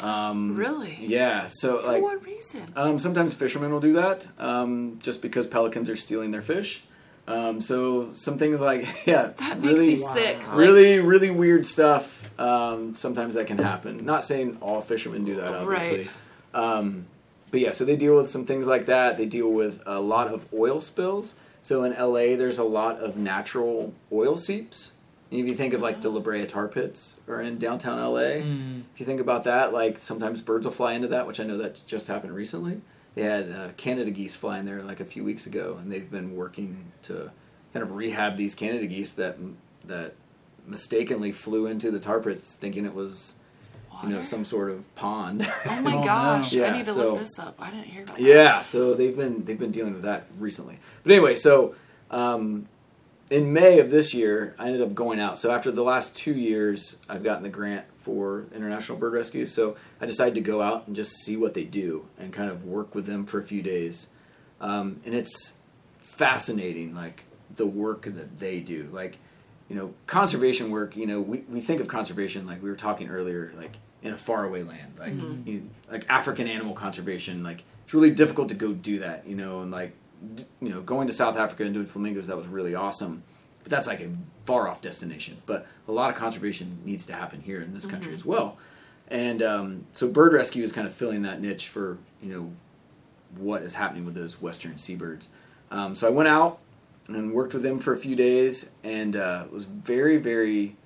Um, 0.00 0.56
Really? 0.56 0.96
Yeah. 1.00 1.48
So 1.48 1.78
For 1.78 1.86
like, 1.88 2.02
what 2.02 2.24
reason? 2.24 2.62
um, 2.76 2.98
sometimes 2.98 3.34
fishermen 3.34 3.72
will 3.72 3.80
do 3.80 3.92
that, 3.94 4.28
um, 4.38 4.98
just 5.02 5.20
because 5.22 5.46
pelicans 5.46 5.90
are 5.90 5.96
stealing 5.96 6.30
their 6.30 6.42
fish. 6.42 6.84
Um, 7.28 7.60
so 7.60 8.10
some 8.14 8.38
things 8.38 8.60
like 8.60 8.88
yeah, 9.06 9.32
That 9.38 9.58
really, 9.60 9.88
makes 9.88 10.00
me 10.00 10.06
Wow. 10.06 10.14
sick. 10.14 10.38
Like, 10.48 10.56
really, 10.56 10.98
really 10.98 11.30
weird 11.30 11.66
stuff. 11.66 12.30
Um, 12.40 12.94
sometimes 12.94 13.34
that 13.34 13.46
can 13.46 13.58
happen. 13.58 14.04
Not 14.04 14.24
saying 14.24 14.58
all 14.60 14.80
fishermen 14.80 15.24
do 15.24 15.36
that, 15.36 15.54
obviously. 15.54 16.08
Um, 16.54 17.06
but 17.50 17.60
yeah, 17.60 17.70
so 17.72 17.84
they 17.84 17.96
deal 17.96 18.16
with 18.16 18.30
some 18.30 18.44
things 18.46 18.66
like 18.66 18.86
that. 18.86 19.18
They 19.18 19.26
deal 19.26 19.50
with 19.50 19.82
a 19.86 20.00
lot 20.00 20.28
of 20.28 20.46
oil 20.54 20.80
spills. 20.80 21.34
So 21.62 21.84
in 21.84 21.92
LA, 21.92 22.36
there's 22.36 22.58
a 22.58 22.64
lot 22.64 22.98
of 23.00 23.16
natural 23.16 23.92
oil 24.12 24.36
seeps. 24.36 24.92
If 25.30 25.46
you 25.50 25.54
think 25.54 25.74
of 25.74 25.82
like 25.82 26.00
the 26.00 26.08
La 26.08 26.20
Brea 26.20 26.46
tar 26.46 26.68
pits 26.68 27.16
or 27.26 27.42
in 27.42 27.58
downtown 27.58 27.98
LA, 27.98 28.40
Mm. 28.40 28.82
if 28.94 29.00
you 29.00 29.04
think 29.04 29.20
about 29.20 29.44
that, 29.44 29.74
like 29.74 29.98
sometimes 29.98 30.40
birds 30.40 30.64
will 30.66 30.72
fly 30.72 30.94
into 30.94 31.08
that, 31.08 31.26
which 31.26 31.38
I 31.40 31.44
know 31.44 31.58
that 31.58 31.82
just 31.86 32.08
happened 32.08 32.34
recently. 32.34 32.80
They 33.18 33.24
had 33.24 33.50
uh, 33.50 33.68
Canada 33.76 34.12
geese 34.12 34.36
flying 34.36 34.64
there 34.64 34.80
like 34.84 35.00
a 35.00 35.04
few 35.04 35.24
weeks 35.24 35.44
ago, 35.44 35.76
and 35.80 35.90
they've 35.90 36.08
been 36.08 36.36
working 36.36 36.92
to 37.02 37.32
kind 37.72 37.82
of 37.82 37.96
rehab 37.96 38.36
these 38.36 38.54
Canada 38.54 38.86
geese 38.86 39.12
that 39.14 39.36
that 39.86 40.14
mistakenly 40.68 41.32
flew 41.32 41.66
into 41.66 41.90
the 41.90 41.98
tar 41.98 42.20
pits, 42.20 42.54
thinking 42.54 42.84
it 42.84 42.94
was 42.94 43.34
you 44.04 44.10
know 44.10 44.22
some 44.22 44.44
sort 44.44 44.70
of 44.70 44.94
pond. 44.94 45.44
Oh 45.66 45.80
my 45.80 45.94
gosh! 46.04 46.52
Yeah, 46.52 46.66
I 46.66 46.76
need 46.78 46.84
to 46.84 46.92
so- 46.92 47.10
look 47.10 47.18
this 47.18 47.40
up. 47.40 47.56
I 47.58 47.72
didn't 47.72 47.86
hear 47.86 48.02
about 48.04 48.18
that. 48.18 48.22
Yeah, 48.22 48.60
so 48.60 48.94
they've 48.94 49.16
been 49.16 49.44
they've 49.44 49.58
been 49.58 49.72
dealing 49.72 49.94
with 49.94 50.02
that 50.02 50.26
recently. 50.38 50.78
But 51.02 51.10
anyway, 51.10 51.34
so 51.34 51.74
um, 52.12 52.68
in 53.30 53.52
May 53.52 53.80
of 53.80 53.90
this 53.90 54.14
year, 54.14 54.54
I 54.60 54.66
ended 54.66 54.80
up 54.80 54.94
going 54.94 55.18
out. 55.18 55.40
So 55.40 55.50
after 55.50 55.72
the 55.72 55.82
last 55.82 56.16
two 56.16 56.34
years, 56.34 56.98
I've 57.08 57.24
gotten 57.24 57.42
the 57.42 57.48
grant 57.48 57.84
for 58.08 58.46
International 58.54 58.96
Bird 58.96 59.12
Rescue. 59.12 59.44
So 59.44 59.76
I 60.00 60.06
decided 60.06 60.34
to 60.36 60.40
go 60.40 60.62
out 60.62 60.86
and 60.86 60.96
just 60.96 61.12
see 61.18 61.36
what 61.36 61.52
they 61.52 61.64
do 61.64 62.06
and 62.18 62.32
kind 62.32 62.50
of 62.50 62.64
work 62.64 62.94
with 62.94 63.04
them 63.04 63.26
for 63.26 63.38
a 63.38 63.44
few 63.44 63.60
days. 63.60 64.08
Um, 64.62 65.00
and 65.04 65.14
it's 65.14 65.58
fascinating, 65.98 66.94
like 66.94 67.24
the 67.54 67.66
work 67.66 68.04
that 68.04 68.38
they 68.38 68.60
do. 68.60 68.88
Like 68.90 69.18
you 69.68 69.76
know, 69.76 69.92
conservation 70.06 70.70
work. 70.70 70.96
You 70.96 71.06
know, 71.06 71.20
we 71.20 71.40
we 71.50 71.60
think 71.60 71.82
of 71.82 71.88
conservation 71.88 72.46
like 72.46 72.62
we 72.62 72.70
were 72.70 72.76
talking 72.76 73.10
earlier, 73.10 73.52
like 73.58 73.76
in 74.02 74.14
a 74.14 74.16
faraway 74.16 74.62
land, 74.62 74.94
like 74.98 75.12
you, 75.46 75.68
like 75.92 76.06
African 76.08 76.46
animal 76.46 76.72
conservation. 76.72 77.42
Like 77.42 77.62
it's 77.84 77.92
really 77.92 78.10
difficult 78.10 78.48
to 78.48 78.54
go 78.54 78.72
do 78.72 79.00
that, 79.00 79.26
you 79.26 79.36
know, 79.36 79.60
and 79.60 79.70
like 79.70 79.92
d- 80.34 80.46
you 80.62 80.70
know, 80.70 80.80
going 80.80 81.08
to 81.08 81.12
South 81.12 81.36
Africa 81.36 81.64
and 81.64 81.74
doing 81.74 81.84
flamingos 81.84 82.28
that 82.28 82.38
was 82.38 82.46
really 82.46 82.74
awesome. 82.74 83.22
But 83.68 83.76
that's 83.76 83.86
like 83.86 84.00
a 84.00 84.10
far 84.46 84.66
off 84.66 84.80
destination. 84.80 85.42
But 85.44 85.66
a 85.86 85.92
lot 85.92 86.08
of 86.08 86.16
conservation 86.16 86.78
needs 86.84 87.04
to 87.06 87.12
happen 87.12 87.42
here 87.42 87.60
in 87.60 87.74
this 87.74 87.84
country 87.84 88.14
as 88.14 88.24
well. 88.24 88.56
And 89.08 89.42
um, 89.42 89.86
so 89.92 90.08
bird 90.08 90.32
rescue 90.32 90.64
is 90.64 90.72
kind 90.72 90.86
of 90.86 90.94
filling 90.94 91.22
that 91.22 91.40
niche 91.40 91.68
for 91.68 91.98
you 92.22 92.32
know 92.32 92.52
what 93.36 93.62
is 93.62 93.74
happening 93.74 94.04
with 94.04 94.14
those 94.14 94.40
western 94.40 94.78
seabirds. 94.78 95.28
Um, 95.70 95.94
so 95.94 96.06
I 96.06 96.10
went 96.10 96.28
out 96.28 96.58
and 97.08 97.32
worked 97.32 97.52
with 97.52 97.62
them 97.62 97.78
for 97.78 97.92
a 97.92 97.98
few 97.98 98.16
days, 98.16 98.72
and 98.82 99.16
uh, 99.16 99.44
it 99.46 99.52
was 99.52 99.64
very, 99.64 100.16
very 100.16 100.76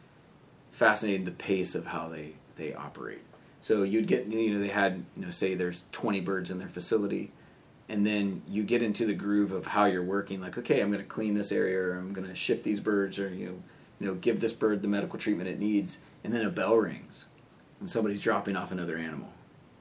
fascinating 0.72 1.24
the 1.24 1.30
pace 1.30 1.74
of 1.74 1.86
how 1.86 2.08
they 2.08 2.32
they 2.56 2.74
operate. 2.74 3.22
So 3.60 3.84
you'd 3.84 4.08
get 4.08 4.26
you 4.26 4.54
know 4.54 4.60
they 4.60 4.68
had 4.68 5.04
you 5.16 5.24
know 5.24 5.30
say 5.30 5.54
there's 5.54 5.84
20 5.92 6.20
birds 6.20 6.50
in 6.50 6.58
their 6.58 6.68
facility, 6.68 7.30
and 7.88 8.06
then 8.06 8.42
you 8.48 8.62
get 8.62 8.82
into 8.82 9.04
the 9.04 9.14
groove 9.14 9.52
of 9.52 9.66
how 9.66 9.84
you're 9.84 10.02
working. 10.02 10.40
Like 10.40 10.56
okay, 10.58 10.80
I'm 10.80 10.90
going 10.90 11.02
to 11.02 11.08
clean 11.08 11.34
this 11.34 11.52
area, 11.52 11.78
or 11.78 11.98
I'm 11.98 12.12
going 12.12 12.26
to 12.26 12.34
shift 12.34 12.64
these 12.64 12.80
birds, 12.80 13.18
or 13.18 13.28
you 13.28 13.46
know 13.46 13.62
you 14.00 14.06
know 14.08 14.14
give 14.14 14.40
this 14.40 14.52
bird 14.52 14.82
the 14.82 14.88
medical 14.88 15.18
treatment 15.18 15.48
it 15.48 15.58
needs, 15.58 15.98
and 16.24 16.32
then 16.32 16.44
a 16.44 16.50
bell 16.50 16.76
rings, 16.76 17.26
and 17.80 17.90
somebody's 17.90 18.22
dropping 18.22 18.56
off 18.56 18.72
another 18.72 18.96
animal, 18.96 19.32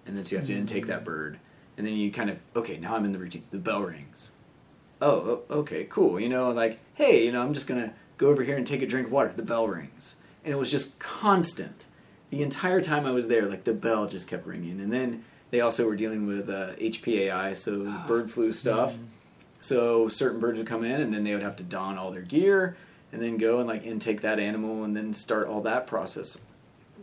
and 0.05 0.17
then 0.17 0.23
so 0.23 0.31
you 0.31 0.37
have 0.37 0.47
to 0.47 0.53
mm-hmm. 0.53 0.61
intake 0.61 0.87
that 0.87 1.05
bird, 1.05 1.39
and 1.77 1.85
then 1.85 1.95
you 1.95 2.11
kind 2.11 2.29
of 2.29 2.37
okay 2.55 2.77
now 2.77 2.95
I'm 2.95 3.05
in 3.05 3.11
the 3.11 3.19
routine. 3.19 3.43
The 3.51 3.57
bell 3.57 3.81
rings. 3.81 4.31
Oh, 5.01 5.41
okay, 5.49 5.87
cool. 5.89 6.19
You 6.19 6.29
know, 6.29 6.51
like 6.51 6.79
hey, 6.93 7.25
you 7.25 7.31
know, 7.31 7.41
I'm 7.41 7.53
just 7.53 7.67
gonna 7.67 7.93
go 8.17 8.27
over 8.27 8.43
here 8.43 8.57
and 8.57 8.67
take 8.67 8.81
a 8.81 8.87
drink 8.87 9.07
of 9.07 9.13
water. 9.13 9.31
The 9.35 9.43
bell 9.43 9.67
rings, 9.67 10.15
and 10.43 10.53
it 10.53 10.57
was 10.57 10.69
just 10.69 10.99
constant 10.99 11.85
the 12.29 12.41
entire 12.41 12.81
time 12.81 13.05
I 13.05 13.11
was 13.11 13.27
there. 13.27 13.47
Like 13.47 13.63
the 13.63 13.73
bell 13.73 14.07
just 14.07 14.27
kept 14.27 14.45
ringing, 14.45 14.79
and 14.79 14.91
then 14.91 15.23
they 15.51 15.61
also 15.61 15.85
were 15.85 15.95
dealing 15.95 16.25
with 16.25 16.49
uh, 16.49 16.73
HPAI, 16.79 17.55
so 17.55 17.85
bird 18.07 18.31
flu 18.31 18.51
stuff. 18.51 18.97
So 19.59 20.07
certain 20.09 20.39
birds 20.39 20.57
would 20.57 20.67
come 20.67 20.83
in, 20.83 21.01
and 21.01 21.13
then 21.13 21.23
they 21.23 21.33
would 21.33 21.43
have 21.43 21.55
to 21.57 21.63
don 21.63 21.97
all 21.97 22.11
their 22.11 22.21
gear, 22.23 22.75
and 23.11 23.21
then 23.21 23.37
go 23.37 23.59
and 23.59 23.67
like 23.67 23.83
intake 23.85 24.21
that 24.21 24.39
animal, 24.39 24.83
and 24.83 24.95
then 24.97 25.13
start 25.13 25.47
all 25.47 25.61
that 25.61 25.85
process 25.87 26.37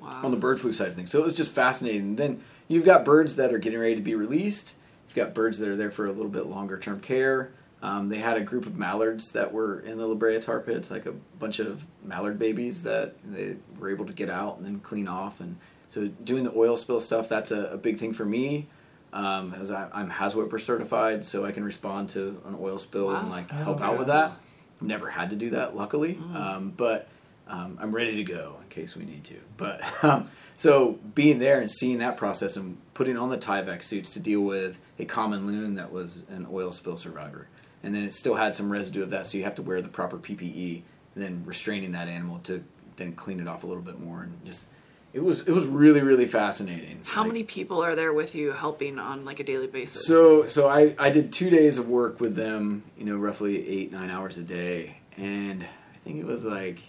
Wow. 0.00 0.21
on 0.25 0.31
the 0.31 0.37
bird 0.37 0.61
flu 0.61 0.73
side 0.73 0.88
of 0.88 0.95
things. 0.95 1.11
So 1.11 1.19
it 1.21 1.25
was 1.25 1.35
just 1.35 1.50
fascinating. 1.50 2.17
Then 2.17 2.40
you've 2.69 2.85
got 2.85 3.05
birds 3.05 3.35
that 3.37 3.52
are 3.52 3.59
getting 3.59 3.81
ready 3.81 3.97
to 3.97 4.00
be 4.00 4.14
released. 4.14 4.75
You've 5.09 5.17
got 5.17 5.35
birds 5.35 5.59
that 5.59 5.69
are 5.69 5.76
there 5.76 5.90
for 5.90 6.07
a 6.07 6.12
little 6.12 6.31
bit 6.31 6.47
longer 6.47 6.78
term 6.78 7.00
care. 7.00 7.50
Um, 7.83 8.09
they 8.09 8.19
had 8.19 8.37
a 8.37 8.40
group 8.40 8.64
of 8.67 8.76
mallards 8.76 9.33
that 9.33 9.52
were 9.52 9.81
in 9.81 9.99
the 9.99 10.07
La 10.07 10.14
Brea 10.14 10.40
tar 10.40 10.61
pits, 10.61 10.90
like 10.90 11.07
a 11.07 11.12
bunch 11.12 11.59
of 11.61 11.85
mallard 12.05 12.38
babies 12.38 12.83
that 12.85 13.14
they 13.25 13.57
were 13.78 13.90
able 13.90 14.07
to 14.07 14.12
get 14.12 14.31
out 14.31 14.57
and 14.59 14.67
then 14.67 14.81
clean 14.81 15.07
off. 15.09 15.40
And 15.40 15.57
so 15.88 16.09
doing 16.25 16.45
the 16.45 16.52
oil 16.54 16.76
spill 16.76 17.00
stuff, 17.00 17.28
that's 17.28 17.50
a, 17.50 17.66
a 17.73 17.76
big 17.76 17.99
thing 17.99 18.12
for 18.12 18.25
me. 18.25 18.66
Um, 19.12 19.54
as 19.59 19.71
I, 19.71 19.88
I'm 19.92 20.11
HAZWOPER 20.11 20.61
certified, 20.61 21.25
so 21.25 21.47
I 21.47 21.52
can 21.52 21.64
respond 21.64 22.11
to 22.11 22.40
an 22.47 22.57
oil 22.61 22.78
spill 22.78 23.14
and 23.14 23.28
Wow. 23.28 23.35
like 23.37 23.47
Oh, 23.52 23.57
help 23.57 23.80
out 23.80 23.99
with 23.99 24.09
yeah. 24.09 24.14
that. 24.28 24.33
Never 24.83 25.09
had 25.11 25.30
to 25.30 25.37
do 25.37 25.50
that, 25.50 25.75
luckily. 25.75 26.18
Um, 26.35 26.73
but 26.76 27.09
um, 27.49 27.78
I'm 27.80 27.95
ready 27.95 28.16
to 28.16 28.25
go 28.25 28.57
in 28.62 28.68
case 28.68 28.95
we 28.95 29.04
need 29.07 29.25
to. 29.25 29.37
But 29.57 29.80
um, 30.04 30.28
so 30.57 30.99
being 31.14 31.38
there 31.38 31.59
and 31.61 31.71
seeing 31.71 31.99
that 31.99 32.16
process 32.18 32.54
and 32.57 32.76
putting 32.92 33.16
on 33.16 33.30
the 33.30 33.38
Tyvek 33.38 33.83
suits 33.83 34.12
to 34.12 34.21
deal 34.21 34.42
with 34.42 34.78
a 34.99 35.04
common 35.07 35.47
loon 35.47 35.75
that 35.76 35.90
was 35.90 36.23
an 36.28 36.47
oil 36.52 36.71
spill 36.71 36.99
survivor, 36.99 37.49
and 37.83 37.95
then 37.95 38.02
it 38.04 38.12
still 38.12 38.35
had 38.35 38.54
some 38.54 38.71
residue 38.71 39.02
of 39.02 39.11
that, 39.11 39.26
so 39.26 39.38
you 39.38 39.45
have 39.45 39.54
to 39.54 39.62
wear 39.62 39.80
the 39.80 39.88
proper 39.88 40.18
PPE, 40.18 40.83
and 41.14 41.25
then 41.25 41.42
restraining 41.47 41.92
that 41.92 42.09
animal 42.09 42.40
to 42.40 42.62
then 42.97 43.14
clean 43.14 43.40
it 43.40 43.49
off 43.49 43.64
a 43.64 43.66
little 43.66 43.83
bit 43.83 43.99
more, 43.99 44.23
and 44.25 44.45
just 44.45 44.66
it 45.12 45.23
was 45.23 45.41
it 45.41 45.50
was 45.50 45.65
really 45.65 46.03
really 46.03 46.27
fascinating. 46.27 47.00
How 47.05 47.23
Like, 47.23 47.29
many 47.29 47.45
people 47.45 47.83
are 47.83 47.95
there 47.95 48.12
with 48.12 48.35
you 48.35 48.53
helping 48.53 48.99
on 48.99 49.25
like 49.25 49.41
a 49.41 49.45
daily 49.45 49.67
basis? 49.67 50.07
So 50.07 50.47
so 50.47 50.69
I 50.69 50.95
I 50.99 51.11
did 51.11 51.33
two 51.33 51.50
days 51.50 51.79
of 51.79 51.88
work 51.88 52.21
with 52.21 52.35
them, 52.37 52.83
you 52.97 53.05
know, 53.05 53.17
roughly 53.17 53.67
eight 53.69 53.91
nine 53.93 54.11
hours 54.11 54.38
a 54.38 54.43
day, 54.43 54.99
and 55.17 55.62
I 55.65 55.99
think 56.05 56.19
it 56.21 56.27
was 56.27 56.45
like 56.45 56.81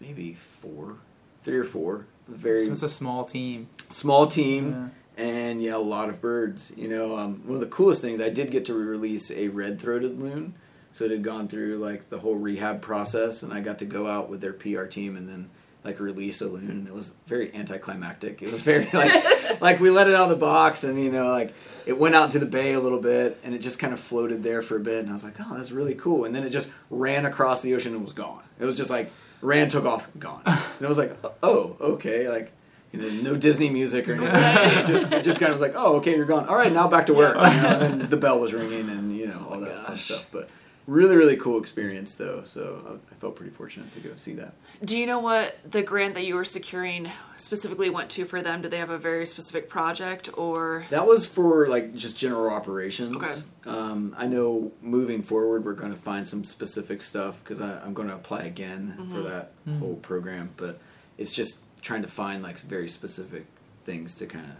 maybe 0.00 0.34
four, 0.34 0.96
three 1.42 1.56
or 1.58 1.64
four. 1.64 2.06
Very 2.28 2.66
So 2.66 2.72
it's 2.72 2.82
a 2.82 2.88
small 2.88 3.24
team. 3.24 3.68
small 3.90 4.26
team, 4.26 4.92
and 5.16 5.62
yeah, 5.62 5.76
a 5.76 5.78
lot 5.78 6.08
of 6.10 6.20
birds. 6.20 6.72
You 6.76 6.88
know, 6.88 7.16
um, 7.16 7.40
one 7.46 7.54
of 7.54 7.60
the 7.60 7.66
coolest 7.66 8.02
things 8.02 8.20
I 8.20 8.28
did 8.28 8.50
get 8.50 8.64
to 8.66 8.74
release 8.74 9.30
a 9.30 9.48
red-throated 9.48 10.20
loon, 10.20 10.54
so 10.92 11.06
it 11.06 11.10
had 11.10 11.22
gone 11.22 11.48
through 11.48 11.78
like 11.78 12.10
the 12.10 12.18
whole 12.18 12.34
rehab 12.34 12.82
process, 12.82 13.42
and 13.42 13.50
I 13.52 13.60
got 13.60 13.78
to 13.78 13.86
go 13.86 14.06
out 14.06 14.28
with 14.28 14.40
their 14.42 14.52
PR 14.52 14.84
team 14.84 15.16
and 15.16 15.26
then 15.28 15.48
like 15.84 16.00
release 16.00 16.40
a 16.40 16.48
loon. 16.48 16.86
It 16.86 16.94
was 16.94 17.14
very 17.26 17.54
anticlimactic. 17.54 18.42
It 18.42 18.50
was 18.50 18.62
very 18.62 18.88
like 18.92 19.60
like 19.60 19.80
we 19.80 19.90
let 19.90 20.08
it 20.08 20.14
out 20.14 20.24
of 20.24 20.30
the 20.30 20.36
box, 20.36 20.84
and 20.84 20.98
you 20.98 21.10
know 21.10 21.30
like 21.30 21.54
it 21.86 21.98
went 21.98 22.14
out 22.14 22.32
to 22.32 22.38
the 22.38 22.46
bay 22.46 22.72
a 22.72 22.80
little 22.80 23.00
bit, 23.00 23.38
and 23.42 23.54
it 23.54 23.58
just 23.58 23.78
kind 23.78 23.92
of 23.92 24.00
floated 24.00 24.42
there 24.42 24.62
for 24.62 24.76
a 24.76 24.80
bit, 24.80 25.00
and 25.00 25.10
I 25.10 25.12
was 25.12 25.24
like, 25.24 25.34
oh, 25.40 25.56
that's 25.56 25.70
really 25.70 25.94
cool. 25.94 26.24
And 26.24 26.34
then 26.34 26.44
it 26.44 26.50
just 26.50 26.70
ran 26.90 27.24
across 27.26 27.60
the 27.60 27.74
ocean 27.74 27.94
and 27.94 28.02
was 28.02 28.12
gone. 28.12 28.42
It 28.58 28.64
was 28.64 28.76
just 28.76 28.90
like 28.90 29.10
ran, 29.40 29.68
took 29.68 29.84
off, 29.84 30.08
gone. 30.18 30.42
And 30.44 30.82
it 30.82 30.88
was 30.88 30.98
like, 30.98 31.16
oh, 31.42 31.76
okay, 31.80 32.28
like 32.28 32.52
you 32.92 33.00
know, 33.00 33.30
no 33.32 33.36
Disney 33.36 33.68
music 33.68 34.08
or 34.08 34.14
anything. 34.14 34.34
It 34.34 34.86
just 34.86 35.12
it 35.12 35.24
just 35.24 35.38
kind 35.38 35.50
of 35.52 35.54
was 35.54 35.62
like, 35.62 35.74
oh, 35.76 35.96
okay, 35.96 36.16
you're 36.16 36.24
gone. 36.24 36.48
All 36.48 36.56
right, 36.56 36.72
now 36.72 36.88
back 36.88 37.06
to 37.06 37.14
work. 37.14 37.36
You 37.36 37.42
know, 37.42 37.78
and 37.80 38.00
then 38.00 38.10
the 38.10 38.16
bell 38.16 38.38
was 38.38 38.54
ringing, 38.54 38.88
and 38.88 39.16
you 39.16 39.26
know 39.26 39.46
all 39.50 39.56
oh 39.56 39.60
that 39.60 39.86
fun 39.86 39.94
gosh. 39.94 40.04
stuff. 40.04 40.26
But 40.32 40.48
really, 40.88 41.16
really 41.16 41.36
cool 41.36 41.60
experience 41.60 42.14
though. 42.14 42.42
So 42.44 42.98
I 43.10 43.14
felt 43.16 43.36
pretty 43.36 43.52
fortunate 43.52 43.92
to 43.92 44.00
go 44.00 44.10
see 44.16 44.32
that. 44.34 44.54
Do 44.82 44.98
you 44.98 45.06
know 45.06 45.18
what 45.18 45.58
the 45.70 45.82
grant 45.82 46.14
that 46.14 46.24
you 46.24 46.34
were 46.34 46.46
securing 46.46 47.10
specifically 47.36 47.90
went 47.90 48.08
to 48.10 48.24
for 48.24 48.40
them? 48.40 48.62
Did 48.62 48.70
they 48.70 48.78
have 48.78 48.90
a 48.90 48.98
very 48.98 49.26
specific 49.26 49.68
project 49.68 50.30
or? 50.36 50.86
That 50.90 51.06
was 51.06 51.26
for 51.26 51.68
like 51.68 51.94
just 51.94 52.16
general 52.16 52.50
operations. 52.50 53.16
Okay. 53.16 53.70
Um, 53.70 54.16
I 54.18 54.26
know 54.26 54.72
moving 54.80 55.22
forward, 55.22 55.64
we're 55.64 55.74
going 55.74 55.92
to 55.92 56.00
find 56.00 56.26
some 56.26 56.42
specific 56.42 57.02
stuff 57.02 57.44
because 57.44 57.60
I'm 57.60 57.92
going 57.92 58.08
to 58.08 58.14
apply 58.14 58.44
again 58.44 59.08
for 59.12 59.20
that 59.20 59.52
whole 59.78 59.96
program. 59.96 60.50
But 60.56 60.78
it's 61.18 61.32
just 61.32 61.60
trying 61.82 62.02
to 62.02 62.08
find 62.08 62.42
like 62.42 62.58
very 62.60 62.88
specific 62.88 63.44
things 63.84 64.14
to 64.16 64.26
kind 64.26 64.46
of 64.46 64.56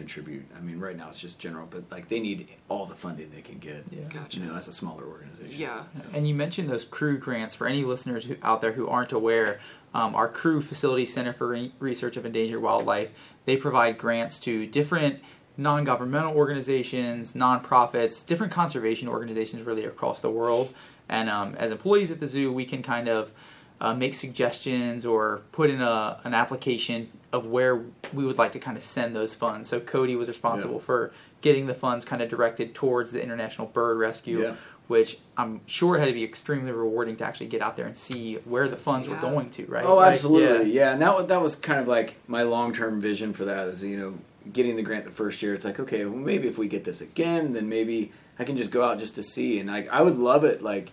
contribute. 0.00 0.44
I 0.56 0.60
mean, 0.60 0.78
right 0.78 0.96
now 0.96 1.10
it's 1.10 1.20
just 1.20 1.38
general, 1.38 1.66
but 1.70 1.84
like 1.90 2.08
they 2.08 2.20
need 2.20 2.48
all 2.68 2.86
the 2.86 2.94
funding 2.94 3.30
they 3.30 3.42
can 3.42 3.58
get. 3.58 3.84
Yeah. 3.90 4.04
Gotcha. 4.08 4.38
You 4.38 4.46
know, 4.46 4.56
as 4.56 4.66
a 4.66 4.72
smaller 4.72 5.04
organization. 5.04 5.60
Yeah. 5.60 5.84
And 6.14 6.26
you 6.26 6.34
mentioned 6.34 6.70
those 6.70 6.84
CREW 6.84 7.20
grants. 7.20 7.54
For 7.54 7.66
any 7.66 7.84
listeners 7.84 8.24
who, 8.24 8.36
out 8.42 8.60
there 8.60 8.72
who 8.72 8.88
aren't 8.88 9.12
aware, 9.12 9.60
um, 9.92 10.14
our 10.14 10.28
CREW 10.28 10.62
Facility 10.62 11.04
Center 11.04 11.32
for 11.32 11.48
Re- 11.48 11.72
Research 11.78 12.16
of 12.16 12.24
Endangered 12.24 12.62
Wildlife 12.62 13.10
they 13.44 13.56
provide 13.56 13.98
grants 13.98 14.38
to 14.40 14.66
different 14.66 15.20
non-governmental 15.56 16.34
organizations, 16.34 17.32
nonprofits, 17.32 18.24
different 18.24 18.52
conservation 18.52 19.08
organizations 19.08 19.64
really 19.64 19.84
across 19.84 20.20
the 20.20 20.30
world. 20.30 20.72
And 21.08 21.28
um, 21.28 21.54
as 21.56 21.72
employees 21.72 22.10
at 22.10 22.20
the 22.20 22.26
zoo, 22.26 22.52
we 22.52 22.64
can 22.64 22.82
kind 22.82 23.08
of 23.08 23.32
uh, 23.80 23.94
make 23.94 24.14
suggestions 24.14 25.04
or 25.04 25.42
put 25.52 25.68
in 25.68 25.82
a, 25.82 26.20
an 26.24 26.34
application 26.34 27.10
of 27.32 27.46
where 27.46 27.84
we 28.12 28.24
would 28.24 28.38
like 28.38 28.52
to 28.52 28.58
kind 28.58 28.76
of 28.76 28.82
send 28.82 29.14
those 29.14 29.34
funds. 29.34 29.68
So 29.68 29.78
Cody 29.80 30.16
was 30.16 30.28
responsible 30.28 30.74
Yeah. 30.74 30.80
for 30.80 31.12
getting 31.42 31.66
the 31.66 31.74
funds 31.74 32.04
kind 32.04 32.20
of 32.22 32.28
directed 32.28 32.74
towards 32.74 33.12
the 33.12 33.22
International 33.22 33.66
Bird 33.68 33.98
Rescue 33.98 34.42
Yeah. 34.42 34.54
which 34.88 35.18
I'm 35.36 35.60
sure 35.66 35.98
had 35.98 36.06
to 36.06 36.12
be 36.12 36.24
extremely 36.24 36.72
rewarding 36.72 37.14
to 37.18 37.24
actually 37.24 37.46
get 37.46 37.62
out 37.62 37.76
there 37.76 37.86
and 37.86 37.96
see 37.96 38.34
where 38.44 38.66
the 38.66 38.76
funds 38.76 39.08
were 39.08 39.14
going 39.16 39.50
to, 39.50 39.64
right? 39.66 39.84
Oh, 39.84 39.94
Like, 39.96 40.14
absolutely. 40.14 40.72
yeah. 40.72 40.86
Yeah. 40.86 40.92
and 40.92 41.00
that 41.02 41.16
was, 41.16 41.26
that 41.28 41.40
was 41.40 41.54
kind 41.54 41.78
of 41.78 41.86
like 41.86 42.16
my 42.26 42.42
long 42.42 42.72
term 42.72 43.00
vision 43.00 43.32
for 43.32 43.44
that 43.44 43.68
is 43.68 43.84
you 43.84 43.96
know 43.96 44.14
getting 44.52 44.74
the 44.74 44.82
grant 44.82 45.04
the 45.04 45.12
first 45.12 45.40
year. 45.42 45.54
It's 45.54 45.64
like 45.64 45.78
okay, 45.78 46.04
well 46.04 46.16
maybe 46.16 46.48
if 46.48 46.58
we 46.58 46.66
get 46.66 46.82
this 46.84 47.00
again, 47.00 47.52
then 47.52 47.68
maybe 47.68 48.10
I 48.40 48.44
can 48.44 48.56
just 48.56 48.72
go 48.72 48.82
out 48.82 48.98
just 48.98 49.14
to 49.14 49.22
see. 49.22 49.60
And 49.60 49.68
like 49.68 49.88
I 49.90 50.02
would 50.02 50.16
love 50.16 50.42
it 50.44 50.60
like 50.62 50.90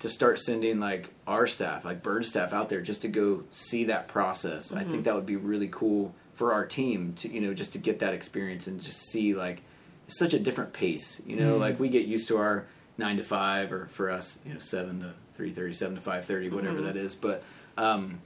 to 0.00 0.08
start 0.08 0.38
sending 0.38 0.78
like 0.78 1.10
our 1.26 1.46
staff, 1.46 1.84
like 1.84 2.02
bird 2.02 2.24
staff, 2.24 2.52
out 2.52 2.68
there 2.68 2.80
just 2.80 3.02
to 3.02 3.08
go 3.08 3.44
see 3.50 3.84
that 3.84 4.08
process. 4.08 4.72
I 4.72 4.78
think 4.78 4.88
mm-hmm. 4.88 5.02
that 5.02 5.14
would 5.14 5.26
be 5.26 5.36
really 5.36 5.68
cool 5.70 6.14
for 6.34 6.52
our 6.52 6.64
team 6.64 7.14
to 7.14 7.28
you 7.28 7.40
know 7.40 7.52
just 7.52 7.72
to 7.72 7.78
get 7.78 7.98
that 7.98 8.14
experience 8.14 8.68
and 8.68 8.80
just 8.80 9.10
see 9.10 9.34
like 9.34 9.62
it's 10.06 10.18
such 10.18 10.34
a 10.34 10.38
different 10.38 10.72
pace. 10.72 11.20
You 11.26 11.36
know, 11.36 11.52
mm-hmm. 11.52 11.60
like 11.60 11.80
we 11.80 11.88
get 11.88 12.06
used 12.06 12.28
to 12.28 12.36
our 12.38 12.66
nine 12.96 13.16
to 13.16 13.22
five, 13.22 13.72
or 13.72 13.86
for 13.86 14.10
us, 14.10 14.38
you 14.44 14.54
know, 14.54 14.58
seven 14.58 15.00
to 15.00 15.14
three 15.34 15.52
thirty, 15.52 15.74
seven 15.74 15.94
to 15.94 16.00
five 16.00 16.24
thirty, 16.24 16.48
whatever 16.48 16.76
mm-hmm. 16.76 16.86
that 16.86 16.96
is. 16.96 17.14
But 17.14 17.42
um, 17.76 18.20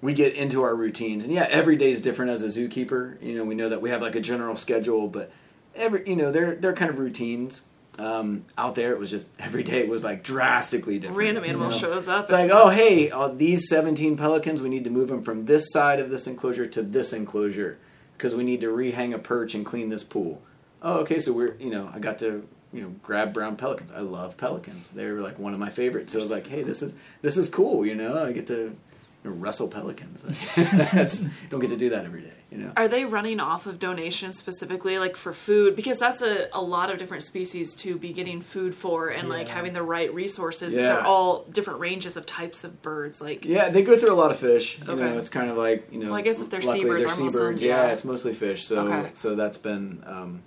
we 0.00 0.14
get 0.14 0.34
into 0.34 0.62
our 0.62 0.74
routines, 0.74 1.24
and 1.24 1.32
yeah, 1.32 1.46
every 1.50 1.76
day 1.76 1.90
is 1.90 2.02
different 2.02 2.30
as 2.30 2.42
a 2.42 2.48
zookeeper. 2.48 3.20
You 3.22 3.36
know, 3.36 3.44
we 3.44 3.54
know 3.54 3.68
that 3.68 3.80
we 3.80 3.90
have 3.90 4.02
like 4.02 4.14
a 4.14 4.20
general 4.20 4.56
schedule, 4.56 5.08
but 5.08 5.30
every 5.74 6.08
you 6.08 6.16
know, 6.16 6.30
they're 6.30 6.54
they're 6.54 6.74
kind 6.74 6.90
of 6.90 6.98
routines. 6.98 7.62
Um, 7.98 8.44
out 8.58 8.74
there, 8.74 8.92
it 8.92 8.98
was 8.98 9.10
just 9.10 9.26
every 9.38 9.62
day 9.62 9.80
it 9.80 9.88
was 9.88 10.02
like 10.02 10.22
drastically 10.22 10.98
different. 10.98 11.18
Random 11.18 11.44
you 11.44 11.50
animal 11.50 11.70
know? 11.70 11.76
shows 11.76 12.08
up. 12.08 12.24
It's 12.24 12.32
like, 12.32 12.50
oh, 12.50 12.70
hey, 12.70 13.10
uh, 13.10 13.28
these 13.28 13.68
17 13.68 14.16
pelicans, 14.16 14.60
we 14.62 14.68
need 14.68 14.84
to 14.84 14.90
move 14.90 15.08
them 15.08 15.22
from 15.22 15.46
this 15.46 15.70
side 15.70 16.00
of 16.00 16.10
this 16.10 16.26
enclosure 16.26 16.66
to 16.66 16.82
this 16.82 17.12
enclosure 17.12 17.78
because 18.16 18.34
we 18.34 18.44
need 18.44 18.60
to 18.60 18.68
rehang 18.68 19.14
a 19.14 19.18
perch 19.18 19.54
and 19.54 19.64
clean 19.64 19.88
this 19.88 20.04
pool. 20.04 20.42
Oh, 20.82 20.98
okay, 21.00 21.18
so 21.18 21.32
we're, 21.32 21.54
you 21.56 21.70
know, 21.70 21.90
I 21.94 21.98
got 21.98 22.18
to, 22.18 22.46
you 22.72 22.82
know, 22.82 22.94
grab 23.02 23.32
brown 23.32 23.56
pelicans. 23.56 23.92
I 23.92 24.00
love 24.00 24.36
pelicans. 24.36 24.90
They're 24.90 25.20
like 25.20 25.38
one 25.38 25.54
of 25.54 25.60
my 25.60 25.70
favorites. 25.70 26.12
So 26.12 26.18
I 26.18 26.22
was 26.22 26.30
like, 26.30 26.46
hey, 26.46 26.62
this 26.62 26.82
is 26.82 26.96
this 27.22 27.36
is 27.36 27.48
cool, 27.48 27.86
you 27.86 27.94
know. 27.94 28.22
I 28.24 28.32
get 28.32 28.46
to 28.48 28.76
you 29.24 29.30
know, 29.30 29.36
wrestle 29.36 29.68
pelicans. 29.68 30.22
That's 30.92 31.22
don't 31.48 31.60
get 31.60 31.70
to 31.70 31.76
do 31.76 31.90
that 31.90 32.04
every 32.04 32.20
day, 32.20 32.32
you 32.52 32.58
know. 32.58 32.72
Are 32.76 32.86
they 32.88 33.04
running 33.06 33.40
off 33.40 33.66
of 33.66 33.78
donations 33.78 34.38
specifically, 34.38 34.98
like 34.98 35.16
for 35.16 35.32
food? 35.32 35.74
Because 35.76 35.98
that's 35.98 36.20
a, 36.22 36.48
a 36.52 36.60
lot 36.60 36.90
of 36.90 36.98
different 36.98 37.24
species 37.24 37.74
to 37.76 37.96
be 37.96 38.12
getting 38.12 38.42
food 38.42 38.74
for 38.74 39.08
and 39.08 39.28
like 39.28 39.48
having 39.48 39.72
the 39.72 39.82
right 39.82 40.12
resources. 40.12 40.74
Yeah. 40.76 40.82
They're 40.88 41.06
all 41.06 41.44
different 41.44 41.80
ranges 41.80 42.16
of 42.16 42.26
types 42.26 42.64
of 42.64 42.82
birds. 42.82 43.20
Like, 43.20 43.44
Yeah, 43.44 43.70
they 43.70 43.82
go 43.82 43.96
through 43.96 44.14
a 44.14 44.16
lot 44.18 44.30
of 44.30 44.38
fish. 44.38 44.78
You 44.80 44.92
Okay. 44.92 45.00
know, 45.02 45.18
it's 45.18 45.30
kind 45.30 45.50
of 45.50 45.56
like 45.56 45.88
you 45.90 46.00
know. 46.00 46.06
Well, 46.08 46.16
I 46.16 46.22
guess 46.22 46.40
if 46.40 46.50
they're 46.50 46.60
seabirds, 46.62 47.04
they're 47.04 47.12
are 47.14 47.16
most 47.16 47.18
of 47.18 47.18
them- 47.18 47.30
seabirds. 47.30 47.62
Yeah, 47.62 47.86
yeah. 47.86 47.92
it's 47.92 48.04
mostly 48.04 48.34
fish. 48.34 48.66
So 48.66 48.78
Okay. 48.86 49.10
so 49.14 49.34
that's 49.34 49.58
been 49.58 50.04
um, 50.06 50.42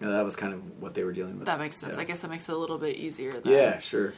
you 0.00 0.06
know, 0.06 0.12
that 0.12 0.24
was 0.24 0.36
kind 0.36 0.52
of 0.52 0.60
what 0.82 0.94
they 0.94 1.04
were 1.04 1.12
dealing 1.12 1.38
with. 1.38 1.46
that 1.46 1.58
makes 1.58 1.76
sense. 1.76 1.94
Yeah. 1.96 2.02
I 2.02 2.04
guess 2.04 2.20
that 2.22 2.28
makes 2.30 2.48
it 2.48 2.52
a 2.52 2.58
little 2.58 2.76
bit 2.78 2.96
easier. 2.96 3.32
Then. 3.40 3.52
Yeah, 3.52 3.78
sure. 3.78 4.12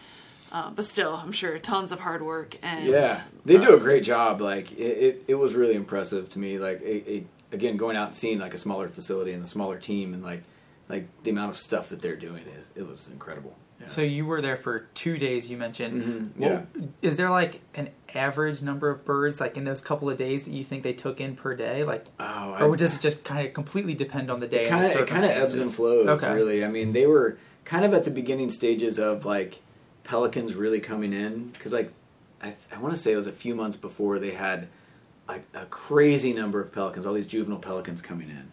Uh, 0.50 0.70
but 0.70 0.84
still, 0.84 1.14
I'm 1.14 1.32
sure 1.32 1.58
tons 1.58 1.92
of 1.92 2.00
hard 2.00 2.22
work 2.22 2.56
and 2.62 2.86
Yeah, 2.86 3.22
they 3.44 3.58
do 3.58 3.70
a 3.70 3.76
um, 3.76 3.80
great 3.80 4.02
job. 4.02 4.40
Like 4.40 4.72
it, 4.72 4.76
it, 4.78 5.24
it 5.28 5.34
was 5.34 5.54
really 5.54 5.74
impressive 5.74 6.30
to 6.30 6.38
me. 6.38 6.58
Like 6.58 6.80
it, 6.80 7.06
it, 7.06 7.26
again, 7.52 7.76
going 7.76 7.96
out 7.96 8.08
and 8.08 8.16
seeing 8.16 8.38
like 8.38 8.54
a 8.54 8.58
smaller 8.58 8.88
facility 8.88 9.32
and 9.32 9.44
a 9.44 9.46
smaller 9.46 9.78
team, 9.78 10.14
and 10.14 10.22
like 10.22 10.42
like 10.88 11.06
the 11.22 11.30
amount 11.30 11.50
of 11.50 11.56
stuff 11.56 11.88
that 11.90 12.00
they're 12.00 12.16
doing 12.16 12.44
is 12.58 12.70
it 12.74 12.86
was 12.86 13.08
incredible. 13.08 13.54
Yeah. 13.80 13.86
So 13.86 14.00
you 14.00 14.26
were 14.26 14.40
there 14.40 14.56
for 14.56 14.88
two 14.94 15.18
days. 15.18 15.50
You 15.50 15.56
mentioned. 15.56 16.02
Mhm, 16.36 16.40
Well, 16.40 16.66
Is 17.00 17.16
there 17.16 17.30
like 17.30 17.60
an 17.74 17.90
average 18.14 18.62
number 18.62 18.90
of 18.90 19.04
birds, 19.04 19.40
like 19.40 19.56
in 19.56 19.64
those 19.64 19.80
couple 19.80 20.10
of 20.10 20.16
days 20.16 20.44
that 20.44 20.50
you 20.50 20.64
think 20.64 20.82
they 20.82 20.92
took 20.94 21.20
in 21.20 21.36
per 21.36 21.54
day, 21.54 21.84
like, 21.84 22.06
oh, 22.18 22.24
I, 22.24 22.62
or 22.62 22.76
does 22.76 22.96
it 22.96 23.00
just 23.00 23.22
kind 23.22 23.46
of 23.46 23.52
completely 23.54 23.94
depend 23.94 24.30
on 24.30 24.40
the 24.40 24.48
day? 24.48 24.66
it 24.66 24.68
kind 24.70 24.84
of 24.84 24.90
it 24.92 25.06
kind 25.06 25.24
of 25.24 25.30
ebbs 25.30 25.56
and 25.56 25.72
flows. 25.72 26.08
Okay. 26.08 26.34
Really, 26.34 26.64
I 26.64 26.68
mean, 26.68 26.92
they 26.92 27.06
were 27.06 27.38
kind 27.64 27.84
of 27.84 27.94
at 27.94 28.04
the 28.04 28.10
beginning 28.10 28.50
stages 28.50 28.98
of 28.98 29.24
like 29.24 29.60
pelicans 30.08 30.54
really 30.54 30.80
coming 30.80 31.12
in 31.12 31.48
because 31.48 31.72
like 31.72 31.92
I, 32.42 32.54
I 32.74 32.78
want 32.78 32.94
to 32.94 33.00
say 33.00 33.12
it 33.12 33.16
was 33.16 33.26
a 33.26 33.32
few 33.32 33.54
months 33.54 33.76
before 33.76 34.18
they 34.18 34.30
had 34.30 34.68
like 35.28 35.44
a 35.52 35.66
crazy 35.66 36.32
number 36.32 36.60
of 36.60 36.72
pelicans, 36.72 37.04
all 37.04 37.12
these 37.12 37.26
juvenile 37.26 37.58
pelicans 37.58 38.00
coming 38.00 38.30
in. 38.30 38.50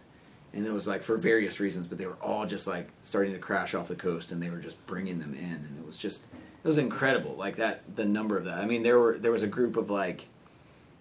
And 0.52 0.66
it 0.66 0.72
was 0.72 0.86
like 0.86 1.02
for 1.02 1.16
various 1.16 1.58
reasons, 1.58 1.86
but 1.86 1.96
they 1.96 2.04
were 2.04 2.18
all 2.20 2.46
just 2.46 2.66
like 2.66 2.88
starting 3.02 3.32
to 3.32 3.38
crash 3.38 3.74
off 3.74 3.88
the 3.88 3.94
coast, 3.94 4.32
and 4.32 4.42
they 4.42 4.50
were 4.50 4.58
just 4.58 4.86
bringing 4.86 5.18
them 5.18 5.34
in, 5.34 5.44
and 5.44 5.78
it 5.78 5.86
was 5.86 5.98
just 5.98 6.26
it 6.62 6.68
was 6.68 6.78
incredible. 6.78 7.34
Like 7.36 7.56
that, 7.56 7.82
the 7.94 8.04
number 8.04 8.36
of 8.36 8.44
that. 8.44 8.58
I 8.58 8.66
mean, 8.66 8.82
there 8.82 8.98
were 8.98 9.18
there 9.18 9.32
was 9.32 9.42
a 9.42 9.46
group 9.46 9.76
of 9.76 9.90
like 9.90 10.28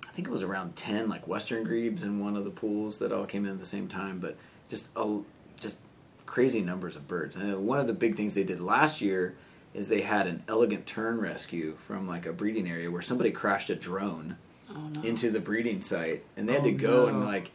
I 0.07 0.11
think 0.11 0.27
it 0.27 0.31
was 0.31 0.43
around 0.43 0.75
ten 0.75 1.09
like 1.09 1.27
western 1.27 1.63
grebes 1.63 2.03
in 2.03 2.19
one 2.19 2.35
of 2.37 2.45
the 2.45 2.49
pools 2.49 2.97
that 2.99 3.11
all 3.11 3.25
came 3.25 3.45
in 3.45 3.51
at 3.51 3.59
the 3.59 3.65
same 3.65 3.87
time, 3.87 4.19
but 4.19 4.37
just 4.69 4.87
a 4.95 5.19
just 5.59 5.77
crazy 6.25 6.61
numbers 6.61 6.95
of 6.95 7.07
birds. 7.07 7.35
And 7.35 7.53
uh, 7.53 7.59
one 7.59 7.79
of 7.79 7.87
the 7.87 7.93
big 7.93 8.15
things 8.15 8.33
they 8.33 8.43
did 8.43 8.61
last 8.61 8.99
year 9.01 9.35
is 9.75 9.87
they 9.89 10.01
had 10.01 10.25
an 10.25 10.41
elegant 10.47 10.85
tern 10.87 11.19
rescue 11.19 11.75
from 11.85 12.07
like 12.07 12.25
a 12.25 12.31
breeding 12.33 12.67
area 12.69 12.89
where 12.89 13.01
somebody 13.01 13.29
crashed 13.31 13.69
a 13.69 13.75
drone 13.75 14.37
Oh, 14.69 14.89
no. 14.95 15.01
into 15.03 15.29
the 15.29 15.39
breeding 15.39 15.81
site, 15.81 16.23
and 16.35 16.49
they 16.49 16.53
had 16.53 16.63
to 16.63 16.73
Oh, 16.73 16.77
go 16.77 17.01
no. 17.03 17.07
and 17.07 17.25
like 17.25 17.51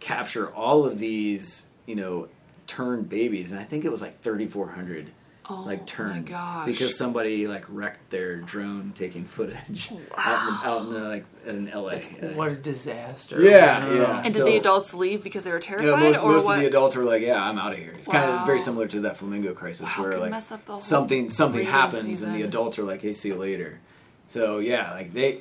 capture 0.00 0.50
all 0.52 0.84
of 0.84 0.98
these, 0.98 1.68
you 1.86 1.94
know, 1.94 2.28
tern 2.66 3.02
babies, 3.04 3.50
and 3.52 3.60
I 3.60 3.64
think 3.64 3.84
it 3.84 3.90
was 3.90 4.02
like 4.02 4.20
thirty 4.20 4.46
four 4.46 4.70
hundred 4.70 5.10
Oh, 5.52 5.64
like 5.66 5.84
terns 5.84 6.30
because 6.64 6.96
somebody 6.96 7.48
like 7.48 7.64
wrecked 7.68 8.10
their 8.10 8.36
drone 8.36 8.92
taking 8.94 9.24
footage 9.24 9.90
out 10.16 10.48
in, 10.48 10.54
out 10.68 10.82
in 10.82 10.92
the, 10.92 11.00
like 11.00 11.24
in 11.44 11.66
LA. 11.70 11.88
Uh, 11.90 12.34
what 12.34 12.52
a 12.52 12.54
disaster. 12.54 13.42
Yeah, 13.42 13.92
yeah. 13.92 14.22
And 14.24 14.32
did 14.32 14.46
the 14.46 14.56
adults 14.56 14.94
leave 14.94 15.24
because 15.24 15.42
they 15.42 15.50
were 15.50 15.58
terrified, 15.58 15.88
Yeah, 15.88 15.96
most, 15.96 16.18
or 16.22 16.32
most 16.34 16.44
what? 16.44 16.54
of 16.56 16.60
the 16.62 16.68
adults 16.68 16.94
were 16.94 17.02
like, 17.02 17.22
"Yeah, 17.22 17.42
I'm 17.42 17.58
out 17.58 17.72
of 17.72 17.78
here." 17.78 17.94
It's 17.98 18.06
kind 18.06 18.30
of 18.30 18.46
very 18.46 18.60
similar 18.60 18.86
to 18.88 19.00
that 19.00 19.16
flamingo 19.16 19.52
crisis, 19.52 19.90
Wow, 19.98 20.04
where 20.04 20.18
like 20.18 20.30
mess 20.30 20.52
up 20.52 20.64
the 20.66 20.72
whole 20.72 20.80
something 20.80 21.30
something 21.30 21.66
happens 21.66 22.22
and 22.22 22.32
the 22.34 22.42
adults 22.42 22.78
are 22.78 22.84
like, 22.84 23.02
"Hey, 23.02 23.12
see 23.12 23.28
you 23.30 23.36
later." 23.36 23.80
So 24.28 24.58
yeah, 24.60 24.92
like 24.92 25.12
they, 25.12 25.40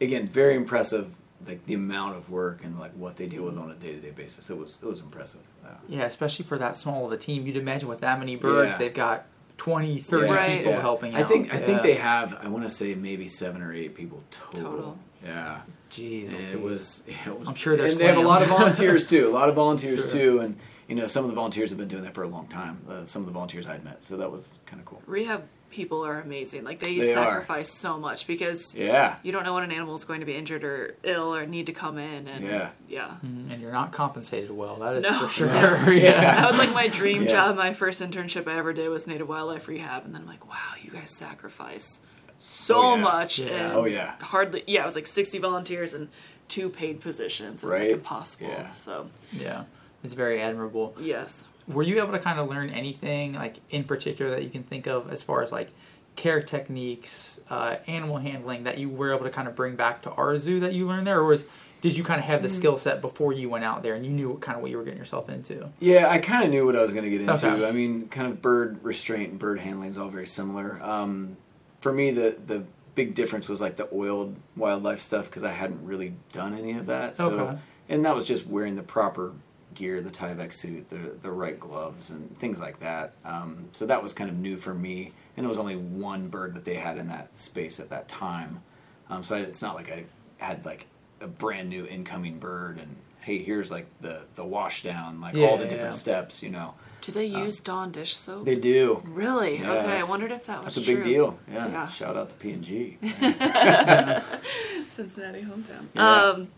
again, 0.00 0.26
very 0.26 0.54
impressive. 0.56 1.12
Like 1.46 1.66
the 1.66 1.74
amount 1.74 2.16
of 2.16 2.30
work 2.30 2.62
and 2.62 2.78
like 2.78 2.92
what 2.92 3.16
they 3.16 3.26
deal 3.26 3.42
with 3.42 3.58
on 3.58 3.68
a 3.68 3.74
day 3.74 3.92
to 3.94 3.98
day 4.00 4.12
basis. 4.12 4.48
It 4.48 4.56
was 4.56 4.78
it 4.80 4.86
was 4.86 5.00
impressive. 5.00 5.40
Yeah. 5.64 5.70
Yeah, 5.98 6.04
especially 6.04 6.44
for 6.44 6.56
that 6.58 6.76
small 6.76 7.04
of 7.04 7.10
a 7.12 7.16
team. 7.16 7.46
You'd 7.46 7.56
imagine 7.56 7.88
with 7.88 7.98
that 7.98 8.18
many 8.20 8.36
birds, 8.36 8.70
Yeah. 8.70 8.78
they've 8.78 8.94
got 8.94 9.26
20, 9.62 9.98
30 9.98 10.26
Yeah, 10.26 10.32
Right. 10.34 10.56
people 10.58 10.72
yeah. 10.72 10.80
helping 10.80 11.14
out. 11.14 11.20
I 11.20 11.24
think 11.24 11.54
I 11.54 11.58
think 11.58 11.82
they 11.82 11.94
have. 11.94 12.36
I 12.42 12.48
want 12.48 12.64
to 12.64 12.70
say 12.70 12.96
maybe 12.96 13.28
seven 13.28 13.62
or 13.62 13.72
eight 13.72 13.94
people 13.94 14.20
total. 14.32 14.62
Total. 14.70 14.98
Yeah. 15.24 15.60
Jeez, 15.88 16.32
oh, 16.34 16.52
it 16.52 16.60
was, 16.60 17.04
it 17.06 17.38
was. 17.38 17.46
I'm 17.46 17.54
sure 17.54 17.76
they're 17.76 17.86
And 17.86 17.96
they 17.96 18.06
have 18.08 18.16
a 18.16 18.22
lot 18.22 18.42
of 18.42 18.48
volunteers 18.48 19.08
too. 19.08 19.28
A 19.28 19.30
lot 19.30 19.48
of 19.48 19.54
volunteers 19.54 20.00
Sure. 20.10 20.20
too, 20.20 20.38
and 20.40 20.56
you 20.92 21.00
know 21.00 21.06
some 21.06 21.24
of 21.24 21.30
the 21.30 21.34
volunteers 21.34 21.70
have 21.70 21.78
been 21.78 21.88
doing 21.88 22.02
that 22.02 22.12
for 22.12 22.22
a 22.22 22.28
long 22.28 22.46
time. 22.48 22.78
Uh, 22.86 23.06
some 23.06 23.22
of 23.22 23.26
the 23.26 23.32
volunteers 23.32 23.66
I'd 23.66 23.82
met, 23.82 24.04
so 24.04 24.18
that 24.18 24.30
was 24.30 24.54
kind 24.66 24.78
of 24.78 24.84
cool. 24.84 25.00
Rehab 25.06 25.44
people 25.70 26.04
are 26.04 26.20
amazing. 26.20 26.64
Like 26.64 26.80
they, 26.80 26.98
They 26.98 27.12
are. 27.14 27.24
sacrifice 27.24 27.70
so 27.72 27.98
much 27.98 28.26
because 28.26 28.74
Yeah. 28.74 29.16
you 29.22 29.32
don't 29.32 29.42
know 29.42 29.54
when 29.54 29.64
an 29.64 29.72
animal 29.72 29.94
is 29.94 30.04
going 30.04 30.20
to 30.20 30.26
be 30.26 30.36
injured 30.36 30.64
or 30.64 30.96
ill 31.02 31.34
or 31.34 31.46
need 31.46 31.64
to 31.66 31.72
come 31.72 31.96
in. 31.96 32.28
And 32.28 32.44
Yeah. 32.44 32.68
yeah. 32.90 33.14
and 33.22 33.58
you're 33.58 33.72
not 33.72 33.90
compensated 33.90 34.50
well. 34.50 34.76
That 34.76 34.96
is 34.96 35.02
No. 35.04 35.18
for 35.20 35.28
sure. 35.28 35.48
Yeah. 35.50 35.90
yeah. 35.90 36.40
That 36.42 36.50
was 36.50 36.58
like 36.58 36.74
my 36.74 36.88
dream 36.88 37.22
Yeah. 37.22 37.28
job. 37.30 37.56
My 37.56 37.72
first 37.72 38.02
internship 38.02 38.46
I 38.46 38.58
ever 38.58 38.74
did 38.74 38.90
was 38.90 39.06
native 39.06 39.30
wildlife 39.30 39.66
rehab, 39.66 40.04
and 40.04 40.14
then 40.14 40.20
I'm 40.22 40.28
like, 40.28 40.46
wow, 40.46 40.74
you 40.82 40.90
guys 40.90 41.10
sacrifice 41.10 42.00
so 42.38 42.74
Oh, 42.76 42.94
yeah. 42.96 43.00
much. 43.02 43.38
Yeah. 43.38 43.46
And 43.46 43.72
Oh, 43.72 43.84
yeah. 43.86 44.16
hardly. 44.20 44.64
Yeah, 44.66 44.82
it 44.82 44.86
was 44.86 44.94
like 44.94 45.06
60 45.06 45.38
volunteers 45.38 45.94
and 45.94 46.08
two 46.48 46.68
paid 46.68 47.00
positions. 47.00 47.54
It's 47.54 47.64
like 47.64 47.78
Right. 47.78 47.90
impossible. 47.92 48.48
Yeah. 48.48 48.72
So 48.72 49.08
Yeah. 49.32 49.64
It's 50.04 50.14
very 50.14 50.40
admirable. 50.40 50.94
yes, 50.98 51.44
Were 51.68 51.82
you 51.82 51.98
able 51.98 52.12
to 52.12 52.18
kind 52.18 52.38
of 52.40 52.48
learn 52.48 52.70
anything, 52.70 53.34
like 53.34 53.56
in 53.70 53.84
particular, 53.84 54.30
that 54.32 54.42
you 54.42 54.50
can 54.50 54.62
think 54.64 54.86
of 54.86 55.10
as 55.12 55.22
far 55.22 55.42
as 55.42 55.52
like 55.52 55.70
care 56.16 56.42
techniques, 56.42 57.40
uh, 57.50 57.76
animal 57.86 58.18
handling 58.18 58.64
that 58.64 58.78
you 58.78 58.88
were 58.88 59.12
able 59.14 59.24
to 59.24 59.30
kind 59.30 59.46
of 59.48 59.54
bring 59.56 59.76
back 59.76 60.02
to 60.02 60.10
our 60.12 60.36
zoo 60.38 60.60
that 60.60 60.72
you 60.72 60.86
learned 60.86 61.06
there, 61.06 61.20
or 61.20 61.24
was 61.26 61.46
did 61.80 61.96
you 61.96 62.04
kind 62.04 62.20
of 62.20 62.26
have 62.26 62.42
the 62.42 62.48
skill 62.48 62.78
set 62.78 63.00
before 63.00 63.32
you 63.32 63.48
went 63.48 63.64
out 63.64 63.82
there 63.82 63.94
and 63.94 64.06
you 64.06 64.12
knew 64.12 64.36
kind 64.38 64.54
of 64.56 64.62
what 64.62 64.70
you 64.70 64.76
were 64.76 64.84
getting 64.84 64.98
yourself 65.00 65.28
into? 65.28 65.68
Yeah, 65.80 66.08
I 66.08 66.18
kind 66.18 66.44
of 66.44 66.50
knew 66.50 66.64
what 66.64 66.76
I 66.76 66.80
was 66.82 66.92
going 66.92 67.04
to 67.04 67.10
get 67.10 67.22
into. 67.22 67.32
Okay. 67.32 67.68
I 67.68 67.72
mean, 67.72 68.06
kind 68.08 68.28
of 68.30 68.40
bird 68.40 68.78
restraint 68.84 69.30
and 69.30 69.38
bird 69.38 69.58
handling 69.58 69.90
is 69.90 69.98
all 69.98 70.08
very 70.08 70.26
similar. 70.28 70.80
Um, 70.82 71.36
for 71.80 71.92
me, 71.92 72.10
the 72.12 72.36
the 72.46 72.64
big 72.94 73.14
difference 73.14 73.48
was 73.48 73.60
like 73.60 73.76
the 73.76 73.88
oiled 73.92 74.36
wildlife 74.56 75.00
stuff 75.00 75.24
because 75.26 75.42
I 75.44 75.50
hadn't 75.52 75.84
really 75.84 76.14
done 76.32 76.54
any 76.56 76.72
of 76.72 76.86
that. 76.86 77.16
So, 77.16 77.30
Okay. 77.30 77.58
and 77.88 78.04
that 78.04 78.14
was 78.14 78.26
just 78.26 78.46
wearing 78.46 78.76
the 78.76 78.82
proper 78.82 79.32
gear, 79.74 80.00
the 80.00 80.10
Tyvek 80.10 80.52
suit, 80.52 80.88
the 80.88 81.12
the 81.20 81.30
right 81.30 81.58
gloves, 81.58 82.10
and 82.10 82.36
things 82.38 82.60
like 82.60 82.80
that. 82.80 83.14
Um, 83.24 83.68
so 83.72 83.86
that 83.86 84.02
was 84.02 84.12
kind 84.12 84.30
of 84.30 84.36
new 84.36 84.56
for 84.56 84.74
me, 84.74 85.10
and 85.36 85.44
it 85.46 85.48
was 85.48 85.58
only 85.58 85.76
one 85.76 86.28
bird 86.28 86.54
that 86.54 86.64
they 86.64 86.74
had 86.74 86.98
in 86.98 87.08
that 87.08 87.38
space 87.38 87.80
at 87.80 87.90
that 87.90 88.08
time. 88.08 88.62
Um, 89.10 89.22
so 89.22 89.34
I, 89.36 89.40
it's 89.40 89.62
not 89.62 89.74
like 89.74 89.90
I 89.90 90.04
had 90.38 90.64
like 90.64 90.86
a 91.20 91.26
brand 91.26 91.68
new 91.68 91.86
incoming 91.86 92.38
bird 92.38 92.78
and 92.78 92.96
hey, 93.22 93.38
here's 93.38 93.70
like 93.70 93.86
the 94.00 94.20
the 94.34 94.44
wash 94.44 94.82
down, 94.82 95.20
like 95.20 95.34
all 95.36 95.56
the 95.56 95.64
different 95.64 95.94
yeah. 95.94 96.00
steps, 96.00 96.42
you 96.42 96.50
know. 96.50 96.74
do 97.00 97.12
they 97.12 97.26
use 97.26 97.58
Dawn 97.60 97.90
dish 97.90 98.16
soap? 98.16 98.44
They 98.44 98.56
do. 98.56 99.02
really? 99.04 99.58
Yeah, 99.60 99.72
okay, 99.72 99.98
I 99.98 100.02
wondered 100.02 100.32
if 100.32 100.46
that 100.46 100.64
was 100.64 100.74
That's 100.74 100.88
a 100.88 100.94
big 100.94 101.04
deal. 101.04 101.38
Yeah. 101.50 101.68
Yeah. 101.68 101.88
Shout 101.88 102.16
out 102.16 102.28
to 102.28 102.34
P 102.34 102.52
and 102.52 102.62
G. 102.62 102.98
Cincinnati 104.90 105.42
hometown. 105.42 105.86
Yeah. 105.94 106.30
Um, 106.30 106.48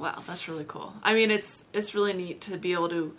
wow, 0.00 0.22
that's 0.26 0.48
really 0.48 0.64
cool. 0.66 0.94
I 1.02 1.14
mean, 1.14 1.30
it's 1.30 1.64
it's 1.72 1.94
really 1.94 2.12
neat 2.14 2.40
to 2.42 2.56
be 2.56 2.72
able 2.72 2.88
to 2.88 3.14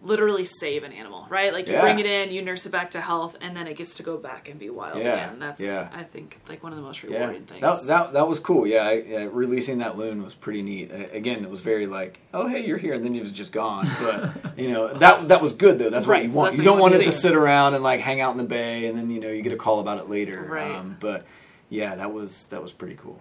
literally 0.00 0.44
save 0.44 0.84
an 0.84 0.92
animal, 0.92 1.26
right? 1.28 1.52
Like 1.52 1.66
you 1.66 1.72
Yeah. 1.74 1.80
bring 1.80 1.98
it 1.98 2.06
in, 2.06 2.30
you 2.30 2.40
nurse 2.40 2.64
it 2.66 2.70
back 2.70 2.92
to 2.92 3.00
health, 3.00 3.36
and 3.40 3.56
then 3.56 3.66
it 3.66 3.76
gets 3.76 3.96
to 3.96 4.04
go 4.04 4.16
back 4.16 4.48
and 4.48 4.56
be 4.56 4.70
wild 4.70 4.98
Yeah, 4.98 5.12
again. 5.12 5.38
That's 5.40 5.60
yeah. 5.60 5.88
I 5.92 6.04
think 6.04 6.38
like 6.48 6.62
one 6.62 6.70
of 6.72 6.76
the 6.78 6.84
most 6.84 7.02
rewarding 7.02 7.42
things. 7.46 7.60
that, 7.62 7.82
that 7.88 8.12
that 8.12 8.28
was 8.28 8.38
cool. 8.38 8.64
Yeah, 8.64 8.82
I, 8.84 8.92
yeah, 8.92 9.28
releasing 9.30 9.78
that 9.78 9.98
loon 9.98 10.22
was 10.22 10.34
pretty 10.34 10.62
neat. 10.62 10.92
Uh, 10.92 11.06
again, 11.12 11.42
it 11.42 11.50
was 11.50 11.62
very 11.62 11.88
like, 11.88 12.20
oh 12.32 12.46
hey, 12.46 12.64
you're 12.64 12.78
here, 12.78 12.94
and 12.94 13.04
then 13.04 13.12
he 13.12 13.18
was 13.20 13.32
just 13.32 13.52
gone. 13.52 13.88
But 14.00 14.30
you 14.58 14.68
know 14.72 14.94
that 14.94 15.26
that 15.28 15.42
was 15.42 15.54
good 15.54 15.80
though. 15.80 15.90
That's 15.90 16.06
what 16.06 16.12
Right, 16.12 16.26
you 16.26 16.30
want. 16.30 16.50
that's 16.52 16.58
You 16.58 16.64
don't 16.64 16.78
want 16.78 16.92
want 16.92 16.94
to 16.94 17.08
it 17.08 17.12
to 17.12 17.12
sit 17.12 17.34
around 17.34 17.74
and 17.74 17.82
like 17.82 17.98
hang 17.98 18.20
out 18.20 18.30
in 18.30 18.36
the 18.38 18.44
bay, 18.44 18.86
and 18.86 18.96
then 18.96 19.10
you 19.10 19.18
know 19.18 19.30
you 19.30 19.42
get 19.42 19.52
a 19.52 19.56
call 19.56 19.80
about 19.80 19.98
it 19.98 20.08
later. 20.08 20.46
Right. 20.48 20.76
Um, 20.76 20.96
but 21.00 21.26
yeah, 21.70 21.96
that 21.96 22.12
was 22.12 22.44
that 22.50 22.62
was 22.62 22.70
pretty 22.72 22.94
cool. 22.94 23.20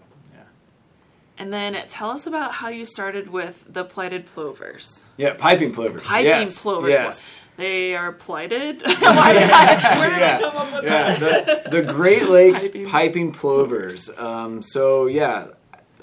And 1.37 1.53
then 1.53 1.75
tell 1.87 2.09
us 2.09 2.25
about 2.25 2.53
how 2.53 2.69
you 2.69 2.85
started 2.85 3.29
with 3.29 3.65
the 3.71 3.83
plighted 3.83 4.25
plovers. 4.25 5.05
Yeah, 5.17 5.33
piping 5.33 5.71
plovers. 5.71 6.01
Piping 6.01 6.25
yes. 6.25 6.61
plovers. 6.61 6.91
Yes. 6.91 7.35
They 7.57 7.95
are 7.95 8.11
plighted. 8.11 8.81
Why 8.99 9.33
did 9.33 9.49
I, 9.49 9.97
where 9.99 10.09
did 10.09 10.19
Yeah. 10.19 10.37
I 10.37 10.41
come 10.41 10.55
up 10.57 10.73
with 10.73 10.83
yeah, 10.83 11.15
that? 11.19 11.63
the, 11.63 11.69
the 11.69 11.93
Great 11.93 12.23
Lakes 12.29 12.63
Piping 12.63 12.87
piping, 12.89 13.31
plovers. 13.31 14.09
Um, 14.17 14.61
so 14.61 15.07
yeah, 15.07 15.47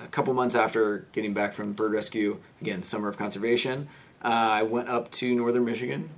a 0.03 0.09
couple 0.09 0.35
months 0.35 0.55
after 0.55 1.07
getting 1.13 1.33
back 1.33 1.55
from 1.55 1.73
bird 1.73 1.93
rescue, 1.93 2.39
again 2.61 2.83
summer 2.83 3.09
of 3.09 3.17
conservation, 3.17 3.89
uh, 4.25 4.29
I 4.29 4.63
went 4.63 4.89
up 4.89 5.11
to 5.13 5.35
northern 5.35 5.65
Michigan, 5.65 6.11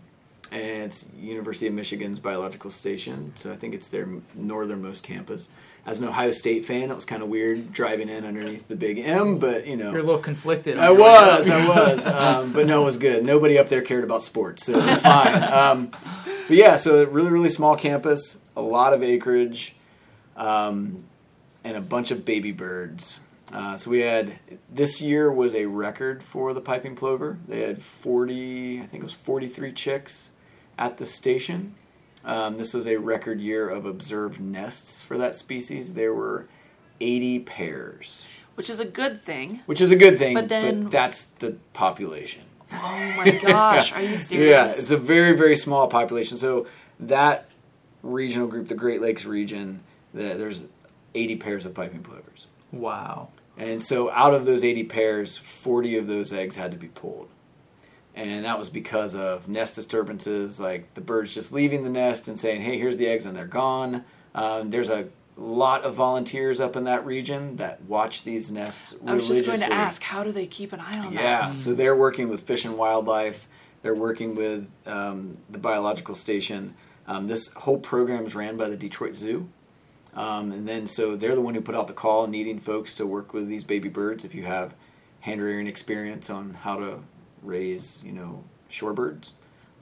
and 0.51 0.85
it's 0.85 1.07
University 1.19 1.67
of 1.67 1.75
Michigan's 1.75 2.19
biological 2.19 2.71
station. 2.71 3.33
So 3.37 3.53
I 3.53 3.57
think 3.57 3.75
it's 3.75 3.89
their 3.89 4.09
northernmost 4.35 5.05
campus. 5.05 5.49
As 5.87 6.01
an 6.01 6.09
Ohio 6.09 6.33
State 6.33 6.65
fan, 6.65 6.91
it 6.91 6.95
was 6.97 7.05
kind 7.05 7.23
of 7.23 7.29
weird 7.29 7.73
driving 7.73 8.09
in 8.09 8.25
underneath 8.25 8.67
the 8.67 8.75
big 8.75 8.99
M, 8.99 9.39
but 9.39 9.69
you 9.69 9.77
know, 9.77 9.93
You're 9.93 10.01
a 10.01 10.03
little 10.03 10.21
conflicted. 10.21 10.79
I 10.79 10.87
your 10.87 10.97
way 10.97 11.07
up. 11.15 11.39
was, 11.39 11.49
I 11.49 11.69
was, 11.69 12.07
um, 12.09 12.53
but 12.53 12.67
no, 12.67 12.83
it 12.83 12.85
was 12.85 12.99
good. 12.99 13.25
Nobody 13.25 13.57
up 13.57 13.69
there 13.69 13.83
cared 13.83 14.03
about 14.03 14.25
sports, 14.25 14.65
so 14.67 14.73
it 14.73 14.85
was 14.85 15.01
fine. 15.01 15.43
Um, 15.53 15.93
but 16.49 16.57
yeah, 16.57 16.77
so 16.77 17.03
a 17.03 17.07
really, 17.07 17.31
really 17.31 17.49
small 17.49 17.77
campus, 17.77 18.39
a 18.57 18.61
lot 18.61 18.93
of 18.95 19.03
acreage, 19.03 19.77
um, 20.37 21.05
and 21.63 21.77
a 21.77 21.81
bunch 21.81 22.11
of 22.11 22.25
baby 22.25 22.53
birds. 22.53 23.21
Uh, 23.53 23.77
so 23.77 23.91
we 23.91 24.01
had 24.01 24.39
this 24.69 25.01
year 25.01 25.31
was 25.31 25.55
a 25.55 25.67
record 25.67 26.23
for 26.23 26.53
the 26.53 26.61
piping 26.61 26.97
plover. 26.97 27.39
They 27.47 27.61
had 27.61 27.81
forty, 27.83 28.81
I 28.81 28.87
think 28.87 29.03
it 29.03 29.05
was 29.05 29.13
forty-three 29.13 29.73
chicks 29.73 30.31
at 30.79 30.99
the 30.99 31.07
station. 31.07 31.75
Um, 32.27 32.57
this 32.59 32.75
was 32.75 32.87
a 32.87 32.97
record 32.97 33.41
year 33.41 33.69
of 33.69 33.87
observed 33.87 34.41
nests 34.41 35.01
for 35.01 35.17
that 35.17 35.35
species. 35.35 35.95
There 35.95 36.13
were 36.13 36.49
eighty 37.01 37.39
pairs 37.39 38.27
Which 38.57 38.69
is 38.69 38.81
a 38.81 38.85
good 38.85 39.21
thing. 39.23 39.61
which 39.67 39.81
is 39.81 39.91
a 39.93 39.97
good 39.97 40.19
thing. 40.19 40.35
But 40.35 40.43
But, 40.43 40.49
then- 40.49 40.89
that's 40.91 41.25
the 41.25 41.57
population. 41.73 42.43
Oh 42.73 43.13
my 43.17 43.31
gosh, 43.31 43.93
are 43.93 44.03
you 44.03 44.19
serious? 44.31 44.77
Yeah, 44.77 44.81
it's 44.81 44.91
a 44.91 44.97
very 44.97 45.37
very 45.37 45.55
small 45.57 45.87
population. 45.87 46.37
So 46.37 46.67
that 46.99 47.51
regional 48.03 48.49
group, 48.49 48.67
the 48.69 48.75
Great 48.75 49.01
Lakes 49.01 49.25
region, 49.25 49.81
the, 50.13 50.35
there's 50.35 50.65
80 51.15 51.37
pairs 51.37 51.65
of 51.67 51.75
piping 51.75 52.03
plovers, 52.03 52.49
Wow. 52.73 53.29
and 53.57 53.81
so 53.83 54.11
out 54.11 54.35
of 54.35 54.45
those 54.47 54.65
80 54.65 54.85
pairs, 54.85 55.37
40 55.37 55.97
of 55.97 56.07
those 56.09 56.33
eggs 56.33 56.57
had 56.57 56.71
to 56.73 56.77
be 56.77 56.89
pulled. 56.89 57.29
And 58.17 58.47
that 58.47 58.59
was 58.59 58.71
because 58.71 59.15
of 59.15 59.47
nest 59.47 59.75
disturbances, 59.75 60.59
like 60.59 60.95
the 60.95 61.03
birds 61.03 61.35
just 61.35 61.53
leaving 61.53 61.85
the 61.85 61.91
nest 61.91 62.29
and 62.29 62.41
saying, 62.41 62.63
"Hey, 62.63 62.79
here's 62.79 62.97
the 62.97 63.07
eggs," 63.07 63.27
and 63.27 63.37
they're 63.37 63.45
gone. 63.45 64.05
Um, 64.35 64.71
there's 64.71 64.89
a 64.89 65.09
lot 65.37 65.85
of 65.85 65.95
volunteers 65.95 66.61
up 66.61 66.77
in 66.77 66.85
that 66.85 67.05
region 67.05 67.57
that 67.57 67.83
watch 67.83 68.25
these 68.25 68.51
nests 68.51 68.97
I 69.07 69.15
was 69.15 69.29
just 69.29 69.45
going 69.45 69.61
to 69.61 69.73
ask, 69.73 70.03
how 70.03 70.25
do 70.25 70.33
they 70.33 70.47
keep 70.47 70.73
an 70.73 70.81
eye 70.81 70.99
on 70.99 71.15
that? 71.15 71.23
Yeah, 71.23 71.53
so 71.53 71.75
they're 71.75 71.97
working 71.97 72.29
with 72.29 72.43
Fish 72.43 72.65
and 72.65 72.79
Wildlife. 72.79 73.47
They're 73.83 73.95
working 73.95 74.35
with 74.35 74.67
um, 74.87 75.37
the 75.51 75.59
biological 75.59 76.15
station. 76.15 76.75
Um, 77.07 77.27
this 77.27 77.53
whole 77.53 77.79
program 77.79 78.27
is 78.27 78.35
ran 78.35 78.57
by 78.57 78.69
the 78.69 78.77
Detroit 78.77 79.15
Zoo. 79.15 79.49
Um, 80.15 80.51
and 80.53 80.67
then, 80.67 80.87
so 80.87 81.15
they're 81.15 81.35
the 81.35 81.43
one 81.43 81.55
who 81.55 81.61
put 81.61 81.75
out 81.75 81.87
the 81.87 81.93
call, 81.93 82.27
needing 82.27 82.59
folks 82.59 82.95
to 82.95 83.07
work 83.07 83.35
with 83.35 83.49
these 83.49 83.65
baby 83.65 83.91
birds. 83.91 84.25
If 84.25 84.35
you 84.35 84.45
have 84.45 84.75
hand 85.21 85.43
rearing 85.43 85.67
experience 85.67 86.31
on 86.31 86.55
how 86.55 86.77
to 86.77 86.99
raise, 87.43 88.03
you 88.05 88.13
know, 88.13 88.45
shorebirds. 88.71 89.33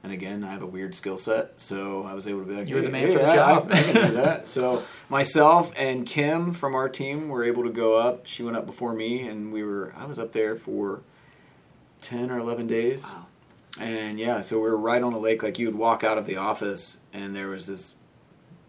And 0.02 0.12
again, 0.12 0.44
I 0.44 0.52
have 0.52 0.60
a 0.60 0.66
weird 0.66 0.94
skill 0.94 1.16
set, 1.16 1.52
so 1.56 2.04
I 2.04 2.12
was 2.12 2.28
able 2.28 2.40
to 2.40 2.46
be 2.46 2.54
like, 2.54 2.68
You're 2.68 2.82
the 2.82 2.88
"Hey, 2.88 2.92
man 2.92 3.06
hey, 3.06 3.12
for 3.14 3.22
the 3.22 3.30
job." 3.30 3.70
I, 3.72 3.78
I 3.78 3.82
can 3.82 4.08
do 4.08 4.14
that. 4.16 4.48
So 4.48 4.82
myself 5.08 5.72
and 5.76 6.04
Kim 6.04 6.52
from 6.52 6.74
our 6.74 6.90
team 6.90 7.30
were 7.30 7.42
able 7.42 7.62
to 7.62 7.70
go 7.70 7.98
up. 7.98 8.26
She 8.26 8.42
went 8.42 8.54
up 8.54 8.66
before 8.66 8.92
me, 8.92 9.26
and 9.26 9.50
we 9.50 9.62
were. 9.62 9.94
I 9.96 10.04
was 10.04 10.18
up 10.18 10.32
there 10.32 10.56
for 10.56 11.00
ten 12.02 12.30
or 12.30 12.38
eleven 12.38 12.66
days. 12.66 13.14
Wow. 13.14 13.26
And 13.80 14.18
yeah, 14.18 14.42
so 14.42 14.56
we 14.56 14.68
were 14.68 14.76
right 14.76 15.02
on 15.02 15.14
the 15.14 15.18
lake. 15.18 15.42
Like 15.42 15.58
you 15.58 15.66
would 15.66 15.74
walk 15.74 16.04
out 16.04 16.18
of 16.18 16.26
the 16.26 16.36
office, 16.36 17.00
and 17.14 17.34
there 17.34 17.48
was 17.48 17.66
this 17.66 17.94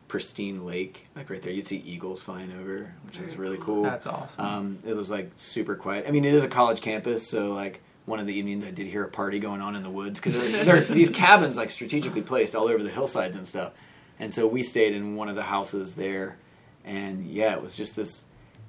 pristine 0.08 0.66
lake, 0.66 1.08
like 1.18 1.30
right 1.30 1.42
there. 1.42 1.52
You'd 1.52 1.68
see 1.68 1.84
eagles 1.86 2.22
flying 2.22 2.52
over, 2.54 2.94
which 3.06 3.20
was 3.20 3.36
really 3.36 3.58
cool. 3.58 3.66
cool. 3.66 3.84
That's 3.84 4.08
awesome. 4.08 4.46
Um, 4.46 4.80
it 4.86 4.96
was 4.96 5.12
like 5.12 5.32
super 5.36 5.76
quiet. 5.76 6.06
I 6.08 6.12
mean, 6.12 6.24
it 6.24 6.34
is 6.34 6.46
a 6.46 6.48
college 6.48 6.80
campus, 6.80 7.30
so 7.30 7.52
like 7.54 7.82
one 8.06 8.20
of 8.20 8.28
the 8.28 8.34
evenings 8.34 8.64
I 8.64 8.72
did 8.72 8.88
hear 8.88 9.04
a 9.04 9.10
party 9.10 9.40
going 9.40 9.62
on 9.62 9.76
in 9.76 9.84
the 9.84 9.90
woods 9.90 10.20
because 10.20 10.34
there, 10.52 10.64
there 10.64 10.78
are 10.78 10.82
these 10.94 11.10
cabins 11.10 11.58
like 11.58 11.70
strategically 11.70 12.22
placed 12.22 12.56
all 12.56 12.68
over 12.68 12.84
the 12.84 12.92
hillsides 12.92 13.36
and 13.36 13.48
stuff. 13.48 13.74
And 14.20 14.34
so 14.34 14.48
we 14.48 14.64
stayed 14.64 14.94
in 14.94 15.16
one 15.16 15.28
of 15.28 15.36
the 15.36 15.42
houses 15.44 15.96
there, 15.96 16.38
and 16.86 17.26
yeah, 17.28 17.54
it 17.54 17.62
was 17.62 17.76
just 17.76 17.96
this. 17.96 18.24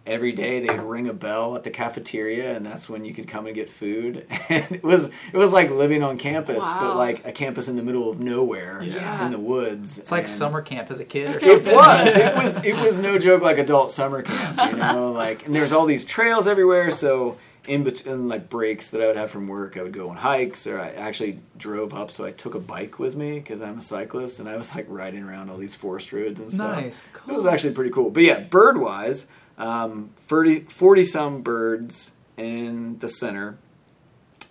Every 0.04 0.30
day 0.30 0.64
they'd 0.64 0.80
ring 0.80 1.08
a 1.08 1.12
bell 1.12 1.56
at 1.56 1.64
the 1.64 1.70
cafeteria, 1.70 2.56
and 2.56 2.64
that's 2.64 2.88
when 2.88 3.04
you 3.04 3.12
could 3.12 3.26
come 3.26 3.46
and 3.46 3.54
get 3.56 3.68
food. 3.68 4.24
And 4.48 4.70
it 4.70 4.84
was 4.84 5.10
it 5.32 5.36
was 5.36 5.52
like 5.52 5.70
living 5.70 6.04
on 6.04 6.16
campus, 6.16 6.58
Wow. 6.62 6.78
but 6.80 6.96
like 6.96 7.26
a 7.26 7.32
campus 7.32 7.66
in 7.66 7.74
the 7.74 7.82
middle 7.82 8.08
of 8.08 8.20
nowhere 8.20 8.80
Yeah. 8.84 9.26
in 9.26 9.32
the 9.32 9.38
woods. 9.40 9.98
It's 9.98 10.12
like 10.12 10.22
And- 10.22 10.30
summer 10.30 10.62
camp 10.62 10.92
as 10.92 11.00
a 11.00 11.04
kid 11.04 11.34
or 11.34 11.38
it 11.40 11.64
was. 11.64 12.16
It 12.16 12.34
was. 12.42 12.56
It 12.64 12.76
was 12.76 12.98
no 13.00 13.18
joke. 13.18 13.42
Like 13.42 13.58
adult 13.58 13.90
summer 13.90 14.22
camp, 14.22 14.60
you 14.70 14.76
know. 14.78 15.10
Like, 15.10 15.44
and 15.46 15.54
there's 15.54 15.72
all 15.72 15.86
these 15.86 16.04
trails 16.04 16.46
everywhere. 16.46 16.92
So 16.92 17.36
in 17.68 17.84
between, 17.84 18.28
like 18.28 18.48
breaks 18.48 18.90
that 18.90 19.02
I 19.02 19.06
would 19.06 19.16
have 19.16 19.30
from 19.30 19.48
work, 19.48 19.76
I 19.76 19.82
would 19.82 19.92
go 19.92 20.08
on 20.10 20.16
hikes, 20.16 20.66
or 20.66 20.80
I 20.80 20.90
actually 20.90 21.40
drove 21.56 21.94
up. 21.94 22.10
So 22.10 22.24
I 22.24 22.30
took 22.32 22.54
a 22.54 22.60
bike 22.60 22.98
with 22.98 23.16
me 23.16 23.34
because 23.38 23.60
I'm 23.62 23.78
a 23.78 23.82
cyclist, 23.82 24.40
and 24.40 24.48
I 24.48 24.56
was 24.56 24.74
like 24.74 24.86
riding 24.88 25.22
around 25.24 25.50
all 25.50 25.56
these 25.56 25.74
forest 25.74 26.12
roads 26.12 26.40
and 26.40 26.52
stuff. 26.52 26.76
Nice. 26.76 27.02
Cool. 27.12 27.34
It 27.34 27.36
was 27.36 27.46
actually 27.46 27.74
pretty 27.74 27.90
cool. 27.90 28.10
But 28.10 28.22
yeah, 28.22 28.40
bird 28.40 28.78
wise, 28.78 29.26
um, 29.58 30.10
40, 30.26 30.60
40 30.60 31.04
some 31.04 31.42
birds 31.42 32.12
in 32.36 32.98
the 32.98 33.08
center. 33.08 33.58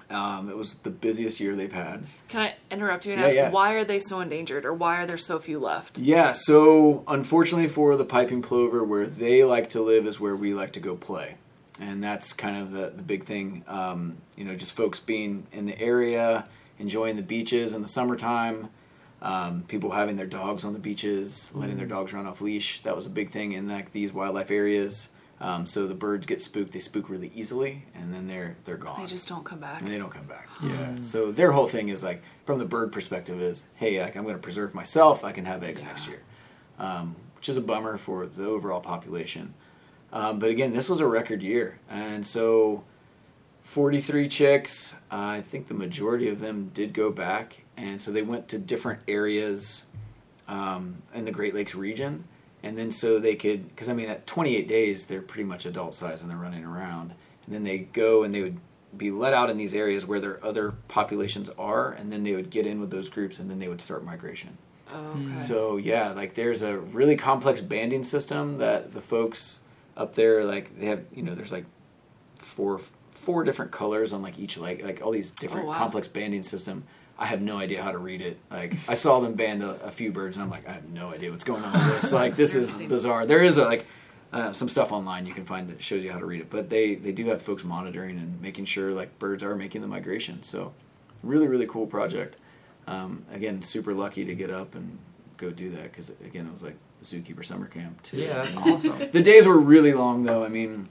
Um, 0.08 0.50
it 0.50 0.56
was 0.56 0.76
the 0.76 0.92
busiest 0.92 1.40
year 1.40 1.56
they've 1.56 1.74
had. 1.74 2.06
Can 2.30 2.42
I 2.42 2.56
interrupt 2.70 3.08
you 3.08 3.14
and 3.14 3.22
Yeah, 3.22 3.26
ask 3.28 3.36
yeah. 3.36 3.50
why 3.50 3.74
are 3.74 3.84
they 3.84 3.98
so 4.00 4.20
endangered, 4.20 4.64
or 4.64 4.74
why 4.74 5.02
are 5.02 5.06
there 5.08 5.18
so 5.18 5.40
few 5.40 5.60
left? 5.60 5.98
Yeah, 5.98 6.32
so 6.32 7.04
unfortunately 7.08 7.68
for 7.70 7.96
the 7.96 8.06
piping 8.06 8.44
plover, 8.44 8.84
where 8.84 9.08
they 9.08 9.44
like 9.44 9.72
to 9.72 9.82
live 9.82 10.06
is 10.06 10.20
where 10.20 10.36
we 10.36 10.54
like 10.54 10.74
to 10.74 10.80
go 10.80 10.96
play. 10.96 11.38
And 11.80 12.04
that's 12.04 12.32
kind 12.32 12.58
of 12.58 12.72
the, 12.72 12.94
the 12.96 13.04
big 13.04 13.26
thing. 13.26 13.64
Um, 13.68 14.18
you 14.38 14.46
know, 14.46 14.56
just 14.56 14.72
folks 14.72 15.00
being 15.00 15.48
in 15.52 15.66
the 15.66 15.80
area, 15.80 16.48
enjoying 16.80 17.16
the 17.18 17.22
beaches 17.22 17.74
in 17.74 17.82
the 17.82 17.88
summertime, 17.88 18.70
um, 19.22 19.64
people 19.68 19.92
having 19.92 20.16
their 20.16 20.28
dogs 20.28 20.64
on 20.64 20.74
the 20.74 20.80
beaches, 20.80 21.52
letting 21.54 21.78
their 21.78 21.88
dogs 21.88 22.14
run 22.14 22.26
off 22.26 22.42
leash. 22.42 22.82
That 22.82 22.96
was 22.96 23.06
a 23.06 23.10
big 23.10 23.30
thing 23.30 23.54
in 23.54 23.68
like 23.68 23.92
these 23.92 24.14
wildlife 24.14 24.52
areas. 24.52 25.10
Um, 25.42 25.68
so 25.68 25.86
the 25.86 25.96
birds 25.96 26.28
get 26.28 26.42
spooked; 26.42 26.72
they 26.72 26.80
spook 26.80 27.10
really 27.10 27.32
easily, 27.36 27.86
and 27.94 28.14
then 28.14 28.28
they're 28.28 28.56
they're 28.64 28.78
gone. 28.78 29.02
They 29.02 29.08
just 29.08 29.28
don't 29.28 29.44
come 29.44 29.60
back. 29.60 29.82
And 29.82 29.92
they 29.92 29.98
don't 29.98 30.12
come 30.12 30.28
back. 30.28 30.48
Yeah. 30.64 30.96
So 31.02 31.32
their 31.32 31.52
whole 31.52 31.68
thing 31.68 31.90
is 31.90 32.04
like, 32.04 32.24
from 32.46 32.60
the 32.60 32.66
bird 32.66 32.94
perspective, 32.94 33.42
is 33.42 33.66
hey, 33.76 34.02
like 34.02 34.16
I'm 34.16 34.24
going 34.24 34.36
to 34.36 34.42
preserve 34.42 34.74
myself. 34.74 35.26
I 35.26 35.34
can 35.34 35.44
have 35.46 35.62
eggs 35.62 35.84
next 35.84 36.08
year, 36.08 36.22
um, 36.80 37.18
which 37.36 37.50
is 37.50 37.58
a 37.58 37.62
bummer 37.62 37.98
for 37.98 38.26
the 38.26 38.46
overall 38.46 38.80
population. 38.80 39.54
Um, 40.14 40.40
but 40.40 40.50
again, 40.50 40.74
this 40.74 40.88
was 40.90 41.00
a 41.00 41.08
record 41.08 41.42
year, 41.42 41.80
and 41.90 42.26
so 42.26 42.84
43 43.64 44.30
chicks. 44.30 44.94
Uh, 45.12 45.16
I 45.16 45.42
think 45.42 45.68
the 45.68 45.74
majority 45.74 46.30
of 46.30 46.40
them 46.40 46.72
did 46.74 46.94
go 46.94 47.12
back, 47.12 47.64
and 47.76 48.02
so 48.02 48.12
they 48.12 48.22
went 48.22 48.48
to 48.50 48.58
different 48.58 49.00
areas 49.08 49.86
um, 50.48 51.02
in 51.14 51.26
the 51.26 51.32
Great 51.32 51.54
Lakes 51.54 51.76
region, 51.76 52.26
and 52.64 52.78
then 52.78 52.92
so 52.92 53.20
they 53.20 53.36
could, 53.36 53.68
because 53.70 53.90
I 53.90 53.94
mean, 53.94 54.10
at 54.10 54.26
28 54.26 54.68
days, 54.68 55.06
they're 55.06 55.22
pretty 55.22 55.44
much 55.44 55.66
adult 55.66 55.96
size 55.96 56.22
and 56.22 56.32
they're 56.32 56.38
running 56.38 56.64
around, 56.64 57.14
and 57.46 57.54
then 57.54 57.64
they 57.64 57.80
go 57.80 58.24
and 58.24 58.34
they 58.34 58.42
would 58.42 58.58
be 58.96 59.12
let 59.12 59.34
out 59.34 59.50
in 59.50 59.58
these 59.58 59.76
areas 59.76 60.06
where 60.06 60.20
their 60.20 60.44
other 60.46 60.72
populations 60.88 61.50
are, 61.58 61.92
and 61.92 62.12
then 62.12 62.24
they 62.24 62.34
would 62.34 62.50
get 62.50 62.66
in 62.66 62.80
with 62.80 62.92
those 62.92 63.10
groups, 63.10 63.40
and 63.40 63.50
then 63.50 63.60
they 63.60 63.68
would 63.68 63.82
start 63.82 64.06
migration. 64.06 64.58
Oh, 64.94 65.18
okay. 65.34 65.40
So 65.40 65.78
yeah, 65.78 66.12
like 66.12 66.36
there's 66.36 66.62
a 66.62 66.78
really 66.78 67.16
complex 67.16 67.62
banding 67.62 68.04
system 68.04 68.60
that 68.60 68.94
the 68.94 69.02
folks 69.02 69.62
up 69.98 70.16
there 70.16 70.44
like 70.44 70.80
they 70.80 70.88
have. 70.88 71.04
You 71.14 71.24
know, 71.24 71.36
there's 71.36 71.52
like 71.52 71.66
four 72.40 72.80
four 73.12 73.44
different 73.44 73.72
colors 73.72 74.14
on 74.14 74.22
like 74.22 74.38
each 74.38 74.58
leg, 74.58 74.84
like 74.84 75.02
all 75.02 75.12
these 75.12 75.32
different 75.32 75.66
Oh, 75.66 75.70
wow. 75.70 75.78
complex 75.78 76.08
banding 76.08 76.44
system. 76.44 76.84
I 77.18 77.28
have 77.28 77.42
no 77.42 77.58
idea 77.58 77.82
how 77.82 77.92
to 77.94 77.98
read 77.98 78.22
it. 78.22 78.38
Like 78.52 78.76
I 78.90 78.96
saw 78.96 79.20
them 79.22 79.34
band 79.34 79.64
a, 79.64 79.82
a 79.86 79.92
few 79.92 80.12
birds, 80.12 80.36
and 80.38 80.44
I'm 80.44 80.50
like, 80.50 80.68
I 80.68 80.74
have 80.74 80.90
no 80.90 81.14
idea 81.14 81.32
what's 81.32 81.46
going 81.46 81.64
on 81.64 81.74
with 81.74 82.02
this. 82.02 82.12
Like 82.22 82.36
this 82.36 82.56
is 82.56 82.76
bizarre. 82.76 83.26
There 83.26 83.42
is 83.44 83.58
a, 83.58 83.64
like 83.64 83.86
uh, 84.34 84.52
some 84.52 84.68
stuff 84.68 84.92
online 84.92 85.26
you 85.26 85.34
can 85.34 85.46
find 85.46 85.70
that 85.70 85.82
shows 85.82 86.04
you 86.04 86.12
how 86.12 86.20
to 86.20 86.26
read 86.26 86.42
it, 86.42 86.50
but 86.50 86.70
they 86.70 86.96
they 86.96 87.14
do 87.14 87.28
have 87.28 87.42
folks 87.42 87.64
monitoring 87.64 88.18
and 88.18 88.42
making 88.42 88.66
sure 88.66 88.92
like 88.92 89.18
birds 89.18 89.44
are 89.44 89.56
making 89.56 89.82
the 89.82 89.88
migration. 89.88 90.44
So 90.44 90.74
really 91.24 91.48
really 91.48 91.68
cool 91.68 91.88
project. 91.88 92.36
Um, 92.86 93.24
again, 93.32 93.62
super 93.64 93.94
lucky 93.94 94.26
to 94.26 94.36
get 94.36 94.50
up 94.52 94.76
and 94.76 95.00
go 95.38 95.50
do 95.52 95.72
that 95.72 95.84
because 95.84 96.10
again 96.24 96.46
it 96.48 96.52
was 96.52 96.64
like 96.64 96.76
zookeeper 97.04 97.46
summer 97.46 97.68
camp 97.68 98.02
too. 98.04 98.18
Yeah, 98.18 98.44
that's 98.44 98.56
awesome. 98.86 99.10
the 99.12 99.22
days 99.22 99.46
were 99.46 99.60
really 99.60 99.94
long 99.94 100.24
though. 100.24 100.44
I 100.44 100.48
mean, 100.50 100.90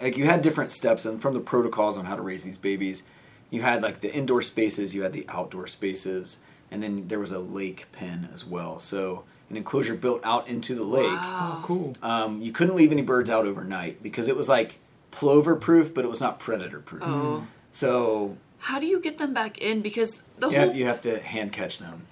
like 0.00 0.16
you 0.16 0.24
had 0.24 0.42
different 0.42 0.70
steps 0.70 1.04
and 1.04 1.20
from 1.20 1.34
the 1.34 1.40
protocols 1.40 1.96
on 1.96 2.04
how 2.06 2.16
to 2.16 2.22
raise 2.22 2.44
these 2.44 2.58
babies. 2.58 3.02
You 3.50 3.62
had 3.62 3.82
like 3.82 4.00
the 4.00 4.12
indoor 4.12 4.42
spaces, 4.42 4.94
you 4.94 5.02
had 5.02 5.12
the 5.12 5.24
outdoor 5.28 5.66
spaces, 5.68 6.40
and 6.70 6.82
then 6.82 7.08
there 7.08 7.20
was 7.20 7.30
a 7.32 7.38
lake 7.38 7.86
pen 7.92 8.28
as 8.34 8.44
well. 8.44 8.78
So 8.80 9.24
an 9.48 9.56
enclosure 9.56 9.94
built 9.94 10.20
out 10.24 10.48
into 10.48 10.74
the 10.74 10.82
lake. 10.82 11.04
Wow. 11.06 11.58
Oh, 11.58 11.64
cool. 11.64 11.92
Um, 12.02 12.42
you 12.42 12.50
couldn't 12.50 12.74
leave 12.74 12.90
any 12.90 13.02
birds 13.02 13.30
out 13.30 13.46
overnight 13.46 14.02
because 14.02 14.26
it 14.26 14.36
was 14.36 14.48
like 14.48 14.78
plover 15.12 15.54
proof, 15.54 15.94
but 15.94 16.04
it 16.04 16.08
was 16.08 16.20
not 16.20 16.40
predator 16.40 16.80
proof. 16.80 17.02
Oh. 17.06 17.46
So 17.70 18.36
How 18.58 18.80
do 18.80 18.86
you 18.86 18.98
get 19.00 19.18
them 19.18 19.32
back 19.32 19.58
in? 19.58 19.80
Because 19.82 20.20
the 20.40 20.48
you 20.50 20.56
whole 20.58 20.66
have, 20.68 20.76
you 20.76 20.86
have 20.86 21.00
to 21.02 21.20
hand 21.20 21.52
catch 21.52 21.78
them. 21.78 22.02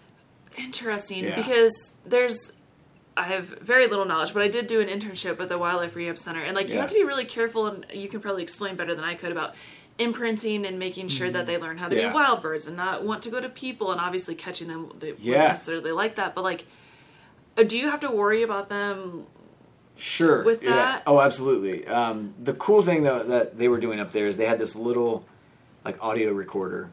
interesting 0.57 1.25
Yeah. 1.25 1.35
because 1.37 1.93
there's 2.07 2.53
I 3.17 3.25
have 3.25 3.47
very 3.61 3.87
little 3.87 4.05
knowledge, 4.05 4.35
but 4.35 4.43
I 4.43 4.49
did 4.49 4.67
do 4.67 4.81
an 4.81 4.89
internship 4.89 5.39
with 5.39 5.49
the 5.51 5.59
Wildlife 5.59 5.95
Rehab 5.95 6.19
Center, 6.19 6.41
and 6.43 6.57
like 6.57 6.69
you 6.69 6.79
have 6.79 6.89
to 6.89 6.95
be 6.95 7.05
really 7.05 7.25
careful, 7.25 7.67
and 7.69 7.87
you 7.93 8.09
can 8.09 8.21
probably 8.21 8.43
explain 8.43 8.75
better 8.77 8.95
than 8.95 9.05
I 9.05 9.15
could 9.15 9.31
about 9.31 9.55
imprinting 9.99 10.67
and 10.67 10.79
making 10.79 11.07
sure 11.09 11.31
that 11.31 11.47
they 11.47 11.57
learn 11.57 11.79
how 11.79 11.89
to 11.89 11.95
Mm-hmm. 11.95 12.03
Yeah. 12.03 12.09
be 12.11 12.15
wild 12.15 12.43
birds 12.43 12.67
and 12.67 12.77
not 12.77 13.05
want 13.05 13.23
to 13.23 13.31
go 13.31 13.41
to 13.41 13.49
people, 13.49 13.93
and 13.93 14.01
obviously 14.01 14.35
catching 14.35 14.67
them 14.69 14.91
they 14.99 15.13
wouldn't 15.13 15.27
necessarily 15.27 15.93
like 15.93 16.17
that, 16.17 16.35
but 16.35 16.43
like. 16.43 16.67
uh, 17.57 17.63
Do 17.63 17.79
you 17.79 17.89
have 17.91 18.01
to 18.01 18.11
worry 18.11 18.43
about 18.43 18.69
them? 18.69 19.27
Sure. 19.97 20.43
with 20.43 20.65
yeah. 20.65 20.71
that? 20.71 21.03
Oh, 21.07 21.21
absolutely. 21.21 21.87
Um, 21.87 22.35
the 22.43 22.53
cool 22.55 22.83
thing 22.83 23.05
though 23.05 23.23
that 23.23 23.59
they 23.59 23.69
were 23.69 23.79
doing 23.79 24.01
up 24.01 24.11
there 24.11 24.27
is 24.27 24.37
they 24.37 24.47
had 24.47 24.59
this 24.59 24.75
little 24.75 25.25
like 25.85 26.03
audio 26.03 26.33
recorder, 26.33 26.91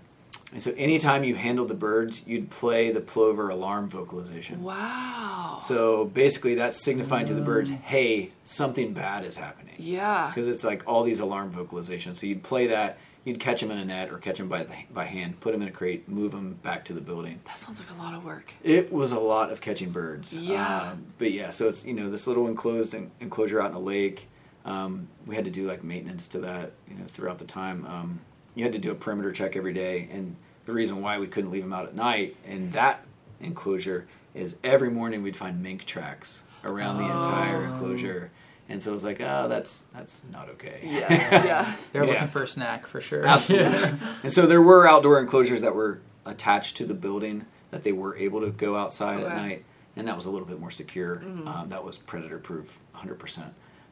and 0.52 0.62
so 0.62 0.74
anytime 0.78 1.24
you 1.24 1.36
handled 1.36 1.70
the 1.70 1.76
birds, 1.76 2.22
you'd 2.28 2.50
play 2.50 2.92
the 2.92 3.00
plover 3.00 3.50
alarm 3.50 3.90
vocalization. 3.90 4.64
Wow. 4.64 5.60
So 5.64 6.06
basically, 6.06 6.56
that's 6.56 6.78
signifying 6.78 7.26
to 7.28 7.34
the 7.34 7.42
birds, 7.42 7.70
"Hey, 7.70 8.32
something 8.44 8.94
bad 8.94 9.24
is 9.24 9.38
happening." 9.38 9.76
Yeah. 9.78 10.28
Because 10.28 10.48
it's 10.48 10.64
like 10.64 10.84
all 10.88 11.04
these 11.04 11.20
alarm 11.20 11.52
vocalizations. 11.54 12.18
So 12.18 12.26
you'd 12.26 12.44
play 12.44 12.68
that. 12.68 12.98
You'd 13.24 13.40
catch 13.40 13.62
them 13.62 13.70
in 13.70 13.78
a 13.78 13.86
net 13.86 14.12
or 14.12 14.18
catch 14.18 14.40
them 14.40 14.50
by 14.50 14.64
the, 14.64 14.74
by 14.92 15.06
hand, 15.06 15.40
put 15.42 15.52
them 15.52 15.62
in 15.62 15.68
a 15.68 15.72
crate, 15.72 16.10
move 16.10 16.32
them 16.32 16.54
back 16.64 16.84
to 16.86 16.94
the 16.94 17.02
building. 17.02 17.40
That 17.46 17.60
sounds 17.60 17.80
like 17.80 17.92
a 17.92 18.02
lot 18.02 18.16
of 18.16 18.26
work. 18.26 18.52
It 18.64 18.92
was 18.92 19.12
a 19.12 19.20
lot 19.20 19.52
of 19.52 19.62
catching 19.62 19.92
birds. 19.92 20.36
Yeah. 20.36 20.92
Um, 20.94 21.06
but 21.20 21.32
yeah, 21.32 21.52
so 21.52 21.70
it's 21.70 21.86
you 21.86 21.94
know 21.94 22.10
this 22.10 22.26
little 22.28 22.48
enclosed 22.48 22.96
en- 22.96 23.12
enclosure 23.22 23.62
out 23.62 23.70
in 23.70 23.76
a 23.76 23.80
lake. 23.80 24.28
Um, 24.66 25.08
we 25.26 25.36
had 25.36 25.46
to 25.46 25.52
do 25.52 25.68
like 25.68 25.84
maintenance 25.84 26.28
to 26.30 26.40
that 26.40 26.74
you 26.90 26.96
know 26.96 27.06
throughout 27.08 27.38
the 27.40 27.46
time. 27.46 27.86
Um, 27.86 28.20
you 28.56 28.64
had 28.64 28.74
to 28.74 28.80
do 28.80 28.92
a 28.92 28.96
perimeter 28.96 29.32
check 29.32 29.56
every 29.56 29.74
day, 29.74 30.10
and 30.12 30.36
the 30.66 30.74
reason 30.74 31.02
why 31.02 31.20
we 31.20 31.28
couldn't 31.28 31.52
leave 31.52 31.64
them 31.64 31.74
out 31.74 31.86
at 31.86 31.96
night 31.96 32.36
in 32.46 32.72
that 32.72 33.04
enclosure 33.40 34.08
is 34.34 34.56
every 34.64 34.90
morning 34.90 35.24
we'd 35.24 35.36
find 35.38 35.62
mink 35.62 35.86
tracks 35.86 36.44
around 36.64 36.98
the 36.98 37.04
entire 37.06 37.66
enclosure, 37.66 38.32
and 38.70 38.82
so 38.82 38.92
it 38.92 38.94
was 38.94 39.04
like, 39.04 39.20
oh, 39.22 39.48
that's 39.50 39.86
that's 39.94 40.22
not 40.32 40.50
okay. 40.50 40.80
Yes. 40.84 41.10
yeah. 41.32 41.76
They're 41.94 42.04
Yeah. 42.06 42.12
looking 42.12 42.28
for 42.28 42.44
a 42.44 42.48
snack 42.48 42.86
for 42.88 43.02
sure. 43.02 43.26
Absolutely. 43.26 43.98
and 44.24 44.32
so 44.32 44.46
there 44.46 44.62
were 44.62 44.88
outdoor 44.88 45.20
enclosures 45.20 45.62
that 45.62 45.76
were 45.76 46.00
attached 46.26 46.78
to 46.78 46.86
the 46.86 46.94
building 46.94 47.46
that 47.72 47.84
they 47.84 47.92
were 47.92 48.16
able 48.18 48.42
to 48.42 48.50
go 48.52 48.76
outside 48.78 49.22
at 49.24 49.36
night, 49.36 49.66
and 49.96 50.08
that 50.08 50.16
was 50.16 50.26
a 50.26 50.30
little 50.30 50.48
bit 50.48 50.60
more 50.60 50.72
secure. 50.72 51.22
Um, 51.46 51.66
that 51.70 51.84
was 51.84 51.98
predator 51.98 52.38
proof, 52.38 52.80
100%. 52.96 53.44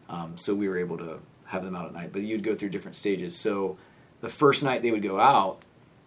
Um, 0.10 0.38
so 0.38 0.54
we 0.54 0.68
were 0.70 0.78
able 0.78 0.98
to 1.00 1.20
have 1.46 1.64
them 1.64 1.76
out 1.76 1.86
at 1.88 1.94
night, 1.94 2.12
but 2.14 2.22
you'd 2.22 2.44
go 2.44 2.56
through 2.56 2.70
different 2.70 2.96
stages. 2.96 3.36
So 3.36 3.78
the 4.22 4.30
first 4.30 4.64
night 4.64 4.82
they 4.82 4.92
would 4.92 5.04
go 5.04 5.20
out, 5.20 5.60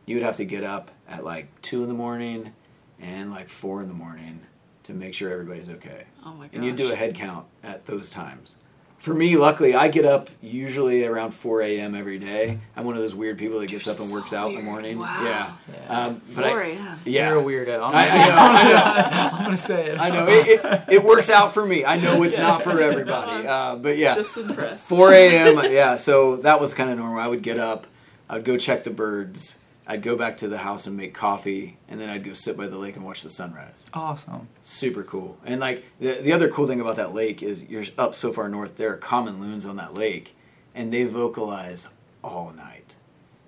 you 0.06 0.16
would 0.16 0.24
have 0.24 0.36
to 0.36 0.44
get 0.44 0.64
up 0.64 0.90
at 1.08 1.24
like 1.24 1.48
2 1.62 1.82
in 1.82 1.88
the 1.88 1.94
morning 1.94 2.52
and 3.00 3.30
like 3.30 3.48
4 3.48 3.82
in 3.82 3.88
the 3.88 3.94
morning 3.94 4.40
to 4.84 4.92
make 4.92 5.14
sure 5.14 5.30
everybody's 5.30 5.68
okay. 5.68 6.04
Oh 6.24 6.32
my 6.34 6.46
gosh. 6.46 6.54
And 6.54 6.64
you'd 6.64 6.76
do 6.76 6.90
a 6.90 6.96
head 6.96 7.14
count 7.14 7.46
at 7.62 7.86
those 7.86 8.10
times. 8.10 8.56
For 8.98 9.12
me, 9.14 9.36
luckily, 9.36 9.74
I 9.74 9.88
get 9.88 10.04
up 10.04 10.30
usually 10.40 11.04
around 11.04 11.32
4 11.32 11.60
a.m. 11.62 11.96
every 11.96 12.20
day. 12.20 12.60
I'm 12.76 12.84
one 12.84 12.94
of 12.94 13.00
those 13.00 13.16
weird 13.16 13.36
people 13.36 13.58
that 13.58 13.66
gets 13.66 13.86
You're 13.86 13.94
up 13.96 14.00
and 14.00 14.08
so 14.10 14.14
works 14.14 14.32
out 14.32 14.50
in 14.50 14.56
the 14.58 14.62
morning. 14.62 14.96
Wow. 15.00 15.24
Yeah. 15.24 15.52
Yeah. 15.72 16.00
Um, 16.02 16.22
but 16.36 16.44
I- 16.44 16.48
4 16.50 16.60
a.m. 16.62 17.00
yeah. 17.04 17.28
You're 17.30 17.40
a 17.40 17.42
weirdo. 17.42 17.82
I'm, 17.84 17.92
I, 17.96 18.08
I 18.08 18.28
know, 18.28 18.36
I 18.36 18.62
know. 18.70 19.36
I'm 19.38 19.44
gonna 19.46 19.58
say 19.58 19.86
it. 19.90 19.98
I 20.00 20.08
know. 20.10 20.28
It, 20.28 20.46
it, 20.46 20.84
it 20.88 21.04
works 21.04 21.30
out 21.30 21.52
for 21.52 21.66
me. 21.66 21.84
I 21.84 21.96
know 21.96 22.22
it's 22.22 22.38
not 22.38 22.62
for 22.62 22.80
everybody. 22.80 23.48
Uh, 23.52 23.74
but 23.76 23.96
yeah. 23.98 24.14
Just 24.14 24.36
impressed. 24.36 24.86
4 24.86 25.12
a.m. 25.14 25.72
Yeah, 25.72 25.96
so 25.96 26.36
that 26.36 26.60
was 26.60 26.72
kind 26.72 26.88
of 26.90 26.96
normal. 26.98 27.18
I 27.18 27.26
would 27.26 27.42
get 27.42 27.58
up, 27.58 27.88
I'd 28.32 28.44
go 28.44 28.56
check 28.56 28.82
the 28.84 28.90
birds, 28.90 29.58
I'd 29.86 30.02
go 30.02 30.16
back 30.16 30.38
to 30.38 30.48
the 30.48 30.58
house 30.58 30.86
and 30.86 30.96
make 30.96 31.12
coffee, 31.12 31.76
and 31.88 32.00
then 32.00 32.08
I'd 32.08 32.24
go 32.24 32.32
sit 32.32 32.56
by 32.56 32.66
the 32.66 32.78
lake 32.78 32.96
and 32.96 33.04
watch 33.04 33.22
the 33.22 33.30
sunrise. 33.30 33.84
Awesome. 33.92 34.48
Super 34.62 35.02
cool. 35.02 35.38
And 35.44 35.60
like 35.60 35.84
the, 36.00 36.14
the 36.22 36.32
other 36.32 36.48
cool 36.48 36.66
thing 36.66 36.80
about 36.80 36.96
that 36.96 37.12
lake 37.12 37.42
is 37.42 37.68
you're 37.68 37.84
up 37.98 38.14
so 38.14 38.32
far 38.32 38.48
north, 38.48 38.76
there 38.78 38.92
are 38.92 38.96
common 38.96 39.40
loons 39.40 39.66
on 39.66 39.76
that 39.76 39.94
lake, 39.94 40.34
and 40.74 40.92
they 40.92 41.04
vocalize 41.04 41.88
all 42.24 42.52
night. 42.56 42.94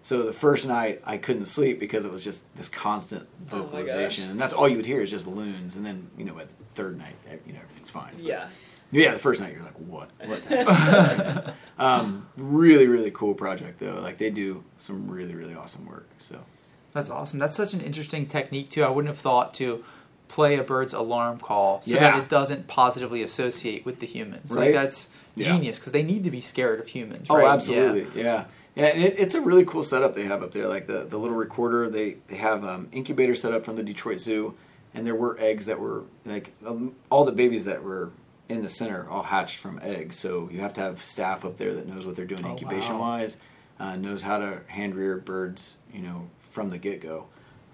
So 0.03 0.23
the 0.23 0.35
first 0.35 0.69
night 0.69 1.01
I 1.07 1.17
couldn't 1.17 1.47
sleep 1.47 1.81
because 1.81 2.05
it 2.05 2.13
was 2.13 2.23
just 2.23 2.55
this 2.57 2.69
constant 2.69 3.27
Oh 3.51 3.63
vocalization, 3.63 4.25
gosh. 4.25 4.31
and 4.33 4.39
that's 4.39 4.53
all 4.53 4.69
you 4.69 4.77
would 4.77 4.85
hear 4.85 5.01
is 5.01 5.11
just 5.11 5.27
loons. 5.27 5.77
And 5.77 5.87
then 5.87 6.11
you 6.19 6.27
know 6.27 6.35
by 6.35 6.45
the 6.45 6.53
third 6.75 6.99
night, 6.99 7.15
eh, 7.31 7.37
you 7.47 7.55
know 7.55 7.61
everything's 7.63 7.89
fine. 7.91 8.13
Yeah. 8.19 8.49
Yeah, 8.95 9.13
the 9.13 9.19
first 9.19 9.41
night 9.41 9.53
you're 9.53 9.63
like, 9.63 9.77
what? 9.79 10.11
What? 10.25 10.45
The 10.49 11.53
um, 11.79 12.29
really, 12.37 12.87
really 12.87 13.11
cool 13.11 13.35
project 13.35 13.81
though. 13.81 14.01
Like 14.01 14.19
they 14.19 14.31
do 14.31 14.65
some 14.77 15.11
really, 15.11 15.35
really 15.35 15.55
awesome 15.55 15.87
work. 15.87 16.09
So 16.19 16.41
That's 16.93 17.11
awesome. 17.11 17.39
That's 17.39 17.57
such 17.57 17.75
an 17.75 17.81
interesting 17.81 18.27
technique 18.27 18.71
too. 18.71 18.85
I 18.85 18.89
wouldn't 18.91 19.13
have 19.13 19.19
thought 19.21 19.53
to 19.55 19.85
play 20.29 20.57
a 20.57 20.63
bird's 20.63 20.93
alarm 20.95 21.39
call 21.39 21.83
so 21.83 21.93
Yeah. 21.93 22.01
that 22.01 22.19
it 22.19 22.29
doesn't 22.29 22.67
positively 22.67 23.23
associate 23.23 23.85
with 23.85 24.01
the 24.01 24.07
humans. 24.07 24.51
Right. 24.51 24.67
Like 24.67 24.75
that's 24.75 25.11
genius 25.37 25.79
because 25.79 25.93
they 25.93 26.03
need 26.03 26.25
to 26.25 26.31
be 26.31 26.41
scared 26.41 26.81
of 26.81 26.87
humans. 26.89 27.27
Oh, 27.29 27.37
right? 27.37 27.49
absolutely, 27.49 28.21
yeah. 28.21 28.45
Yeah, 28.77 28.87
and 28.87 29.03
it, 29.05 29.19
it's 29.19 29.37
a 29.37 29.41
really 29.41 29.65
cool 29.65 29.85
setup 29.85 30.15
they 30.15 30.25
have 30.25 30.43
up 30.43 30.51
there. 30.53 30.67
Like 30.67 30.89
the, 30.89 31.05
the 31.05 31.17
little 31.17 31.37
recorder, 31.37 31.89
they 31.89 32.17
they 32.27 32.37
have 32.37 32.65
um, 32.65 32.89
incubator 32.91 33.35
set 33.37 33.53
up 33.53 33.65
from 33.65 33.77
the 33.77 33.85
Detroit 33.85 34.19
Zoo, 34.21 34.55
and 34.93 35.07
there 35.07 35.15
were 35.15 35.37
eggs 35.39 35.67
that 35.67 35.79
were 35.79 36.05
like 36.25 36.53
um, 36.67 36.97
all 37.11 37.25
the 37.25 37.31
babies 37.33 37.65
that 37.67 37.85
were 37.85 38.11
in 38.49 38.63
the 38.63 38.69
center 38.69 39.09
all 39.09 39.23
hatched 39.23 39.57
from 39.57 39.79
eggs. 39.83 40.19
So 40.19 40.49
you 40.53 40.61
have 40.61 40.75
to 40.75 40.81
have 40.83 41.03
staff 41.03 41.45
up 41.45 41.57
there 41.57 41.75
that 41.75 41.87
knows 41.89 42.07
what 42.07 42.17
they're 42.17 42.25
doing 42.27 42.45
Oh, 42.45 42.51
incubation 42.51 42.95
wow. 42.99 43.01
wise, 43.19 43.39
uh, 43.81 43.97
knows 43.97 44.23
how 44.23 44.39
to 44.39 44.61
hand 44.67 44.95
rear 44.95 45.17
birds, 45.17 45.77
you 45.93 46.01
know, 46.01 46.29
from 46.51 46.71
the 46.71 46.79
get 46.79 47.01
go. 47.01 47.27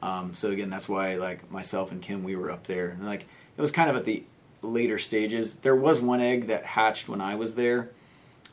Um, 0.03 0.33
so 0.35 0.51
again, 0.51 0.71
that's 0.71 0.89
why 0.89 1.17
like 1.17 1.51
myself 1.51 1.91
and 1.93 2.01
Kim, 2.01 2.23
we 2.25 2.37
were 2.37 2.51
up 2.51 2.67
there, 2.67 2.91
and 2.91 3.05
like 3.07 3.27
it 3.57 3.61
was 3.61 3.71
kind 3.71 3.91
of 3.91 3.97
at 3.97 4.05
the 4.05 4.25
later 4.63 4.99
stages. 4.99 5.57
There 5.57 5.77
was 5.77 6.01
one 6.01 6.21
egg 6.21 6.47
that 6.47 6.65
hatched 6.65 7.09
when 7.09 7.21
I 7.21 7.35
was 7.35 7.55
there. 7.55 7.91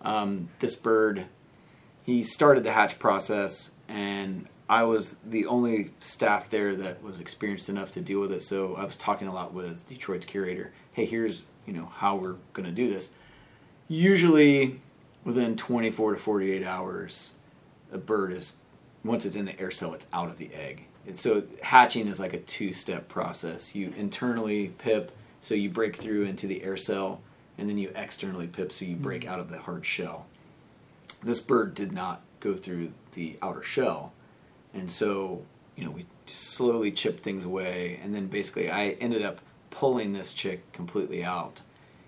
Um, 0.02 0.50
this 0.60 0.76
bird, 0.76 1.26
he 2.04 2.22
started 2.24 2.64
the 2.64 2.74
hatch 2.74 3.00
process, 3.00 3.72
and 3.88 4.48
I 4.70 4.84
was 4.84 5.16
the 5.26 5.46
only 5.46 5.92
staff 6.00 6.50
there 6.50 6.76
that 6.76 7.02
was 7.02 7.20
experienced 7.22 7.70
enough 7.70 7.94
to 7.94 8.02
deal 8.02 8.20
with 8.20 8.32
it. 8.34 8.44
So 8.44 8.76
I 8.76 8.84
was 8.84 8.98
talking 8.98 9.28
a 9.30 9.34
lot 9.34 9.54
with 9.54 9.88
Detroit's 9.88 10.26
curator. 10.26 10.74
Hey, 10.92 11.06
here's 11.06 11.44
you 11.68 11.74
know 11.74 11.92
how 11.98 12.16
we're 12.16 12.38
going 12.54 12.66
to 12.66 12.72
do 12.72 12.92
this. 12.92 13.12
Usually, 13.88 14.82
within 15.24 15.56
24 15.56 16.14
to 16.14 16.20
48 16.20 16.64
hours, 16.64 17.34
a 17.92 17.98
bird 17.98 18.34
is 18.34 18.58
once 19.04 19.26
it's 19.26 19.36
in 19.36 19.46
the 19.46 19.60
air 19.60 19.72
cell, 19.72 19.94
it's 19.94 20.08
out 20.12 20.30
of 20.30 20.38
the 20.38 20.54
egg. 20.54 20.86
And 21.06 21.18
so 21.18 21.44
hatching 21.62 22.08
is 22.08 22.20
like 22.20 22.34
a 22.34 22.40
two-step 22.40 23.08
process. 23.08 23.76
You 23.76 23.94
internally 23.98 24.70
pip, 24.78 25.12
so 25.40 25.56
you 25.56 25.70
break 25.70 25.96
through 25.96 26.24
into 26.24 26.48
the 26.48 26.64
air 26.64 26.76
cell, 26.76 27.22
and 27.58 27.70
then 27.70 27.78
you 27.78 27.92
externally 27.96 28.48
pip, 28.48 28.72
so 28.72 28.86
you 28.86 28.94
mm-hmm. 28.94 29.04
break 29.04 29.26
out 29.26 29.40
of 29.40 29.50
the 29.50 29.60
hard 29.60 29.86
shell. 29.86 30.26
This 31.24 31.40
bird 31.40 31.74
did 31.74 31.92
not 31.92 32.22
go 32.40 32.56
through 32.56 32.92
the 33.14 33.38
outer 33.42 33.64
shell, 33.64 34.14
and 34.74 34.92
so 34.92 35.44
you 35.76 35.86
know 35.86 35.92
we 35.92 36.06
slowly 36.28 36.92
chipped 36.92 37.24
things 37.24 37.44
away, 37.44 38.00
and 38.04 38.14
then 38.14 38.28
basically 38.28 38.70
I 38.70 38.90
ended 39.00 39.24
up 39.24 39.40
pulling 39.78 40.14
this 40.14 40.34
chick 40.34 40.72
completely 40.74 41.24
out. 41.24 41.62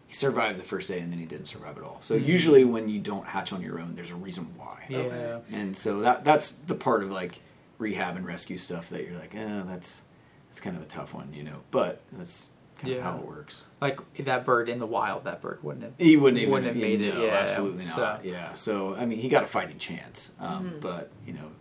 He 0.08 0.16
survived 0.16 0.58
the 0.58 0.64
first 0.64 0.88
day, 0.88 1.00
and 1.00 1.12
then 1.12 1.20
he 1.20 1.26
didn't 1.26 1.46
survive 1.46 1.78
at 1.78 1.84
all. 1.84 2.00
So 2.02 2.16
usually, 2.16 2.66
when 2.66 2.90
you 2.90 3.00
don't 3.00 3.28
hatch 3.28 3.54
on 3.54 3.62
your 3.62 3.80
own, 3.80 3.94
there's 3.96 4.10
a 4.10 4.16
reason 4.16 4.48
why. 4.58 4.86
Yeah. 4.90 5.40
And 5.52 5.78
so 5.78 6.00
that 6.02 6.24
that's 6.24 6.50
the 6.50 6.74
part 6.74 7.04
of 7.04 7.12
like 7.12 7.42
rehab 7.78 8.16
and 8.18 8.26
rescue 8.26 8.58
stuff 8.58 8.90
that 8.90 9.04
you're 9.06 9.20
like, 9.20 9.36
eh, 9.36 9.62
that's 9.68 10.02
that's 10.50 10.60
kind 10.62 10.76
of 10.76 10.82
a 10.82 10.88
tough 10.88 11.14
one, 11.14 11.32
you 11.32 11.44
know. 11.44 11.58
But 11.70 12.02
that's 12.12 12.48
kind 12.80 12.96
of 12.96 13.04
how 13.04 13.18
it 13.18 13.26
works. 13.28 13.62
Like 13.82 14.00
that 14.16 14.46
bird 14.46 14.68
in 14.68 14.80
the 14.80 14.88
wild, 14.88 15.26
that 15.26 15.42
bird 15.44 15.60
wouldn't 15.62 15.84
have. 15.84 15.94
He 16.00 16.18
wouldn't 16.18 16.40
even 16.42 16.52
Wouldn't 16.54 16.74
have 16.74 16.82
made 16.82 17.02
it, 17.02 17.14
no, 17.14 17.24
yeah, 17.24 17.34
absolutely 17.44 17.86
not. 17.86 17.96
so- 17.96 18.20
Yeah. 18.28 18.54
So 18.54 18.96
I 18.96 19.06
mean, 19.06 19.20
he 19.20 19.30
got 19.30 19.44
a 19.44 19.48
fighting 19.48 19.78
chance, 19.78 20.32
um, 20.40 20.78
but 20.82 21.12
you 21.28 21.34
know, 21.34 21.52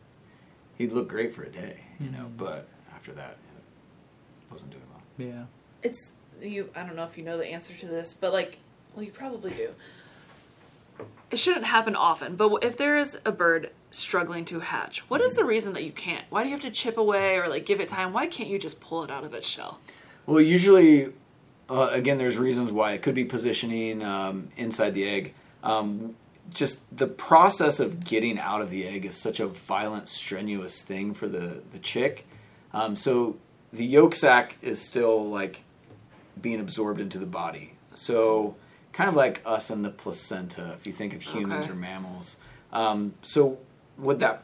he'd 0.78 0.92
look 0.94 1.08
great 1.10 1.34
for 1.34 1.42
a 1.42 1.50
day, 1.50 1.80
you 2.00 2.08
know. 2.08 2.30
Mhm. 2.32 2.36
But 2.38 2.66
after 2.94 3.12
that, 3.12 3.36
it 4.46 4.50
wasn't 4.52 4.70
doing 4.70 4.84
well. 4.90 5.02
Yeah. 5.18 5.44
It's 5.82 6.12
you. 6.40 6.70
I 6.74 6.84
don't 6.84 6.96
know 6.96 7.04
if 7.04 7.16
you 7.16 7.24
know 7.24 7.38
the 7.38 7.46
answer 7.46 7.74
to 7.74 7.86
this, 7.86 8.14
but 8.14 8.32
like, 8.32 8.58
well, 8.94 9.04
you 9.04 9.12
probably 9.12 9.50
do. 9.52 9.70
It 11.30 11.38
shouldn't 11.38 11.66
happen 11.66 11.94
often, 11.94 12.36
but 12.36 12.64
if 12.64 12.76
there 12.76 12.96
is 12.96 13.18
a 13.24 13.32
bird 13.32 13.70
struggling 13.90 14.44
to 14.46 14.60
hatch, 14.60 15.00
what 15.10 15.20
is 15.20 15.34
the 15.34 15.44
reason 15.44 15.74
that 15.74 15.84
you 15.84 15.92
can't? 15.92 16.24
Why 16.30 16.42
do 16.42 16.48
you 16.48 16.54
have 16.54 16.62
to 16.62 16.70
chip 16.70 16.96
away 16.96 17.36
or 17.36 17.48
like 17.48 17.66
give 17.66 17.80
it 17.80 17.88
time? 17.88 18.12
Why 18.12 18.26
can't 18.26 18.48
you 18.48 18.58
just 18.58 18.80
pull 18.80 19.04
it 19.04 19.10
out 19.10 19.24
of 19.24 19.34
its 19.34 19.46
shell? 19.46 19.78
Well, 20.26 20.40
usually, 20.40 21.12
uh, 21.70 21.88
again, 21.92 22.18
there's 22.18 22.38
reasons 22.38 22.72
why 22.72 22.92
it 22.92 23.02
could 23.02 23.14
be 23.14 23.24
positioning 23.24 24.02
um, 24.02 24.48
inside 24.56 24.94
the 24.94 25.06
egg. 25.06 25.34
Um, 25.62 26.16
just 26.52 26.80
the 26.96 27.06
process 27.06 27.78
of 27.78 28.04
getting 28.04 28.38
out 28.38 28.62
of 28.62 28.70
the 28.70 28.86
egg 28.86 29.04
is 29.04 29.14
such 29.14 29.38
a 29.38 29.46
violent, 29.46 30.08
strenuous 30.08 30.82
thing 30.82 31.14
for 31.14 31.28
the 31.28 31.62
the 31.70 31.78
chick. 31.78 32.26
Um, 32.72 32.96
so 32.96 33.36
the 33.72 33.84
yolk 33.84 34.14
sac 34.14 34.56
is 34.62 34.80
still 34.80 35.28
like 35.28 35.64
being 36.42 36.60
absorbed 36.60 37.00
into 37.00 37.18
the 37.18 37.26
body. 37.26 37.74
So 37.94 38.54
kind 38.92 39.08
of 39.08 39.16
like 39.16 39.42
us 39.44 39.70
and 39.70 39.84
the 39.84 39.90
placenta, 39.90 40.72
if 40.78 40.86
you 40.86 40.92
think 40.92 41.14
of 41.14 41.22
humans 41.22 41.64
Okay. 41.64 41.72
or 41.72 41.76
mammals. 41.76 42.36
Um, 42.72 43.14
so 43.22 43.58
with 43.96 44.20
that 44.20 44.42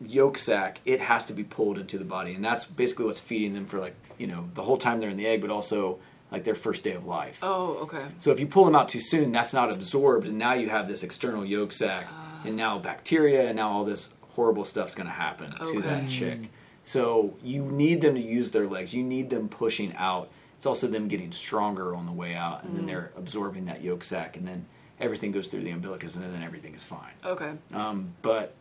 yolk 0.00 0.38
sac, 0.38 0.80
it 0.84 1.00
has 1.00 1.24
to 1.26 1.32
be 1.32 1.44
pulled 1.44 1.78
into 1.78 1.98
the 1.98 2.04
body, 2.04 2.34
and 2.34 2.44
that's 2.44 2.64
basically 2.64 3.04
what's 3.06 3.20
feeding 3.20 3.54
them 3.54 3.66
for 3.66 3.78
like 3.78 3.94
you 4.18 4.26
know 4.26 4.48
the 4.54 4.62
whole 4.62 4.78
time 4.78 5.00
they're 5.00 5.10
in 5.10 5.16
the 5.16 5.26
egg, 5.26 5.40
but 5.40 5.50
also 5.50 5.98
like 6.30 6.44
their 6.44 6.54
first 6.54 6.84
day 6.84 6.92
of 6.92 7.06
life. 7.06 7.38
Oh, 7.42 7.78
okay. 7.82 8.04
So 8.18 8.30
if 8.32 8.38
you 8.40 8.46
pull 8.46 8.64
them 8.64 8.76
out 8.76 8.88
too 8.88 9.00
soon, 9.00 9.32
that's 9.32 9.52
not 9.54 9.74
absorbed, 9.74 10.26
and 10.26 10.38
now 10.38 10.52
you 10.54 10.68
have 10.70 10.86
this 10.88 11.02
external 11.02 11.44
yolk 11.44 11.72
sac, 11.72 12.06
and 12.44 12.56
now 12.56 12.78
bacteria, 12.78 13.46
and 13.48 13.56
now 13.56 13.70
all 13.70 13.84
this 13.84 14.12
horrible 14.34 14.64
stuff's 14.64 14.94
going 14.94 15.06
to 15.08 15.12
happen 15.12 15.52
to 15.72 15.80
that 15.82 16.08
chick. 16.08 16.50
So 16.84 17.34
you 17.42 17.64
need 17.64 18.00
them 18.02 18.14
to 18.14 18.20
use 18.20 18.50
their 18.52 18.66
legs. 18.66 18.94
You 18.94 19.02
need 19.04 19.30
them 19.30 19.48
pushing 19.48 19.94
out. 19.96 20.30
It's 20.58 20.66
also 20.66 20.86
them 20.88 21.08
getting 21.08 21.32
stronger 21.32 21.94
on 21.94 22.04
the 22.06 22.12
way 22.12 22.34
out, 22.34 22.64
and 22.64 22.76
then 22.76 22.84
they're 22.86 23.12
absorbing 23.16 23.64
that 23.66 23.80
yolk 23.80 24.04
sac, 24.04 24.36
and 24.36 24.46
then 24.46 24.66
everything 25.00 25.30
goes 25.32 25.46
through 25.48 25.62
the 25.62 25.70
umbilicus, 25.70 26.16
and 26.16 26.24
then 26.34 26.42
everything 26.42 26.74
is 26.74 26.82
fine. 26.82 27.12
Okay. 27.24 27.52
Um, 27.72 28.12
but 28.22 28.54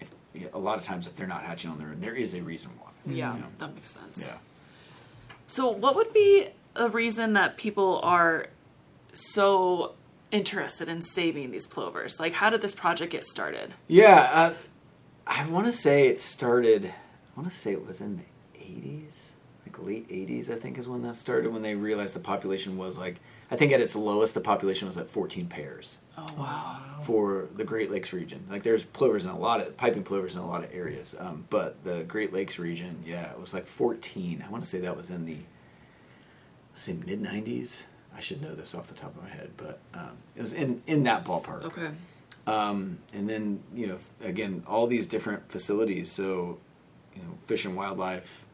if, 0.00 0.10
yeah, 0.34 0.48
a 0.52 0.58
lot 0.58 0.78
of 0.78 0.84
times, 0.84 1.06
if 1.06 1.14
they're 1.14 1.28
not 1.28 1.44
hatching 1.44 1.70
on 1.70 1.78
their 1.78 1.88
own, 1.88 2.00
there 2.00 2.14
is 2.14 2.34
a 2.34 2.42
reason 2.42 2.72
why. 2.80 2.90
Yeah, 3.06 3.34
You 3.34 3.40
know? 3.40 3.46
that 3.58 3.74
makes 3.74 3.90
sense. 3.90 4.18
Yeah. 4.26 4.36
So, 5.46 5.68
what 5.70 5.94
would 5.94 6.12
be 6.12 6.48
a 6.74 6.88
reason 6.88 7.34
that 7.34 7.56
people 7.56 8.00
are 8.02 8.48
so 9.12 9.92
interested 10.32 10.88
in 10.88 11.02
saving 11.02 11.50
these 11.52 11.66
plovers? 11.66 12.18
Like, 12.18 12.32
how 12.32 12.50
did 12.50 12.62
this 12.62 12.74
project 12.74 13.12
get 13.12 13.24
started? 13.24 13.72
Yeah, 13.86 14.14
uh, 14.32 14.54
I 15.26 15.46
want 15.46 15.66
to 15.66 15.72
say 15.72 16.08
it 16.08 16.20
started. 16.20 16.86
I 16.86 17.40
want 17.40 17.50
to 17.50 17.56
say 17.56 17.72
it 17.72 17.86
was 17.86 18.00
in 18.00 18.16
the 18.16 18.58
'80s, 18.58 19.04
like 19.04 19.23
late 19.84 20.08
'80s. 20.08 20.50
I 20.50 20.56
think 20.56 20.78
is 20.78 20.88
when 20.88 21.02
that 21.02 21.16
started. 21.16 21.52
When 21.52 21.62
they 21.62 21.74
realized 21.74 22.14
the 22.14 22.20
population 22.20 22.76
was 22.76 22.98
like, 22.98 23.20
I 23.50 23.56
think 23.56 23.72
at 23.72 23.80
its 23.80 23.94
lowest, 23.94 24.34
the 24.34 24.40
population 24.40 24.86
was 24.88 24.96
at 24.96 25.08
14 25.10 25.46
pairs 25.46 25.98
Oh 26.18 26.26
wow! 26.38 26.80
for 27.02 27.48
the 27.54 27.64
Great 27.64 27.90
Lakes 27.90 28.12
region. 28.12 28.44
Like 28.50 28.62
there's 28.62 28.84
plovers 28.84 29.24
in 29.24 29.30
a 29.30 29.38
lot 29.38 29.60
of 29.60 29.76
piping 29.76 30.02
plovers 30.02 30.34
in 30.34 30.40
a 30.40 30.46
lot 30.46 30.64
of 30.64 30.70
areas, 30.74 31.14
um, 31.18 31.44
but 31.50 31.82
the 31.84 32.02
Great 32.04 32.32
Lakes 32.32 32.58
region, 32.58 33.02
yeah, 33.06 33.30
it 33.30 33.40
was 33.40 33.52
like 33.54 33.66
14. 33.66 34.44
I 34.46 34.50
want 34.50 34.64
to 34.64 34.68
say 34.68 34.80
that 34.80 34.96
was 34.96 35.10
in 35.10 35.26
the, 35.26 35.36
I 35.36 36.78
say 36.78 36.94
mid 36.94 37.22
'90s. 37.22 37.84
I 38.16 38.20
should 38.20 38.40
know 38.40 38.54
this 38.54 38.74
off 38.74 38.86
the 38.86 38.94
top 38.94 39.16
of 39.16 39.22
my 39.22 39.28
head, 39.28 39.50
but 39.56 39.78
um, 39.92 40.12
it 40.36 40.40
was 40.42 40.52
in 40.52 40.82
in 40.86 41.02
that 41.04 41.24
ballpark. 41.24 41.64
Okay. 41.64 41.90
Um, 42.46 42.98
and 43.12 43.28
then 43.28 43.60
you 43.74 43.86
know, 43.86 43.98
again, 44.22 44.62
all 44.66 44.86
these 44.86 45.06
different 45.06 45.50
facilities. 45.50 46.12
So, 46.12 46.58
you 47.16 47.22
know, 47.22 47.30
Fish 47.46 47.64
and 47.64 47.74
Wildlife, 47.74 48.44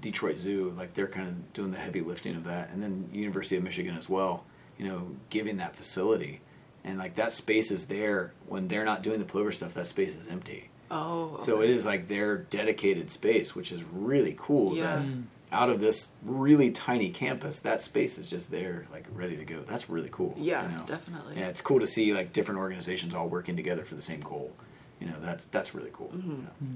Detroit 0.00 0.38
Zoo, 0.38 0.74
like 0.76 0.94
they're 0.94 1.06
kind 1.06 1.28
of 1.28 1.52
doing 1.52 1.70
the 1.70 1.78
heavy 1.78 2.00
lifting 2.00 2.36
of 2.36 2.44
that, 2.44 2.70
and 2.70 2.82
then 2.82 3.08
University 3.12 3.56
of 3.56 3.62
Michigan 3.62 3.96
as 3.96 4.08
well. 4.08 4.44
You 4.78 4.86
know, 4.86 5.16
giving 5.28 5.56
that 5.56 5.74
facility, 5.74 6.40
and 6.84 6.98
like 6.98 7.16
that 7.16 7.32
space 7.32 7.70
is 7.70 7.86
there 7.86 8.32
when 8.46 8.68
they're 8.68 8.84
not 8.84 9.02
doing 9.02 9.18
the 9.18 9.24
plover 9.24 9.52
stuff. 9.52 9.74
That 9.74 9.86
space 9.86 10.16
is 10.16 10.28
empty. 10.28 10.70
Oh. 10.90 11.34
Okay. 11.34 11.44
So 11.44 11.62
it 11.62 11.70
is 11.70 11.84
like 11.84 12.08
their 12.08 12.36
dedicated 12.36 13.10
space, 13.10 13.54
which 13.54 13.72
is 13.72 13.82
really 13.92 14.34
cool. 14.38 14.76
Yeah. 14.76 14.96
That 14.96 15.04
out 15.50 15.70
of 15.70 15.80
this 15.80 16.10
really 16.22 16.70
tiny 16.70 17.10
campus, 17.10 17.60
that 17.60 17.82
space 17.82 18.18
is 18.18 18.28
just 18.28 18.50
there, 18.50 18.86
like 18.92 19.06
ready 19.12 19.36
to 19.36 19.44
go. 19.44 19.62
That's 19.66 19.88
really 19.88 20.10
cool. 20.12 20.34
Yeah, 20.38 20.68
you 20.68 20.76
know? 20.76 20.84
definitely. 20.86 21.36
Yeah, 21.36 21.48
it's 21.48 21.60
cool 21.60 21.80
to 21.80 21.86
see 21.86 22.12
like 22.12 22.32
different 22.32 22.60
organizations 22.60 23.14
all 23.14 23.28
working 23.28 23.56
together 23.56 23.84
for 23.84 23.94
the 23.94 24.02
same 24.02 24.20
goal. 24.20 24.52
You 25.00 25.06
know, 25.06 25.14
that's 25.20 25.46
that's 25.46 25.74
really 25.74 25.90
cool. 25.92 26.08
Mm-hmm. 26.08 26.30
you 26.30 26.36
know? 26.36 26.48
Yeah. 26.60 26.66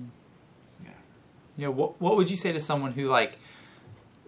You 1.56 1.66
know, 1.66 1.70
what 1.70 2.00
what 2.00 2.16
would 2.16 2.30
you 2.30 2.36
say 2.36 2.52
to 2.52 2.60
someone 2.60 2.92
who 2.92 3.08
like 3.08 3.38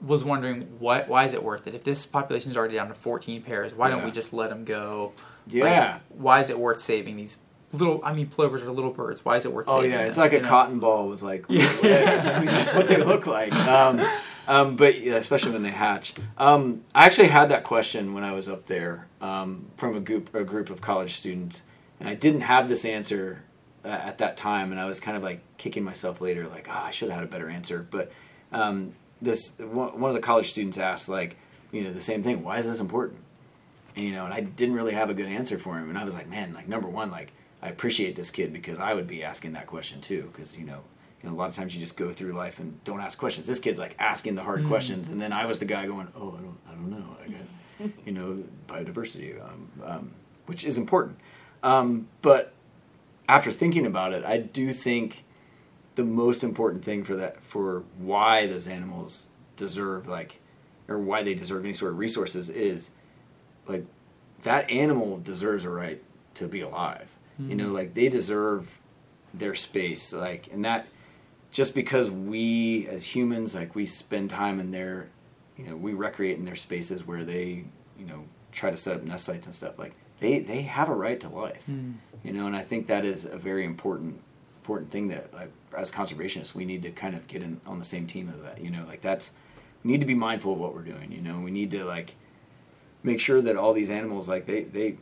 was 0.00 0.24
wondering 0.24 0.62
what 0.78 1.08
why 1.08 1.24
is 1.24 1.32
it 1.32 1.42
worth 1.42 1.66
it 1.66 1.74
if 1.74 1.84
this 1.84 2.04
population 2.04 2.50
is 2.50 2.56
already 2.56 2.74
down 2.74 2.88
to 2.88 2.94
14 2.94 3.42
pairs? 3.42 3.74
Why 3.74 3.88
don't 3.88 4.04
we 4.04 4.10
just 4.10 4.32
let 4.32 4.50
them 4.50 4.64
go? 4.64 5.12
Yeah. 5.46 5.64
Like, 5.64 6.00
why 6.08 6.40
is 6.40 6.50
it 6.50 6.58
worth 6.58 6.80
saving 6.80 7.16
these 7.16 7.38
little? 7.72 8.00
I 8.04 8.12
mean, 8.12 8.28
plovers 8.28 8.62
are 8.62 8.70
little 8.70 8.92
birds. 8.92 9.24
Why 9.24 9.36
is 9.36 9.44
it 9.44 9.52
worth? 9.52 9.66
Oh 9.68 9.82
yeah, 9.82 10.00
it's 10.00 10.16
them, 10.16 10.24
like 10.24 10.32
a 10.32 10.40
know? 10.40 10.48
cotton 10.48 10.78
ball 10.78 11.08
with 11.08 11.22
like 11.22 11.48
little 11.48 11.82
legs. 11.82 12.26
I 12.26 12.38
mean, 12.38 12.46
that's 12.46 12.74
what 12.74 12.88
they 12.88 13.02
look 13.02 13.26
like. 13.26 13.52
Um, 13.64 14.06
um, 14.46 14.76
but 14.76 15.00
yeah, 15.00 15.14
especially 15.14 15.52
when 15.52 15.62
they 15.62 15.70
hatch. 15.70 16.12
Um, 16.36 16.84
I 16.94 17.06
actually 17.06 17.28
had 17.28 17.48
that 17.48 17.64
question 17.64 18.12
when 18.12 18.24
I 18.24 18.32
was 18.32 18.48
up 18.48 18.66
there 18.66 19.08
um, 19.20 19.70
from 19.76 19.96
a 19.96 20.00
group 20.00 20.34
a 20.34 20.44
group 20.44 20.70
of 20.70 20.80
college 20.80 21.14
students, 21.14 21.62
and 21.98 22.08
I 22.08 22.14
didn't 22.14 22.42
have 22.42 22.68
this 22.68 22.84
answer 22.84 23.42
at 23.84 24.18
that 24.18 24.36
time, 24.36 24.72
and 24.72 24.80
I 24.80 24.86
was 24.86 25.00
kind 25.00 25.16
of 25.16 25.22
like 25.22 25.40
kicking 25.58 25.84
myself 25.84 26.20
later, 26.20 26.46
like, 26.46 26.66
ah, 26.70 26.86
I 26.86 26.90
should 26.90 27.08
have 27.10 27.18
had 27.18 27.24
a 27.24 27.30
better 27.30 27.48
answer. 27.48 27.86
But 27.88 28.10
um, 28.52 28.94
this 29.20 29.58
one 29.58 30.10
of 30.10 30.14
the 30.14 30.20
college 30.20 30.50
students 30.50 30.78
asked, 30.78 31.08
like, 31.08 31.36
you 31.72 31.82
know, 31.82 31.92
the 31.92 32.00
same 32.00 32.22
thing. 32.22 32.42
Why 32.42 32.58
is 32.58 32.66
this 32.66 32.80
important? 32.80 33.20
And 33.96 34.04
you 34.04 34.12
know, 34.12 34.24
and 34.24 34.34
I 34.34 34.40
didn't 34.40 34.74
really 34.74 34.94
have 34.94 35.10
a 35.10 35.14
good 35.14 35.28
answer 35.28 35.58
for 35.58 35.78
him. 35.78 35.88
And 35.88 35.98
I 35.98 36.04
was 36.04 36.14
like, 36.14 36.28
man, 36.28 36.52
like 36.54 36.68
number 36.68 36.88
one, 36.88 37.10
like 37.10 37.32
I 37.62 37.68
appreciate 37.68 38.16
this 38.16 38.30
kid 38.30 38.52
because 38.52 38.78
I 38.78 38.94
would 38.94 39.06
be 39.06 39.22
asking 39.22 39.52
that 39.52 39.66
question 39.66 40.00
too. 40.00 40.30
Because 40.32 40.56
you 40.58 40.64
know, 40.64 40.80
you 41.22 41.28
know, 41.28 41.34
a 41.34 41.36
lot 41.36 41.48
of 41.48 41.54
times 41.54 41.74
you 41.74 41.80
just 41.80 41.96
go 41.96 42.12
through 42.12 42.32
life 42.32 42.58
and 42.58 42.82
don't 42.84 43.00
ask 43.00 43.18
questions. 43.18 43.46
This 43.46 43.60
kid's 43.60 43.78
like 43.78 43.94
asking 43.98 44.34
the 44.34 44.42
hard 44.42 44.66
questions, 44.66 45.10
and 45.10 45.20
then 45.20 45.32
I 45.32 45.46
was 45.46 45.58
the 45.58 45.64
guy 45.64 45.86
going, 45.86 46.08
oh, 46.16 46.36
I 46.38 46.42
don't, 46.42 46.58
I 46.68 46.70
don't 46.72 46.90
know. 46.90 47.16
I 47.22 47.28
guess 47.28 47.92
you 48.06 48.12
know, 48.12 48.42
biodiversity, 48.68 49.40
um, 49.40 49.70
um, 49.84 50.10
which 50.46 50.64
is 50.64 50.78
important. 50.78 51.18
Um, 51.62 52.08
but 52.22 52.53
after 53.28 53.50
thinking 53.50 53.86
about 53.86 54.12
it, 54.12 54.24
I 54.24 54.38
do 54.38 54.72
think 54.72 55.24
the 55.94 56.04
most 56.04 56.42
important 56.42 56.84
thing 56.84 57.04
for 57.04 57.14
that 57.16 57.42
for 57.42 57.84
why 57.98 58.46
those 58.46 58.66
animals 58.66 59.26
deserve 59.56 60.06
like 60.08 60.40
or 60.88 60.98
why 60.98 61.22
they 61.22 61.34
deserve 61.34 61.64
any 61.64 61.74
sort 61.74 61.92
of 61.92 61.98
resources 61.98 62.50
is 62.50 62.90
like 63.66 63.86
that 64.42 64.68
animal 64.70 65.18
deserves 65.18 65.64
a 65.64 65.70
right 65.70 66.02
to 66.34 66.46
be 66.46 66.60
alive. 66.60 67.08
You 67.38 67.46
hmm. 67.46 67.56
know, 67.56 67.68
like 67.68 67.94
they 67.94 68.08
deserve 68.08 68.78
their 69.32 69.54
space. 69.54 70.12
Like 70.12 70.48
and 70.52 70.64
that 70.64 70.86
just 71.50 71.74
because 71.74 72.10
we 72.10 72.86
as 72.88 73.04
humans 73.04 73.54
like 73.54 73.74
we 73.74 73.86
spend 73.86 74.30
time 74.30 74.58
in 74.60 74.70
their 74.70 75.08
you 75.56 75.64
know, 75.64 75.76
we 75.76 75.94
recreate 75.94 76.38
in 76.38 76.44
their 76.44 76.56
spaces 76.56 77.06
where 77.06 77.24
they, 77.24 77.64
you 77.98 78.06
know, 78.06 78.24
try 78.50 78.70
to 78.70 78.76
set 78.76 78.96
up 78.96 79.02
nest 79.04 79.24
sites 79.24 79.46
and 79.46 79.54
stuff 79.54 79.78
like 79.78 79.94
they 80.20 80.40
they 80.40 80.62
have 80.62 80.88
a 80.88 80.94
right 80.94 81.20
to 81.20 81.28
life. 81.28 81.64
Hmm. 81.66 81.92
You 82.24 82.32
know, 82.32 82.46
and 82.46 82.56
I 82.56 82.62
think 82.62 82.86
that 82.88 83.04
is 83.04 83.24
a 83.24 83.36
very 83.36 83.64
important 83.64 84.20
important 84.62 84.90
thing 84.90 85.08
that 85.08 85.32
like 85.34 85.52
as 85.76 85.92
conservationists 85.92 86.54
we 86.54 86.64
need 86.64 86.82
to 86.82 86.90
kind 86.90 87.14
of 87.14 87.28
get 87.28 87.42
in 87.42 87.60
on 87.66 87.78
the 87.78 87.84
same 87.84 88.06
team 88.06 88.28
of 88.28 88.42
that. 88.42 88.60
You 88.60 88.70
know, 88.70 88.84
like 88.86 89.02
that's 89.02 89.30
we 89.84 89.92
need 89.92 90.00
to 90.00 90.06
be 90.06 90.14
mindful 90.14 90.54
of 90.54 90.58
what 90.58 90.74
we're 90.74 90.82
doing. 90.82 91.12
You 91.12 91.20
know, 91.20 91.38
we 91.38 91.50
need 91.50 91.70
to 91.72 91.84
like 91.84 92.14
make 93.02 93.20
sure 93.20 93.42
that 93.42 93.56
all 93.56 93.72
these 93.74 93.90
animals 93.90 94.28
like 94.28 94.46
they 94.46 94.64
they 94.64 94.96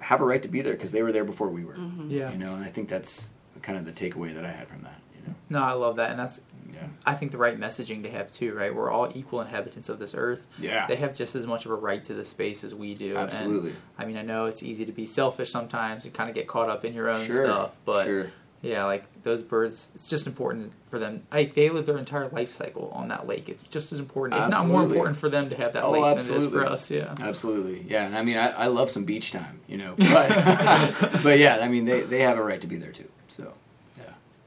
have 0.00 0.20
a 0.20 0.24
right 0.24 0.42
to 0.42 0.48
be 0.48 0.60
there 0.62 0.72
because 0.72 0.92
they 0.92 1.02
were 1.02 1.12
there 1.12 1.24
before 1.24 1.48
we 1.48 1.64
were. 1.64 1.74
Mm-hmm. 1.74 2.10
Yeah. 2.10 2.32
You 2.32 2.38
know, 2.38 2.54
and 2.54 2.64
I 2.64 2.68
think 2.68 2.88
that's 2.88 3.28
kind 3.62 3.78
of 3.78 3.84
the 3.84 3.92
takeaway 3.92 4.34
that 4.34 4.44
I 4.44 4.50
had 4.50 4.68
from 4.68 4.82
that. 4.82 5.00
You 5.14 5.28
know, 5.28 5.34
No, 5.50 5.62
I 5.62 5.72
love 5.72 5.96
that, 5.96 6.10
and 6.10 6.18
that's 6.18 6.40
yeah, 6.72 6.86
I 7.04 7.14
think 7.14 7.32
the 7.32 7.38
right 7.38 7.58
messaging 7.58 8.02
to 8.04 8.10
have 8.10 8.32
too. 8.32 8.54
Right, 8.54 8.74
we're 8.74 8.90
all 8.90 9.10
equal 9.14 9.40
inhabitants 9.40 9.88
of 9.88 9.98
this 9.98 10.14
earth. 10.14 10.46
yeah, 10.58 10.86
They 10.86 10.96
have 10.96 11.14
just 11.14 11.34
as 11.34 11.46
much 11.46 11.64
of 11.66 11.72
a 11.72 11.74
right 11.76 12.02
to 12.04 12.14
the 12.14 12.24
space 12.24 12.64
as 12.64 12.74
we 12.74 12.94
do. 12.94 13.10
and, 13.16 13.18
absolutely, 13.30 13.74
I 13.98 14.04
mean, 14.04 14.16
I 14.16 14.22
know 14.22 14.46
it's 14.46 14.62
easy 14.62 14.84
to 14.86 14.92
be 14.92 15.06
selfish 15.06 15.50
sometimes 15.50 16.04
and 16.04 16.14
kind 16.14 16.28
of 16.28 16.34
get 16.34 16.46
caught 16.46 16.68
up 16.68 16.84
in 16.84 16.94
your 16.94 17.08
own 17.08 17.26
sure, 17.26 17.44
stuff, 17.44 17.78
but 17.84 18.04
sure, 18.04 18.30
yeah, 18.62 18.84
like 18.84 19.04
those 19.24 19.42
birds, 19.42 19.88
it's 19.94 20.08
just 20.08 20.26
important 20.26 20.72
for 20.88 20.98
them. 20.98 21.22
Like 21.30 21.54
they 21.54 21.68
live 21.68 21.84
their 21.84 21.98
entire 21.98 22.28
life 22.28 22.50
cycle 22.50 22.90
on 22.94 23.08
that 23.08 23.26
lake. 23.26 23.48
It's 23.50 23.62
just 23.64 23.92
as 23.92 23.98
important, 23.98 24.40
if 24.42 24.48
not 24.48 24.66
more 24.66 24.82
important, 24.84 25.18
for 25.18 25.28
them 25.28 25.50
to 25.50 25.56
have 25.56 25.74
that 25.74 25.84
Oh, 25.84 25.90
lake 25.90 26.02
than 26.02 26.12
it 26.12 26.20
is 26.20 26.30
absolutely. 26.30 26.58
for 26.60 26.66
us. 26.66 26.90
Yeah. 26.90 27.14
absolutely, 27.20 27.84
yeah. 27.86 28.06
And 28.06 28.16
I 28.16 28.22
mean, 28.22 28.38
I, 28.38 28.48
I 28.52 28.66
love 28.68 28.88
some 28.90 29.04
beach 29.04 29.32
time, 29.32 29.60
you 29.68 29.76
know, 29.76 29.94
but 29.98 31.22
but 31.22 31.38
yeah, 31.38 31.58
I 31.60 31.68
mean, 31.68 31.84
they 31.84 32.00
they 32.02 32.20
have 32.20 32.38
a 32.38 32.42
right 32.42 32.60
to 32.60 32.66
be 32.66 32.76
there 32.76 32.92
too. 32.92 33.08
So 33.28 33.52
yeah, 33.98 34.04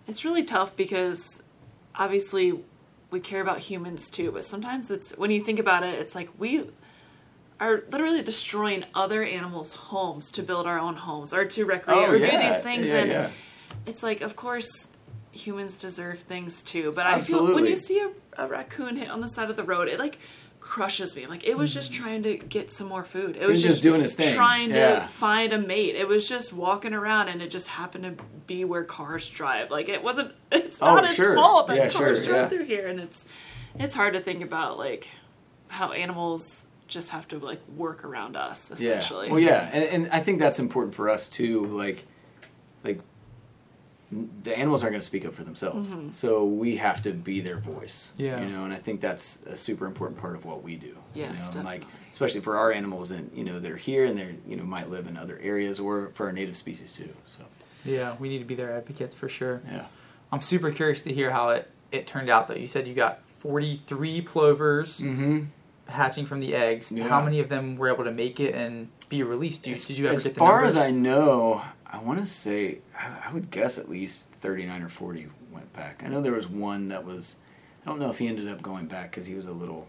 It's 0.07 0.26
really 0.26 0.43
tough 0.43 0.76
because 0.76 1.43
obviously 1.98 2.60
we 3.10 3.20
care 3.20 3.41
about 3.41 3.60
humans 3.60 4.10
too, 4.10 4.32
but 4.32 4.43
sometimes 4.43 4.91
it's 4.91 5.12
when 5.18 5.32
you 5.32 5.41
think 5.41 5.60
about 5.60 5.84
it, 5.84 5.95
it's 6.00 6.16
like 6.16 6.30
we 6.38 6.70
are 7.60 7.84
literally 7.89 8.22
destroying 8.22 8.86
other 8.93 9.24
animals' 9.24 9.74
homes 9.74 10.30
to 10.32 10.43
build 10.43 10.68
our 10.68 10.80
own 10.80 10.95
homes 10.95 11.34
or 11.34 11.45
to 11.45 11.66
recreate 11.66 12.08
Oh, 12.08 12.12
or 12.12 12.20
do 12.20 12.26
these 12.26 12.58
things 12.58 12.88
yeah, 12.88 12.95
and 12.95 13.12
yeah. 13.12 13.30
it's 13.86 14.04
like 14.04 14.22
of 14.22 14.36
course 14.36 14.89
humans 15.32 15.78
deserve 15.78 16.20
things 16.20 16.62
too, 16.62 16.91
but 16.95 17.06
I 17.06 17.22
feel 17.22 17.54
when 17.54 17.66
you 17.66 17.76
see 17.76 18.00
a, 18.00 18.43
a 18.43 18.48
raccoon 18.48 18.95
hit 18.98 19.10
on 19.10 19.22
the 19.22 19.28
side 19.28 19.50
of 19.50 19.56
the 19.56 19.64
road, 19.64 19.88
it 19.88 20.00
like 20.00 20.20
crushes 20.68 21.15
me. 21.15 21.24
I'm 21.24 21.30
like 21.30 21.43
it 21.45 21.57
was 21.57 21.74
just 21.74 21.91
mm. 21.91 21.95
trying 21.95 22.24
to 22.24 22.38
get 22.38 22.72
some 22.72 22.88
more 22.88 23.03
food. 23.03 23.38
It 23.38 23.41
was 23.41 23.55
was 23.55 23.63
just 23.63 23.82
doing 23.84 24.01
his 24.01 24.13
thing. 24.13 24.34
Trying 24.36 24.70
Yeah. 24.70 24.99
to 24.99 25.07
find 25.07 25.53
a 25.53 25.57
mate. 25.57 25.95
It 25.95 26.07
was 26.07 26.28
just 26.28 26.53
walking 26.53 26.93
around 26.93 27.30
and 27.30 27.41
it 27.41 27.49
just 27.49 27.68
happened 27.68 28.03
to 28.03 28.24
be 28.45 28.65
where 28.65 28.84
cars 28.84 29.30
drive. 29.30 29.72
Like 29.72 29.89
it 29.89 30.03
wasn't 30.03 30.34
it's 30.51 30.80
Oh, 30.82 30.95
not 30.95 31.05
its 31.05 31.15
sure. 31.15 31.36
fault 31.36 31.68
that 31.68 31.78
Yeah, 31.78 31.89
cars 31.89 32.18
sure, 32.18 32.26
drive 32.26 32.41
yeah. 32.43 32.47
through 32.49 32.65
here 32.65 32.88
and 32.88 32.99
it's 32.99 33.26
it's 33.80 33.95
hard 33.95 34.13
to 34.13 34.20
think 34.20 34.43
about 34.43 34.78
like 34.78 35.07
how 35.70 35.91
animals 35.91 36.65
just 36.88 37.09
have 37.09 37.28
to 37.30 37.39
like 37.39 37.61
work 37.70 38.03
around 38.03 38.36
us 38.36 38.72
essentially. 38.72 39.28
Yeah. 39.28 39.34
Well, 39.34 39.41
yeah, 39.41 39.70
and, 39.72 39.84
and 39.84 40.09
I 40.11 40.20
think 40.22 40.39
that's 40.39 40.59
important 40.59 40.95
for 40.95 41.09
us 41.09 41.28
too. 41.28 41.65
Like, 41.65 42.05
like 42.84 43.01
the 44.43 44.58
animals 44.58 44.84
aren't 44.84 44.93
going 44.93 45.01
to 45.01 45.05
speak 45.05 45.26
up 45.26 45.34
for 45.34 45.43
themselves, 45.43 45.91
Mm-hmm. 45.91 46.12
so 46.12 46.45
we 46.45 46.78
have 46.78 47.01
to 47.03 47.12
be 47.12 47.41
their 47.41 47.58
voice. 47.58 48.14
Yeah. 48.18 48.39
You 48.41 48.49
know, 48.49 48.64
and 48.64 48.72
I 48.74 48.78
think 48.78 49.01
that's 49.01 49.43
a 49.45 49.58
super 49.58 49.86
important 49.86 50.18
part 50.20 50.36
of 50.36 50.45
what 50.45 50.64
we 50.64 50.76
do. 50.78 50.95
Yes, 51.14 51.47
you 51.47 51.51
know? 51.53 51.58
and, 51.60 51.66
Like, 51.66 51.82
definitely. 51.82 52.10
especially 52.14 52.41
for 52.41 52.58
our 52.58 52.72
animals, 52.72 53.12
and 53.12 53.30
you 53.36 53.43
know, 53.43 53.60
they're 53.60 53.76
here 53.76 54.05
and 54.05 54.18
they're 54.18 54.34
you 54.47 54.55
know 54.55 54.64
might 54.64 54.89
live 54.89 55.08
in 55.08 55.18
other 55.18 55.38
areas, 55.43 55.80
or 55.80 56.12
for 56.14 56.28
our 56.28 56.32
native 56.32 56.55
species 56.55 56.91
too. 56.93 57.10
So 57.26 57.43
Yeah, 57.84 58.16
we 58.20 58.30
need 58.30 58.39
to 58.39 58.45
be 58.45 58.55
their 58.55 58.72
advocates 58.76 59.14
for 59.14 59.28
sure. 59.28 59.62
yeah. 59.70 59.86
I'm 60.32 60.41
super 60.41 60.72
curious 60.72 61.01
to 61.01 61.14
hear 61.14 61.32
how 61.32 61.49
it, 61.49 61.70
it 61.91 62.08
turned 62.08 62.30
out 62.30 62.47
though. 62.47 62.55
You 62.55 62.68
said 62.68 62.88
you 62.88 62.93
got 62.93 63.24
43 63.39 64.22
plovers 64.22 65.01
Mm-hmm. 65.01 65.43
hatching 65.88 66.26
from 66.26 66.39
the 66.39 66.53
eggs. 66.55 66.91
Yeah. 66.91 67.08
How 67.08 67.22
many 67.22 67.39
of 67.39 67.49
them 67.49 67.76
were 67.78 67.89
able 67.91 68.03
to 68.05 68.12
make 68.12 68.39
it 68.39 68.53
and 68.55 68.89
be 69.10 69.24
released? 69.24 69.64
Did 69.64 69.78
you, 69.78 69.84
did 69.86 69.97
you 69.97 70.05
ever 70.08 70.16
as 70.16 70.24
get 70.24 70.34
the 70.34 70.39
far 70.39 70.58
numbers? 70.62 70.76
as 70.76 70.84
I 70.88 70.91
know, 70.91 71.62
I 71.90 72.00
want 72.00 72.20
to 72.20 72.28
say 72.28 72.80
I 72.98 73.32
would 73.34 73.50
guess 73.52 73.78
at 73.78 73.90
least 73.90 74.28
thirty 74.30 74.66
nine 74.66 74.82
or 74.84 74.90
forty 74.90 75.28
went 75.52 75.72
back. 75.74 76.04
I 76.06 76.10
know 76.10 76.22
there 76.22 76.34
was 76.34 76.48
one 76.48 76.90
that 76.90 77.06
was. 77.06 77.36
I 77.86 77.90
don't 77.90 78.00
know 78.00 78.10
if 78.10 78.18
he 78.18 78.28
ended 78.28 78.50
up 78.50 78.62
going 78.62 78.88
back 78.88 79.12
because 79.12 79.26
he 79.26 79.34
was 79.36 79.46
a 79.46 79.52
little, 79.52 79.88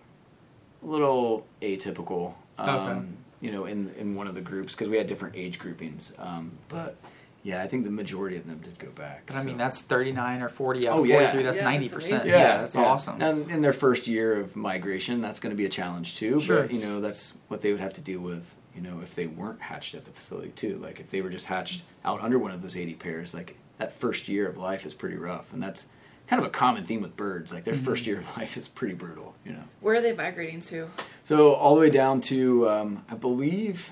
a 0.82 0.86
little 0.86 1.46
atypical. 1.60 2.34
Um, 2.58 2.68
Okay. 2.68 3.06
You 3.40 3.52
know, 3.52 3.64
in 3.66 3.92
in 3.98 4.14
one 4.16 4.26
of 4.26 4.34
the 4.34 4.40
groups 4.40 4.74
because 4.74 4.88
we 4.88 4.96
had 4.96 5.06
different 5.06 5.36
age 5.36 5.58
groupings. 5.58 6.12
Um, 6.18 6.52
but 6.68 6.96
yeah, 7.42 7.62
I 7.62 7.66
think 7.68 7.84
the 7.84 7.90
majority 7.90 8.36
of 8.36 8.46
them 8.46 8.58
did 8.58 8.78
go 8.78 8.88
back. 8.90 9.24
But 9.26 9.36
I 9.36 9.42
mean, 9.44 9.54
so- 9.54 9.58
that's 9.64 9.80
39 9.82 10.42
or 10.42 10.48
40 10.48 10.88
out 10.88 10.98
Oh, 10.98 11.00
of 11.02 11.06
yeah. 11.06 11.16
43. 11.32 11.42
That's 11.44 11.56
Yeah, 11.58 11.64
90%. 11.64 11.92
amazing. 12.12 12.30
Yeah, 12.30 12.56
that's 12.62 12.76
awesome. 12.76 13.22
And 13.22 13.50
in 13.50 13.62
their 13.62 13.72
first 13.72 14.06
year 14.06 14.38
of 14.40 14.56
migration, 14.56 15.20
that's 15.20 15.40
going 15.40 15.50
to 15.52 15.56
be 15.56 15.64
a 15.64 15.68
challenge 15.70 16.16
too. 16.16 16.40
Sure. 16.40 16.62
But 16.62 16.72
you 16.72 16.80
know, 16.80 17.00
that's 17.00 17.34
what 17.48 17.60
they 17.62 17.72
would 17.72 17.80
have 17.80 17.94
to 17.94 18.00
deal 18.00 18.20
with. 18.20 18.54
You 18.74 18.82
know, 18.82 19.00
if 19.02 19.14
they 19.14 19.26
weren't 19.26 19.60
hatched 19.62 19.94
at 19.94 20.04
the 20.04 20.10
facility 20.12 20.50
too. 20.50 20.76
Like 20.76 21.00
if 21.00 21.08
they 21.10 21.20
were 21.20 21.30
just 21.30 21.46
hatched 21.46 21.82
out 22.04 22.20
under 22.22 22.38
one 22.38 22.52
of 22.52 22.62
those 22.62 22.76
eighty 22.76 22.94
pairs, 22.94 23.34
like 23.34 23.56
that 23.78 23.92
first 23.92 24.28
year 24.28 24.46
of 24.48 24.56
life 24.56 24.86
is 24.86 24.94
pretty 24.94 25.16
rough, 25.16 25.52
and 25.52 25.60
that's 25.62 25.86
kind 26.28 26.40
of 26.40 26.46
a 26.46 26.50
common 26.50 26.84
theme 26.86 27.00
with 27.00 27.16
birds. 27.16 27.52
Like 27.52 27.64
their 27.64 27.74
Mm-hmm. 27.74 27.84
first 27.84 28.06
year 28.06 28.18
of 28.18 28.36
life 28.36 28.56
is 28.56 28.68
pretty 28.68 28.94
brutal. 28.94 29.34
You 29.44 29.52
know. 29.54 29.62
Where 29.80 29.94
are 29.96 30.00
they 30.00 30.12
migrating 30.14 30.60
to? 30.62 30.88
So 31.24 31.54
all 31.54 31.74
the 31.74 31.80
way 31.80 31.90
down 31.90 32.20
to, 32.22 32.68
um, 32.68 33.04
I 33.10 33.14
believe, 33.16 33.90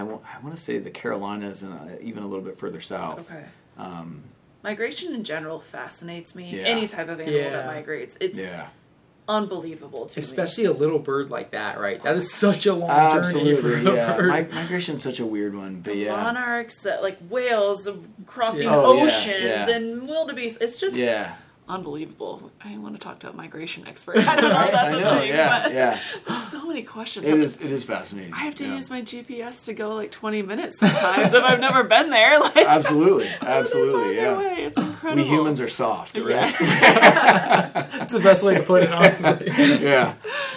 I 0.00 0.42
want 0.42 0.54
to 0.54 0.60
say 0.60 0.78
the 0.78 0.90
Carolinas 0.90 1.62
and 1.62 1.72
uh, 1.72 1.92
even 2.00 2.22
a 2.22 2.26
little 2.26 2.44
bit 2.44 2.58
further 2.58 2.80
south. 2.80 3.20
Okay. 3.20 3.44
Um, 3.78 4.24
Migration 4.62 5.14
in 5.14 5.24
general 5.24 5.60
fascinates 5.60 6.34
me. 6.34 6.56
Yeah. 6.56 6.62
Any 6.62 6.88
type 6.88 7.08
of 7.08 7.20
animal 7.20 7.50
that 7.50 7.66
migrates. 7.66 8.16
It's 8.18 8.38
yeah. 8.38 8.68
unbelievable 9.28 10.06
to 10.06 10.20
me. 10.20 10.24
Especially 10.24 10.64
a 10.64 10.72
little 10.72 10.98
bird 10.98 11.30
like 11.30 11.50
that, 11.50 11.78
right? 11.78 12.02
That 12.02 12.16
is 12.16 12.32
such 12.32 12.64
a 12.64 12.72
long 12.72 12.88
journey 13.10 13.54
for 13.56 13.74
Absolutely, 13.74 13.92
a 13.92 13.94
yeah. 13.94 14.16
bird. 14.16 14.50
Mi- 14.50 14.54
migration's 14.54 15.02
such 15.02 15.20
a 15.20 15.26
weird 15.26 15.54
one, 15.54 15.82
but 15.82 15.92
the 15.92 15.96
yeah. 15.98 16.22
monarchs 16.22 16.82
that 16.82 17.02
like 17.02 17.18
whales 17.28 17.86
of 17.86 18.08
crossing 18.26 18.68
Yeah. 18.68 18.76
Oh, 18.76 18.94
yeah, 18.94 19.04
oceans 19.04 19.44
yeah. 19.44 19.68
and 19.68 20.08
wildebeest. 20.08 20.58
It's 20.62 20.80
just 20.80 20.96
Yeah, 20.96 21.34
unbelievable. 21.68 22.50
I 22.64 22.76
want 22.78 22.94
to 22.94 23.00
talk 23.00 23.20
to 23.20 23.30
a 23.30 23.32
migration 23.32 23.86
expert. 23.86 24.18
I 24.18 24.36
don't 24.40 24.50
know 24.50 24.56
I, 24.56 24.66
if 24.66 24.72
that's 24.72 24.94
I 24.94 24.98
a 24.98 25.00
know. 25.00 25.18
thing, 25.20 25.28
Yeah, 25.28 25.68
yeah. 25.68 25.94
so 26.50 26.66
many 26.66 26.82
questions. 26.82 27.26
It 27.26 27.38
is. 27.40 27.56
It 27.60 27.70
is 27.72 27.84
fascinating. 27.84 28.32
I 28.34 28.38
have 28.44 28.54
to 28.56 28.64
yeah. 28.64 28.74
use 28.74 28.90
my 28.90 29.02
GPS 29.02 29.64
to 29.66 29.74
go 29.74 29.94
like 29.94 30.10
20 30.10 30.42
minutes 30.42 30.78
sometimes 30.78 31.32
if 31.32 31.42
I've 31.42 31.60
never 31.60 31.84
been 31.84 32.10
there. 32.10 32.40
Like 32.44 32.56
Absolutely, 32.66 33.26
how 33.26 33.38
do 33.38 33.44
they 33.46 33.52
absolutely. 33.58 34.16
Yeah. 34.16 34.36
way? 34.38 34.64
It's 34.64 34.76
incredible. 34.78 35.22
We 35.22 35.28
humans 35.28 35.60
are 35.60 35.68
soft, 35.68 36.16
right? 36.18 36.28
Yes. 36.28 36.58
That's 37.98 38.12
the 38.12 38.20
best 38.20 38.42
way 38.44 38.54
to 38.54 38.62
put 38.62 38.82
it, 38.82 38.90
honestly. 38.92 39.46
yeah, 39.82 40.12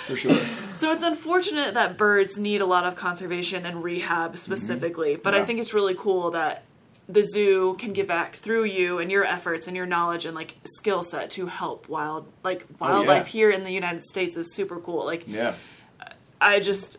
for 0.05 0.15
sure. 0.17 0.37
So 0.73 0.91
it's 0.91 1.03
unfortunate 1.03 1.73
that 1.75 1.97
birds 1.97 2.37
need 2.37 2.61
a 2.61 2.65
lot 2.65 2.83
of 2.85 2.95
conservation 2.95 3.65
and 3.65 3.83
rehab 3.83 4.37
specifically, 4.37 5.15
but 5.15 5.33
I 5.33 5.37
Mm-hmm. 5.37 5.41
Yeah. 5.41 5.45
think 5.45 5.59
it's 5.59 5.73
really 5.73 5.95
cool 5.95 6.31
that 6.31 6.63
the 7.09 7.23
zoo 7.23 7.75
can 7.79 7.93
give 7.93 8.07
back 8.07 8.35
through 8.35 8.65
you 8.65 8.99
and 8.99 9.09
your 9.11 9.23
efforts 9.23 9.67
and 9.67 9.77
your 9.77 9.85
knowledge 9.85 10.25
and 10.25 10.35
like 10.35 10.55
skill 10.65 11.01
set 11.03 11.29
to 11.31 11.45
help 11.45 11.87
wild 11.87 12.27
like 12.43 12.65
wildlife 12.79 13.23
Oh, 13.23 13.25
yeah. 13.25 13.31
here 13.31 13.49
in 13.49 13.63
the 13.63 13.71
United 13.71 14.03
States 14.03 14.35
is 14.35 14.53
super 14.53 14.77
cool. 14.79 15.05
Like 15.05 15.25
Yeah, 15.27 15.55
I 16.41 16.59
just 16.59 16.97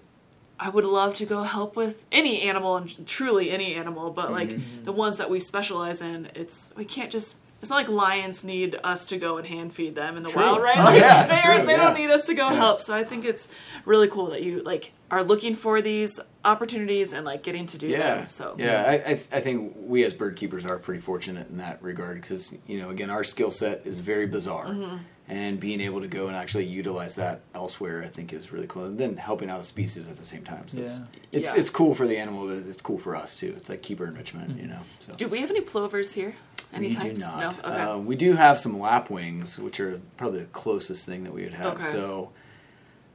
I 0.61 0.71
would 0.71 0.85
love 0.85 1.15
to 1.17 1.25
go 1.27 1.43
help 1.45 1.77
with 1.77 2.05
any 2.11 2.43
animal 2.43 2.77
and 2.77 3.07
truly 3.07 3.51
any 3.51 3.75
animal, 3.75 4.11
but 4.11 4.33
like 4.33 4.49
Mm-hmm. 4.51 4.85
the 4.85 4.93
ones 4.93 5.19
that 5.19 5.31
we 5.31 5.41
specialize 5.41 6.01
in, 6.01 6.31
it's 6.35 6.73
we 6.77 6.85
can't 6.85 7.11
just 7.13 7.37
It's 7.61 7.71
not 7.71 7.77
like 7.77 7.89
lions 7.89 8.45
need 8.45 8.77
us 8.85 9.07
to 9.07 9.17
go 9.17 9.37
and 9.37 9.47
hand 9.47 9.75
feed 9.75 9.97
them 9.97 10.17
in 10.17 10.23
the 10.23 10.29
True. 10.29 10.43
wild, 10.43 10.63
right? 10.63 10.79
Oh, 10.79 10.85
Like, 10.85 11.01
yeah, 11.01 11.27
they, 11.53 11.57
true, 11.57 11.67
they 11.67 11.77
don't 11.77 11.95
need 11.95 12.09
us 12.11 12.25
to 12.27 12.35
go 12.35 12.51
help. 12.51 12.81
So 12.81 12.95
I 12.95 13.03
think 13.03 13.25
it's 13.25 13.49
really 13.85 14.07
cool 14.07 14.27
that 14.31 14.43
you 14.43 14.63
like 14.63 14.93
are 15.11 15.25
looking 15.25 15.57
for 15.57 15.83
these 15.83 16.21
opportunities 16.45 17.13
and 17.13 17.25
like 17.27 17.43
getting 17.43 17.67
to 17.67 17.79
do 17.79 17.89
Yeah, 17.89 18.17
them. 18.17 18.27
So 18.29 18.55
yeah, 18.59 18.85
I, 18.87 18.93
I, 18.93 19.11
I 19.33 19.41
think 19.41 19.75
we 19.77 20.05
as 20.05 20.15
bird 20.15 20.37
keepers 20.37 20.65
are 20.67 20.79
pretty 20.79 21.01
fortunate 21.01 21.49
in 21.51 21.57
that 21.59 21.83
regard 21.83 22.21
because 22.21 22.55
you 22.67 22.79
know 22.81 22.91
again 22.91 23.11
our 23.11 23.25
skill 23.25 23.51
set 23.51 23.83
is 23.85 23.99
very 23.99 24.27
bizarre, 24.27 24.67
Mm-hmm. 24.67 24.97
and 25.29 25.59
being 25.61 25.81
able 25.81 26.01
to 26.01 26.09
go 26.09 26.29
and 26.29 26.37
actually 26.37 26.65
utilize 26.67 27.17
that 27.17 27.41
elsewhere 27.55 28.03
I 28.05 28.09
think 28.09 28.33
is 28.33 28.53
really 28.53 28.67
cool. 28.69 28.85
And 28.85 28.99
then 28.99 29.17
helping 29.17 29.51
out 29.51 29.61
a 29.61 29.65
species 29.65 30.07
at 30.09 30.17
the 30.17 30.25
same 30.25 30.45
time, 30.45 30.69
so 30.69 30.81
it's 30.81 30.95
Yeah. 30.97 31.05
it's, 31.33 31.55
Yeah. 31.55 31.61
it's 31.61 31.71
cool 31.71 31.95
for 31.95 32.07
the 32.07 32.17
animal, 32.19 32.47
but 32.47 32.57
it's 32.69 32.81
cool 32.83 32.99
for 32.99 33.17
us 33.17 33.35
too. 33.35 33.53
It's 33.57 33.69
like 33.69 33.83
keeper 33.83 34.07
enrichment, 34.07 34.61
you 34.61 34.69
know. 34.69 34.81
So. 35.01 35.15
do 35.15 35.27
we 35.27 35.41
have 35.41 35.51
any 35.51 35.61
plovers 35.61 36.13
here? 36.13 36.35
Any 36.73 36.89
we 36.89 36.95
types? 36.95 37.21
do 37.21 37.27
not. 37.27 37.39
No. 37.65 37.71
Okay. 37.71 37.81
Uh, 37.83 37.99
we 37.99 38.15
do 38.17 38.35
have 38.35 38.59
some 38.59 38.79
lapwings, 38.79 39.59
which 39.59 39.81
are 39.81 40.01
probably 40.17 40.41
the 40.41 40.47
closest 40.47 41.07
thing 41.07 41.25
that 41.25 41.33
we 41.33 41.43
would 41.45 41.55
have. 41.55 41.75
Okay. 41.75 41.83
So, 41.85 42.31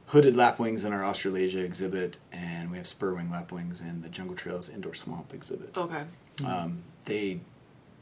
hooded 0.08 0.36
lapwings 0.36 0.84
in 0.84 0.92
our 0.92 1.04
Australasia 1.04 1.60
exhibit, 1.60 2.18
and 2.32 2.70
we 2.70 2.76
have 2.78 2.86
spurwing 2.86 3.30
lapwings 3.30 3.80
in 3.80 4.02
the 4.02 4.08
Jungle 4.08 4.36
Trails 4.36 4.68
Indoor 4.68 4.94
Swamp 4.94 5.32
exhibit. 5.32 5.76
okay. 5.76 6.02
Um, 6.44 6.82
they 7.04 7.40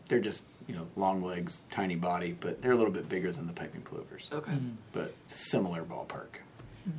they're 0.09 0.20
just 0.20 0.44
you 0.66 0.74
know 0.74 0.86
long 0.96 1.22
legs, 1.22 1.61
tiny 1.70 1.96
body, 1.96 2.34
but 2.38 2.62
they're 2.62 2.72
a 2.72 2.76
little 2.76 2.92
bit 2.92 3.09
bigger 3.09 3.30
than 3.30 3.46
the 3.46 3.53
piping 3.53 3.82
plovers, 3.82 4.30
Okay. 4.32 4.53
but 4.92 5.12
similar 5.26 5.82
ballpark. 5.82 6.40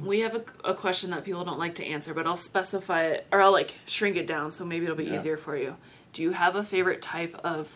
We 0.06 0.20
have 0.22 0.36
a, 0.36 0.43
a 0.70 0.74
question 0.74 1.10
that 1.10 1.26
people 1.26 1.43
don't 1.43 1.60
like 1.60 1.76
to 1.76 1.86
answer, 1.86 2.14
but 2.14 2.26
I'll 2.28 2.38
specify 2.38 3.04
it 3.08 3.28
or 3.32 3.41
I'll 3.41 3.51
like 3.51 3.76
shrink 3.86 4.16
it 4.16 4.28
down 4.28 4.51
so 4.51 4.64
maybe 4.64 4.86
it'll 4.86 4.95
be 4.95 5.06
Yeah. 5.06 5.16
easier 5.16 5.38
for 5.38 5.58
you. 5.58 5.76
Do 6.14 6.22
you 6.22 6.32
have 6.32 6.56
a 6.56 6.64
favorite 6.64 7.01
type 7.01 7.36
of 7.43 7.76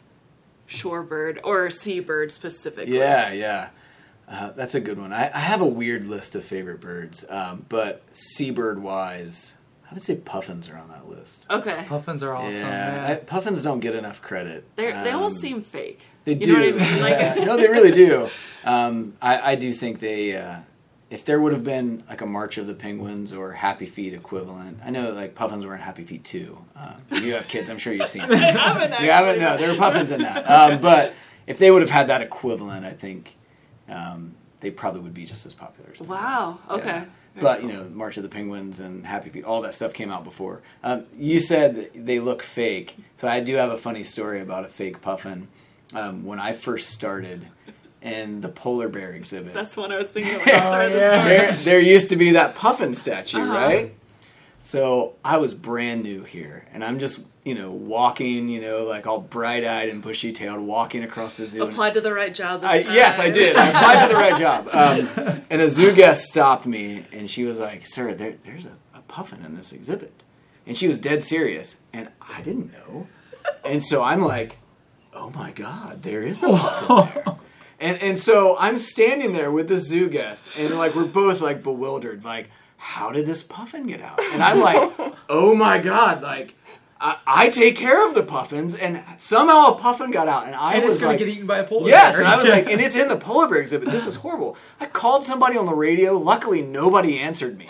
shorebird 0.69 1.39
or 1.43 1.69
seabird 1.69 2.31
specifically? 2.31 2.97
Yeah, 2.97 3.31
yeah. 3.31 3.69
Uh, 4.27 4.51
that's 4.51 4.75
a 4.75 4.81
good 4.81 4.99
one. 4.99 5.13
I, 5.13 5.31
I 5.33 5.39
have 5.39 5.61
a 5.61 5.65
weird 5.65 6.05
list 6.05 6.35
of 6.35 6.43
favorite 6.43 6.81
birds, 6.81 7.23
um, 7.29 7.65
but 7.69 8.03
seabird 8.11 8.81
wise, 8.81 9.55
I 9.89 9.93
would 9.93 10.03
say 10.03 10.15
puffins 10.17 10.69
are 10.69 10.77
on 10.77 10.89
that 10.89 11.07
list. 11.07 11.45
Okay. 11.49 11.85
Puffins 11.87 12.21
are 12.23 12.35
awesome. 12.35 12.61
yeah, 12.67 13.05
I, 13.09 13.15
puffins 13.15 13.63
don't 13.63 13.79
get 13.79 13.95
enough 13.95 14.21
credit. 14.21 14.65
They 14.75 14.91
they 14.91 15.11
almost 15.11 15.35
Um, 15.35 15.41
seem 15.41 15.61
fake. 15.61 16.01
They 16.25 16.33
you 16.33 16.39
do. 16.39 16.53
know 16.53 16.75
what 16.75 16.81
I 16.81 16.91
mean? 16.93 17.01
Like 17.01 17.37
no, 17.47 17.55
they 17.55 17.69
really 17.69 17.91
do. 17.91 18.29
Um, 18.65 19.13
I, 19.21 19.51
I 19.53 19.55
do 19.55 19.71
think 19.71 19.99
they. 19.99 20.35
Uh, 20.35 20.57
if 21.09 21.23
there 21.23 21.39
would 21.39 21.53
have 21.53 21.63
been 21.63 22.03
like 22.09 22.21
a 22.21 22.25
March 22.25 22.57
of 22.57 22.67
the 22.67 22.73
Penguins 22.73 23.31
or 23.31 23.53
Happy 23.53 23.85
Feet 23.85 24.13
equivalent, 24.13 24.79
I 24.83 24.89
know 24.89 25.11
like 25.13 25.35
puffins 25.35 25.65
were 25.65 25.73
in 25.75 25.81
Happy 25.81 26.03
Feet 26.03 26.23
too. 26.23 26.65
Uh, 26.75 26.93
if 27.11 27.23
you 27.23 27.33
have 27.33 27.47
kids, 27.47 27.69
I'm 27.69 27.77
sure 27.77 27.93
you've 27.93 28.09
seen. 28.09 28.21
I 28.23 28.27
Them. 28.27 28.37
haven't 28.39 28.91
actually. 28.93 29.05
You 29.05 29.11
haven't? 29.11 29.39
No, 29.39 29.57
there 29.57 29.71
were 29.71 29.77
puffins 29.77 30.11
in 30.11 30.21
that. 30.21 30.43
Um, 30.49 30.81
but 30.81 31.13
if 31.45 31.57
they 31.59 31.71
would 31.71 31.81
have 31.81 31.91
had 31.91 32.07
that 32.07 32.21
equivalent, 32.21 32.85
I 32.85 32.91
think 32.91 33.35
um, 33.89 34.35
they 34.59 34.69
probably 34.71 35.01
would 35.01 35.13
be 35.13 35.25
just 35.25 35.45
as 35.45 35.53
popular. 35.53 35.89
As 35.93 35.99
Wow, 36.01 36.59
penguins. 36.67 36.81
okay. 36.81 36.89
Yeah. 36.99 37.05
Very 37.35 37.43
But 37.43 37.59
cool. 37.61 37.69
you 37.69 37.75
know, 37.77 37.83
March 37.89 38.17
of 38.17 38.23
the 38.23 38.29
Penguins 38.29 38.79
and 38.79 39.05
Happy 39.05 39.29
Feet, 39.29 39.43
all 39.45 39.61
that 39.61 39.73
stuff 39.73 39.93
came 39.93 40.11
out 40.11 40.23
before. 40.23 40.61
Um, 40.83 41.05
you 41.15 41.39
said 41.39 41.75
that 41.75 42.05
they 42.05 42.19
look 42.19 42.41
fake, 42.43 42.97
so 43.15 43.27
I 43.27 43.39
do 43.39 43.55
have 43.55 43.69
a 43.71 43.77
funny 43.77 44.03
story 44.03 44.41
about 44.41 44.65
a 44.65 44.67
fake 44.69 45.01
puffin. 45.01 45.47
Um, 45.93 46.25
when 46.25 46.37
I 46.39 46.51
first 46.51 46.89
started 46.89 47.47
in 48.01 48.41
the 48.41 48.49
polar 48.49 48.87
bear 48.89 49.11
exhibit, 49.13 49.53
That's 49.53 49.75
what 49.75 49.91
I 49.91 49.97
was 49.97 50.07
thinking 50.07 50.33
when 50.37 50.49
I 50.55 50.59
started 50.67 50.93
Oh, 50.93 50.97
yeah. 50.97 51.23
there, 51.23 51.51
there 51.63 51.79
used 51.79 52.09
to 52.09 52.15
be 52.15 52.31
that 52.31 52.55
puffin 52.55 52.93
statue, 52.93 53.39
Uh-huh. 53.39 53.53
right? 53.53 53.93
So 54.63 55.15
I 55.23 55.37
was 55.37 55.53
brand 55.53 56.03
new 56.03 56.23
here, 56.23 56.65
and 56.73 56.83
I'm 56.83 56.99
just, 56.99 57.21
you 57.45 57.55
know, 57.55 57.71
walking, 57.71 58.49
you 58.49 58.59
know, 58.59 58.83
like 58.83 59.07
all 59.07 59.19
bright 59.19 59.63
eyed 59.63 59.87
and 59.87 60.01
bushy 60.01 60.33
tailed, 60.33 60.59
walking 60.59 61.03
across 61.03 61.35
the 61.35 61.45
zoo. 61.45 61.63
and- 61.63 61.71
Applied 61.71 61.93
to 61.93 62.01
the 62.01 62.13
right 62.13 62.33
job 62.33 62.61
this 62.61 62.69
I, 62.69 62.83
time. 62.83 62.93
yes, 62.93 63.17
I 63.17 63.29
did. 63.29 63.55
I 63.55 63.67
applied 63.69 64.01
to 64.07 64.13
the 64.13 64.19
right 64.19 64.37
job. 64.37 64.67
Um, 64.73 65.41
and 65.49 65.61
a 65.61 65.69
zoo 65.69 65.93
guest 65.95 66.25
stopped 66.27 66.65
me, 66.65 67.05
and 67.13 67.29
she 67.29 67.45
was 67.45 67.59
like, 67.59 67.85
"Sir, 67.85 68.13
there, 68.13 68.35
there's 68.43 68.65
a, 68.65 68.73
a 68.93 69.01
puffin 69.07 69.43
in 69.45 69.55
this 69.55 69.71
exhibit," 69.71 70.23
and 70.65 70.77
she 70.77 70.87
was 70.89 70.99
dead 70.99 71.23
serious, 71.23 71.77
and 71.93 72.09
I 72.21 72.41
didn't 72.41 72.73
know. 72.73 73.07
And 73.63 73.81
so 73.83 74.03
I'm 74.03 74.21
like, 74.21 74.57
"Oh 75.13 75.29
my 75.29 75.51
god, 75.51 76.03
there 76.03 76.21
is 76.23 76.43
a 76.43 76.49
puffin 76.49 77.21
there." 77.25 77.35
And 77.79 78.01
and 78.01 78.17
so 78.17 78.57
I'm 78.57 78.77
standing 78.77 79.33
there 79.33 79.51
with 79.51 79.67
the 79.67 79.77
zoo 79.77 80.09
guest, 80.09 80.49
and 80.57 80.77
like 80.77 80.95
we're 80.95 81.05
both 81.05 81.41
like 81.41 81.61
bewildered, 81.63 82.25
like, 82.25 82.49
how 82.77 83.11
did 83.11 83.25
this 83.25 83.43
puffin 83.43 83.87
get 83.87 84.01
out? 84.01 84.19
And 84.33 84.41
I'm 84.43 84.59
like, 84.59 84.91
"Oh 85.29 85.55
my 85.55 85.77
god, 85.77 86.21
like." 86.21 86.55
I, 86.99 87.17
I 87.27 87.49
take 87.49 87.75
care 87.75 88.07
of 88.07 88.15
the 88.15 88.23
puffins, 88.23 88.73
and 88.73 89.03
somehow 89.17 89.73
a 89.73 89.77
puffin 89.77 90.09
got 90.09 90.27
out, 90.27 90.47
and 90.47 90.55
I 90.55 90.75
and 90.75 90.83
was 90.83 90.93
it's 90.93 90.99
gonna 90.99 91.11
like, 91.11 91.19
get 91.19 91.27
eaten 91.27 91.45
by 91.45 91.59
a 91.59 91.63
polar 91.63 91.89
Yes, 91.89 92.01
bear. 92.01 92.09
Yes, 92.11 92.19
and 92.19 92.27
I 92.27 92.37
was 92.37 92.49
like, 92.49 92.71
and 92.71 92.81
it's 92.85 92.95
in 92.95 93.07
the 93.07 93.17
polar 93.17 93.47
bear 93.47 93.59
exhibit. 93.59 93.89
This 93.89 94.07
is 94.07 94.15
horrible. 94.15 94.57
I 94.79 94.87
called 94.87 95.23
somebody 95.23 95.57
on 95.57 95.65
the 95.67 95.75
radio. 95.75 96.17
Luckily, 96.17 96.61
nobody 96.61 97.19
answered 97.19 97.57
me. 97.57 97.69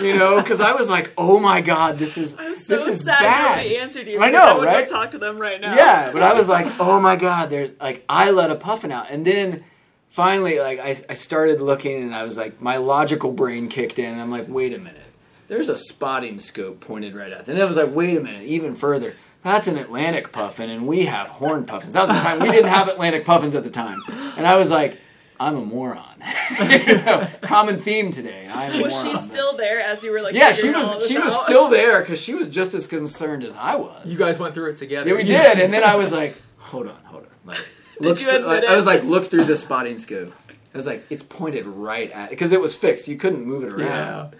You 0.00 0.16
know, 0.16 0.40
because 0.42 0.60
I 0.60 0.72
was 0.72 0.88
like, 0.88 1.12
oh 1.18 1.38
my 1.38 1.60
god, 1.60 1.98
this 1.98 2.16
is 2.16 2.36
I'm 2.38 2.56
so 2.56 2.74
this 2.74 2.86
is 2.86 3.04
sad 3.04 3.18
bad. 3.20 3.56
nobody 3.58 3.76
answered 3.76 4.06
you. 4.08 4.18
I 4.20 4.30
know, 4.30 4.38
I 4.38 4.54
would 4.56 4.64
right? 4.64 4.88
Go 4.88 4.92
talk 4.94 5.10
to 5.10 5.18
them 5.18 5.38
right 5.38 5.60
now. 5.60 5.76
Yeah, 5.76 6.10
but 6.12 6.22
I 6.22 6.32
was 6.32 6.48
like, 6.48 6.66
oh 6.80 6.98
my 7.00 7.16
god, 7.16 7.50
there's 7.50 7.70
like 7.80 8.04
I 8.08 8.30
let 8.30 8.50
a 8.50 8.54
puffin 8.54 8.90
out, 8.90 9.10
and 9.10 9.24
then 9.26 9.64
finally, 10.08 10.58
like 10.58 10.78
I, 10.80 10.96
I 11.08 11.14
started 11.14 11.60
looking, 11.60 12.02
and 12.02 12.14
I 12.14 12.22
was 12.22 12.36
like, 12.38 12.60
my 12.60 12.78
logical 12.78 13.30
brain 13.30 13.68
kicked 13.68 13.98
in, 13.98 14.12
and 14.12 14.20
I'm 14.20 14.30
like, 14.30 14.46
wait 14.48 14.72
a 14.72 14.78
minute, 14.78 15.02
there's 15.48 15.68
a 15.68 15.76
spotting 15.76 16.38
scope 16.38 16.80
pointed 16.80 17.14
right 17.14 17.32
at, 17.32 17.46
them. 17.46 17.56
and 17.56 17.62
I 17.62 17.66
was 17.66 17.76
like, 17.76 17.94
wait 17.94 18.16
a 18.16 18.20
minute, 18.20 18.44
even 18.44 18.76
further. 18.76 19.14
That's 19.42 19.66
an 19.68 19.78
Atlantic 19.78 20.32
puffin, 20.32 20.68
and 20.68 20.86
we 20.86 21.06
have 21.06 21.28
horn 21.28 21.64
puffins. 21.64 21.92
That 21.92 22.02
was 22.08 22.10
the 22.10 22.20
time 22.22 22.40
we 22.40 22.50
didn't 22.50 22.70
have 22.70 22.88
Atlantic 22.88 23.24
puffins 23.24 23.54
at 23.54 23.64
the 23.64 23.70
time, 23.70 24.00
and 24.36 24.46
I 24.46 24.56
was 24.56 24.70
like, 24.70 24.98
I'm 25.40 25.56
a 25.56 25.60
moron. 25.64 26.04
you 26.60 26.96
know, 26.98 27.28
common 27.42 27.80
theme 27.80 28.10
today. 28.10 28.48
I'm 28.52 28.80
a 28.80 28.82
Was 28.82 28.92
moron. 29.04 29.22
she 29.22 29.28
still 29.30 29.56
there 29.56 29.80
as 29.80 30.02
you 30.02 30.10
were 30.10 30.20
like? 30.20 30.34
Yeah, 30.34 30.52
she 30.52 30.68
was. 30.70 30.94
this 30.94 31.08
She 31.08 31.16
was 31.18 31.32
still 31.44 31.68
there 31.68 32.00
because 32.00 32.20
she 32.20 32.34
was 32.34 32.48
just 32.48 32.74
as 32.74 32.88
concerned 32.88 33.44
as 33.44 33.54
I 33.54 33.76
was. 33.76 34.04
you 34.04 34.18
guys 34.18 34.40
went 34.40 34.54
through 34.54 34.70
it 34.70 34.76
together. 34.78 35.08
Yeah, 35.10 35.16
we 35.16 35.22
did. 35.22 35.60
And 35.60 35.72
then 35.72 35.84
I 35.84 35.94
was 35.94 36.10
like, 36.10 36.36
hold 36.56 36.88
on, 36.88 36.96
hold 37.04 37.22
on. 37.22 37.28
Like, 37.44 37.58
look 38.00 38.20
you 38.20 38.26
through- 38.26 38.36
admit 38.38 38.64
I 38.64 38.74
was 38.74 38.84
like, 38.86 39.04
look 39.04 39.26
through 39.26 39.44
the 39.44 39.54
spotting 39.56 39.98
scope. 39.98 40.34
I 40.50 40.76
was 40.76 40.86
like, 40.86 41.06
it's 41.08 41.22
pointed 41.22 41.66
right 41.66 42.10
at 42.10 42.30
because 42.30 42.50
it 42.50 42.60
was 42.60 42.74
fixed. 42.74 43.06
You 43.06 43.16
couldn't 43.16 43.44
move 43.44 43.62
it 43.62 43.72
around. 43.72 44.32
Yeah. 44.32 44.38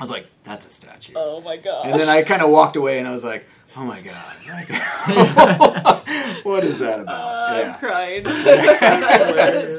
I 0.00 0.02
was 0.02 0.10
like, 0.10 0.26
that's 0.44 0.66
a 0.66 0.70
statue. 0.70 1.12
Oh 1.16 1.40
my 1.40 1.56
god. 1.56 1.86
And 1.86 1.98
then 2.00 2.08
I 2.08 2.22
kind 2.22 2.42
of 2.42 2.50
walked 2.50 2.76
away 2.76 2.98
and 2.98 3.06
I 3.08 3.12
was 3.12 3.24
like, 3.24 3.44
oh 3.76 3.84
my 3.84 4.00
god, 4.00 4.36
like, 4.48 4.68
what 6.44 6.64
is 6.64 6.78
that 6.80 7.00
about? 7.00 7.50
I'm 7.50 7.58
yeah, 7.60 7.76
crying. 7.78 8.24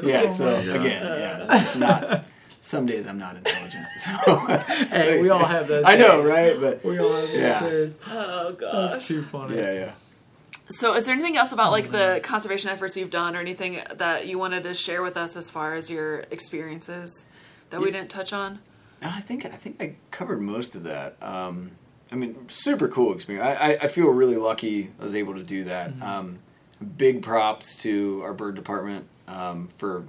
yeah. 0.08 0.22
Oh 0.26 0.30
So 0.30 0.44
my 0.58 0.64
God. 0.66 0.76
again, 0.76 1.02
yeah, 1.04 1.60
it's 1.62 1.76
not. 1.76 2.24
Some 2.60 2.86
days 2.86 3.06
I'm 3.06 3.18
not 3.18 3.36
intelligent. 3.36 3.84
So 3.98 4.10
Hey, 4.90 5.20
we 5.22 5.28
all 5.30 5.44
have 5.44 5.68
those. 5.68 5.84
I 5.86 5.96
know, 5.96 6.22
days. 6.22 6.32
right? 6.32 6.60
But 6.60 6.84
We 6.84 6.98
all 6.98 7.12
have 7.12 7.28
those 7.28 7.34
Yeah. 7.36 7.60
days. 7.60 7.96
oh 8.10 8.52
god. 8.52 8.90
That's 8.90 9.06
too 9.06 9.22
funny. 9.22 9.56
yeah, 9.56 9.72
yeah. 9.72 9.92
So, 10.68 10.94
is 10.96 11.04
there 11.04 11.14
anything 11.14 11.36
else 11.36 11.52
about 11.52 11.70
like 11.70 11.88
Mm. 11.90 11.92
the 11.92 12.20
conservation 12.24 12.70
efforts 12.70 12.96
you've 12.96 13.10
done, 13.12 13.36
or 13.36 13.40
anything 13.40 13.80
that 13.94 14.26
you 14.26 14.36
wanted 14.36 14.64
to 14.64 14.74
share 14.74 15.00
with 15.00 15.16
us 15.16 15.36
as 15.36 15.48
far 15.48 15.76
as 15.76 15.88
your 15.90 16.20
experiences 16.32 17.26
that 17.70 17.80
we 17.80 17.92
didn't 17.92 18.10
touch 18.10 18.32
on? 18.32 18.58
I 19.02 19.20
think 19.20 19.44
I 19.44 19.50
think 19.50 19.82
I 19.82 19.94
covered 20.10 20.40
most 20.40 20.74
of 20.74 20.84
that. 20.84 21.16
Um, 21.22 21.72
I 22.10 22.14
mean, 22.14 22.48
super 22.48 22.88
cool 22.88 23.14
experience. 23.14 23.46
I, 23.46 23.72
I, 23.72 23.78
I 23.82 23.86
feel 23.88 24.06
really 24.06 24.36
lucky 24.36 24.90
I 25.00 25.04
was 25.04 25.14
able 25.14 25.34
to 25.34 25.42
do 25.42 25.64
that. 25.64 25.92
Um, 26.00 26.38
big 26.96 27.22
props 27.22 27.76
to 27.78 28.22
our 28.22 28.32
bird 28.32 28.54
department 28.54 29.06
um, 29.26 29.68
for 29.78 30.04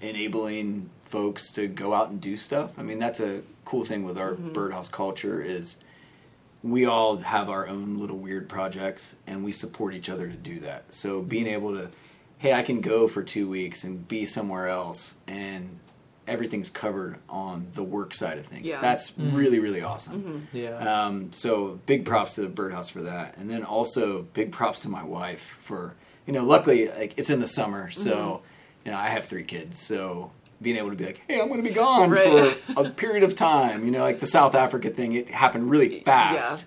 enabling 0.00 0.90
folks 1.04 1.52
to 1.52 1.68
go 1.68 1.94
out 1.94 2.10
and 2.10 2.20
do 2.20 2.36
stuff. 2.36 2.70
I 2.78 2.82
mean, 2.82 2.98
that's 2.98 3.20
a 3.20 3.42
cool 3.64 3.84
thing 3.84 4.04
with 4.04 4.18
our 4.18 4.34
birdhouse 4.34 4.88
culture 4.88 5.40
is 5.40 5.76
we 6.62 6.86
all 6.86 7.18
have 7.18 7.50
our 7.50 7.66
own 7.66 7.98
little 7.98 8.16
weird 8.18 8.48
projects 8.48 9.16
and 9.26 9.44
we 9.44 9.52
support 9.52 9.94
each 9.94 10.08
other 10.08 10.26
to 10.26 10.36
do 10.36 10.60
that. 10.60 10.84
So 10.90 11.22
being 11.22 11.46
able 11.46 11.74
to, 11.74 11.90
hey, 12.38 12.52
I 12.52 12.62
can 12.62 12.80
go 12.80 13.08
for 13.08 13.22
two 13.22 13.48
weeks 13.48 13.84
and 13.84 14.06
be 14.08 14.26
somewhere 14.26 14.68
else 14.68 15.16
and 15.26 15.78
everything's 16.26 16.70
covered 16.70 17.18
on 17.28 17.66
the 17.74 17.82
work 17.82 18.14
side 18.14 18.38
of 18.38 18.46
things. 18.46 18.64
Yeah. 18.64 18.80
That's 18.80 19.10
mm-hmm. 19.10 19.36
really, 19.36 19.58
really 19.58 19.82
awesome. 19.82 20.22
Mm-hmm. 20.52 20.56
Yeah. 20.56 21.04
Um, 21.06 21.32
so 21.32 21.80
big 21.86 22.04
props 22.04 22.36
to 22.36 22.42
the 22.42 22.48
birdhouse 22.48 22.88
for 22.88 23.02
that. 23.02 23.36
And 23.36 23.50
then 23.50 23.64
also 23.64 24.22
big 24.34 24.52
props 24.52 24.80
to 24.82 24.88
my 24.88 25.02
wife 25.02 25.58
for, 25.62 25.94
you 26.26 26.32
know, 26.32 26.44
luckily 26.44 26.88
like 26.88 27.14
it's 27.16 27.30
in 27.30 27.40
the 27.40 27.46
summer. 27.46 27.90
So, 27.90 28.14
mm-hmm. 28.14 28.86
you 28.86 28.92
know, 28.92 28.98
I 28.98 29.08
have 29.08 29.26
three 29.26 29.44
kids. 29.44 29.80
So 29.80 30.30
being 30.60 30.76
able 30.76 30.90
to 30.90 30.96
be 30.96 31.06
like, 31.06 31.22
hey, 31.26 31.40
I'm 31.40 31.48
going 31.48 31.62
to 31.62 31.68
be 31.68 31.74
gone 31.74 32.10
Right. 32.10 32.54
for 32.54 32.72
a 32.86 32.90
period 32.90 33.24
of 33.24 33.34
time, 33.34 33.84
you 33.84 33.90
know, 33.90 34.02
like 34.02 34.20
the 34.20 34.26
South 34.26 34.54
Africa 34.54 34.90
thing, 34.90 35.12
it 35.14 35.28
happened 35.28 35.70
really 35.70 36.00
fast. 36.00 36.66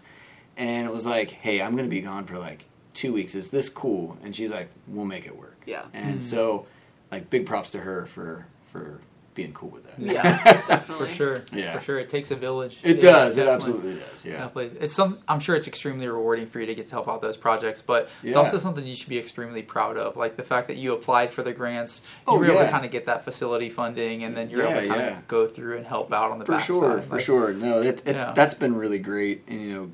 And 0.57 0.87
it 0.87 0.93
was 0.93 1.05
like, 1.05 1.31
hey, 1.31 1.61
I'm 1.61 1.75
going 1.75 1.85
to 1.85 1.93
be 1.93 2.01
gone 2.01 2.25
for 2.25 2.37
like 2.37 2.65
two 2.93 3.13
weeks. 3.13 3.35
Is 3.35 3.49
this 3.49 3.69
cool? 3.69 4.17
And 4.23 4.35
she's 4.35 4.51
like, 4.51 4.69
we'll 4.87 5.05
make 5.05 5.25
it 5.25 5.37
work. 5.37 5.61
Yeah. 5.65 5.85
And 5.93 6.19
mm. 6.19 6.23
so, 6.23 6.67
like, 7.11 7.29
big 7.29 7.45
props 7.45 7.71
to 7.71 7.79
her 7.79 8.05
for 8.05 8.47
for 8.67 8.99
being 9.35 9.53
cool 9.53 9.69
with 9.69 9.83
that. 9.83 9.99
Yeah, 9.99 10.79
For 10.79 11.07
sure. 11.07 11.43
Yeah. 11.53 11.77
For 11.77 11.83
sure. 11.83 11.99
It 11.99 12.09
takes 12.09 12.31
a 12.31 12.35
village. 12.35 12.77
It 12.83 12.95
Yeah, 12.95 13.01
does. 13.11 13.37
It 13.37 13.47
absolutely 13.47 13.95
does. 13.95 14.25
Yeah. 14.25 14.37
Definitely. 14.37 14.79
It's 14.79 14.93
some 14.93 15.19
I'm 15.27 15.39
sure 15.39 15.55
it's 15.55 15.67
extremely 15.67 16.07
rewarding 16.07 16.47
for 16.47 16.59
you 16.59 16.65
to 16.65 16.73
get 16.75 16.87
to 16.87 16.91
help 16.95 17.07
out 17.07 17.21
those 17.21 17.37
projects, 17.37 17.81
but 17.81 18.09
it's 18.23 18.31
Yeah. 18.33 18.39
also 18.39 18.57
something 18.57 18.85
you 18.85 18.95
should 18.95 19.09
be 19.09 19.17
extremely 19.19 19.61
proud 19.61 19.97
of. 19.97 20.15
Like 20.17 20.37
the 20.37 20.43
fact 20.43 20.67
that 20.69 20.77
you 20.77 20.93
applied 20.93 21.31
for 21.31 21.43
the 21.43 21.53
grants, 21.53 22.01
you 22.27 22.33
Oh, 22.33 22.37
were 22.39 22.45
able 22.45 22.59
to 22.61 22.69
kind 22.69 22.85
of 22.85 22.91
get 22.91 23.05
that 23.05 23.23
facility 23.23 23.69
funding 23.69 24.23
and 24.23 24.35
then 24.35 24.49
you're 24.49 24.63
able 24.65 24.81
to 24.81 24.87
kind 24.87 25.01
yeah. 25.01 25.17
of 25.19 25.27
go 25.27 25.47
through 25.47 25.77
and 25.77 25.85
help 25.85 26.11
out 26.13 26.31
on 26.31 26.39
the 26.39 26.45
For 26.45 26.53
backside. 26.53 26.65
sure. 26.67 27.01
For 27.03 27.15
Like, 27.15 27.21
sure. 27.25 27.53
No, 27.53 27.81
it, 27.81 28.01
it, 28.05 28.15
Yeah. 28.15 28.31
that's 28.33 28.53
been 28.53 28.75
really 28.75 28.99
great, 28.99 29.43
and 29.47 29.61
you 29.61 29.73
know, 29.73 29.91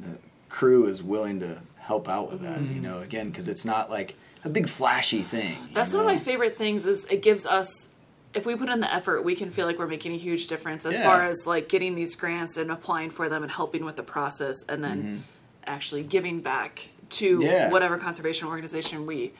the 0.00 0.18
crew 0.50 0.86
is 0.86 1.02
willing 1.02 1.40
to 1.40 1.58
help 1.78 2.08
out 2.08 2.30
with 2.30 2.42
that. 2.42 2.58
Mm-hmm. 2.58 2.74
You 2.76 2.80
know, 2.82 2.98
again, 3.00 3.30
because 3.30 3.48
it's 3.48 3.64
not 3.64 3.90
like 3.90 4.14
a 4.44 4.48
big 4.50 4.68
flashy 4.68 5.22
thing. 5.22 5.56
you 5.68 5.74
That's 5.74 5.92
one 5.92 6.00
of 6.00 6.06
my 6.06 6.18
favorite 6.18 6.58
things 6.58 6.86
is 6.86 7.06
it 7.06 7.22
gives 7.22 7.46
us 7.46 7.88
if 8.34 8.44
we 8.46 8.56
put 8.56 8.68
in 8.68 8.80
the 8.80 8.92
effort, 8.92 9.22
we 9.24 9.34
can 9.36 9.50
feel 9.50 9.66
like 9.66 9.78
we're 9.78 9.86
making 9.86 10.12
a 10.14 10.18
huge 10.18 10.48
difference 10.48 10.84
as 10.86 10.94
Yeah. 10.94 11.04
far 11.04 11.24
as 11.24 11.46
like 11.46 11.68
getting 11.68 11.94
these 11.94 12.16
grants 12.16 12.56
and 12.56 12.70
applying 12.70 13.10
for 13.10 13.28
them 13.28 13.42
and 13.42 13.50
helping 13.52 13.84
with 13.84 13.96
the 13.96 14.02
process 14.02 14.62
and 14.68 14.82
then 14.82 15.24
actually 15.66 16.02
giving 16.02 16.40
back 16.40 16.88
to 17.10 17.34
Mm-hmm. 17.38 17.42
Yeah. 17.42 17.70
whatever 17.70 17.96
conservation 17.98 18.48
organization 18.48 19.06
we 19.06 19.32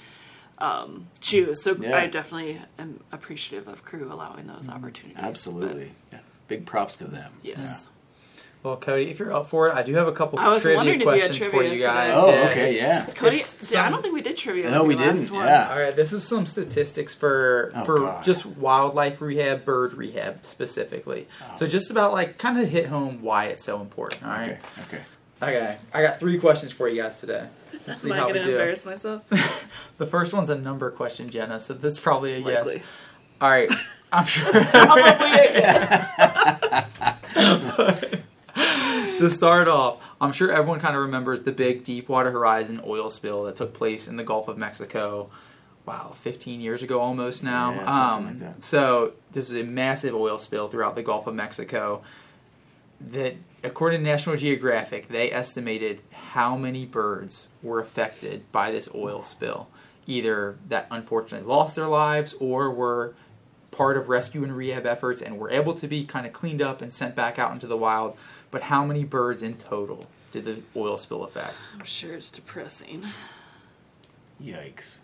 um, 0.59 1.09
choose. 1.21 1.63
So 1.65 1.75
Yeah. 1.75 1.97
I 1.97 2.07
definitely 2.07 2.61
am 2.79 3.03
appreciative 3.11 3.67
of 3.69 3.85
crew 3.85 4.09
allowing 4.13 4.47
those 4.47 4.69
opportunities. 4.69 5.17
but 5.17 5.25
Absolutely. 5.25 5.93
Yeah. 6.13 6.21
Big 6.47 6.65
props 6.67 6.97
to 6.99 7.05
them. 7.05 7.33
yes. 7.43 7.89
Well, 8.65 8.79
Cody, 8.79 9.11
if 9.11 9.19
you're 9.19 9.31
up 9.33 9.47
for 9.51 9.69
it, 9.69 9.75
I 9.75 9.83
do 9.83 9.93
have 9.95 10.09
a 10.09 10.13
couple 10.13 10.39
I 10.39 10.49
was 10.49 10.63
trivia 10.63 10.77
wondering 10.79 11.01
if 11.03 11.05
you 11.05 11.11
had 11.13 11.21
questions 11.21 11.51
for 11.53 11.63
you 11.63 11.79
for 11.81 11.87
guys. 11.87 12.15
this. 12.15 12.25
Oh, 12.25 12.29
Yeah, 12.31 12.49
okay, 12.51 12.69
it's- 12.71 12.77
yeah. 12.81 13.07
Cody, 13.15 13.37
It's 13.37 13.71
yeah, 13.73 13.81
I 13.81 13.85
some- 13.85 13.93
don't 13.93 14.03
think 14.03 14.15
we 14.15 14.23
did 14.23 14.37
trivia. 14.39 14.71
No, 14.71 14.85
with 14.85 14.89
we 14.89 14.95
you 15.05 15.11
last 15.11 15.19
didn't, 15.21 15.35
one. 15.37 15.47
yeah. 15.47 15.71
All 15.71 15.79
right, 15.79 15.95
this 15.95 16.15
is 16.15 16.25
some 16.25 16.47
statistics 16.47 17.15
for 17.15 17.73
Oh, 17.77 17.85
for 17.85 17.99
God. 18.01 18.25
just 18.25 18.47
wildlife 18.47 19.21
rehab, 19.21 19.67
bird 19.67 19.93
rehab 19.93 20.47
specifically. 20.47 21.27
So 21.57 21.67
oh. 21.67 21.69
just 21.69 21.91
about 21.91 22.15
like 22.15 22.39
kind 22.39 22.59
of 22.59 22.71
hit 22.71 22.87
home 22.87 23.21
why 23.21 23.45
it's 23.49 23.63
so 23.63 23.83
important. 23.83 24.23
All 24.25 24.31
right. 24.31 24.59
Okay. 24.89 24.97
Okay. 24.97 25.03
Okay, 25.43 25.77
I 25.93 26.01
got 26.01 26.19
three 26.19 26.39
questions 26.39 26.73
for 26.73 26.89
you 26.89 27.03
guys 27.03 27.21
today. 27.21 27.47
See 27.99 28.09
Am 28.09 28.13
I 28.13 28.17
how 28.17 28.27
we 28.29 28.33
going 28.33 28.45
to 28.47 28.51
do. 28.51 28.53
embarrass 28.53 28.87
myself? 28.87 29.21
The 29.99 30.07
first 30.07 30.33
one's 30.33 30.49
a 30.49 30.55
number 30.57 30.91
question, 30.91 31.29
Jenna. 31.29 31.61
So 31.61 31.75
that's 31.75 31.99
probably 32.01 32.33
a 32.33 32.39
yes. 32.39 32.77
All 33.43 33.51
right, 33.51 33.69
I'm 34.11 34.25
sure. 34.25 34.51
Probably 34.53 35.03
a 35.03 35.53
yes. 37.37 38.21
To 39.19 39.31
start 39.31 39.69
off, 39.69 40.03
I'm 40.21 40.33
sure 40.33 40.51
everyone 40.51 40.81
kind 40.81 40.95
of 40.95 41.03
remembers 41.03 41.43
the 41.43 41.53
big 41.53 41.85
Deepwater 41.85 42.31
Horizon 42.31 42.81
oil 42.87 43.11
spill 43.11 43.45
that 43.45 43.57
took 43.57 43.75
place 43.75 44.09
in 44.09 44.17
the 44.17 44.25
Gulf 44.25 44.49
of 44.49 44.59
Mexico. 44.59 45.31
Wow, 45.87 46.13
15 46.15 46.61
years 46.61 46.83
ago 46.83 47.01
almost 47.01 47.45
now. 47.45 47.73
Yeah, 47.73 47.87
something 47.87 48.35
um, 48.35 48.41
like 48.41 48.55
that. 48.55 48.65
So 48.65 49.13
this 49.33 49.51
was 49.51 49.61
a 49.61 49.65
massive 49.65 50.15
oil 50.15 50.39
spill 50.39 50.69
throughout 50.69 50.97
the 50.97 51.03
Gulf 51.03 51.27
of 51.27 51.35
Mexico. 51.35 52.03
That, 53.01 53.37
according 53.63 54.01
to 54.01 54.05
National 54.05 54.37
Geographic, 54.37 55.09
they 55.09 55.31
estimated 55.31 56.01
how 56.13 56.57
many 56.57 56.87
birds 56.87 57.49
were 57.63 57.81
affected 57.81 58.51
by 58.51 58.71
this 58.71 58.89
oil 58.95 59.25
spill, 59.25 59.69
either 60.07 60.57
that 60.69 60.87
unfortunately 60.91 61.47
lost 61.47 61.77
their 61.77 61.89
lives 61.89 62.35
or 62.41 62.71
were 62.71 63.15
part 63.75 63.97
of 63.97 64.09
rescue 64.09 64.45
and 64.45 64.57
rehab 64.57 64.87
efforts 64.87 65.21
and 65.21 65.39
were 65.39 65.51
able 65.51 65.75
to 65.75 65.89
be 65.89 66.05
kind 66.05 66.27
of 66.27 66.33
cleaned 66.33 66.63
up 66.63 66.81
and 66.81 66.93
sent 66.93 67.15
back 67.15 67.39
out 67.39 67.53
into 67.53 67.67
the 67.67 67.77
wild. 67.77 68.17
But 68.51 68.63
how 68.63 68.85
many 68.85 69.03
birds 69.05 69.43
in 69.43 69.55
total 69.57 70.07
did 70.31 70.45
the 70.45 70.61
oil 70.77 70.97
spill 70.97 71.25
affect? 71.25 71.69
I'm 71.79 71.85
sure 71.85 72.15
it's 72.15 72.31
depressing. 72.31 73.05
Yikes. 74.43 74.99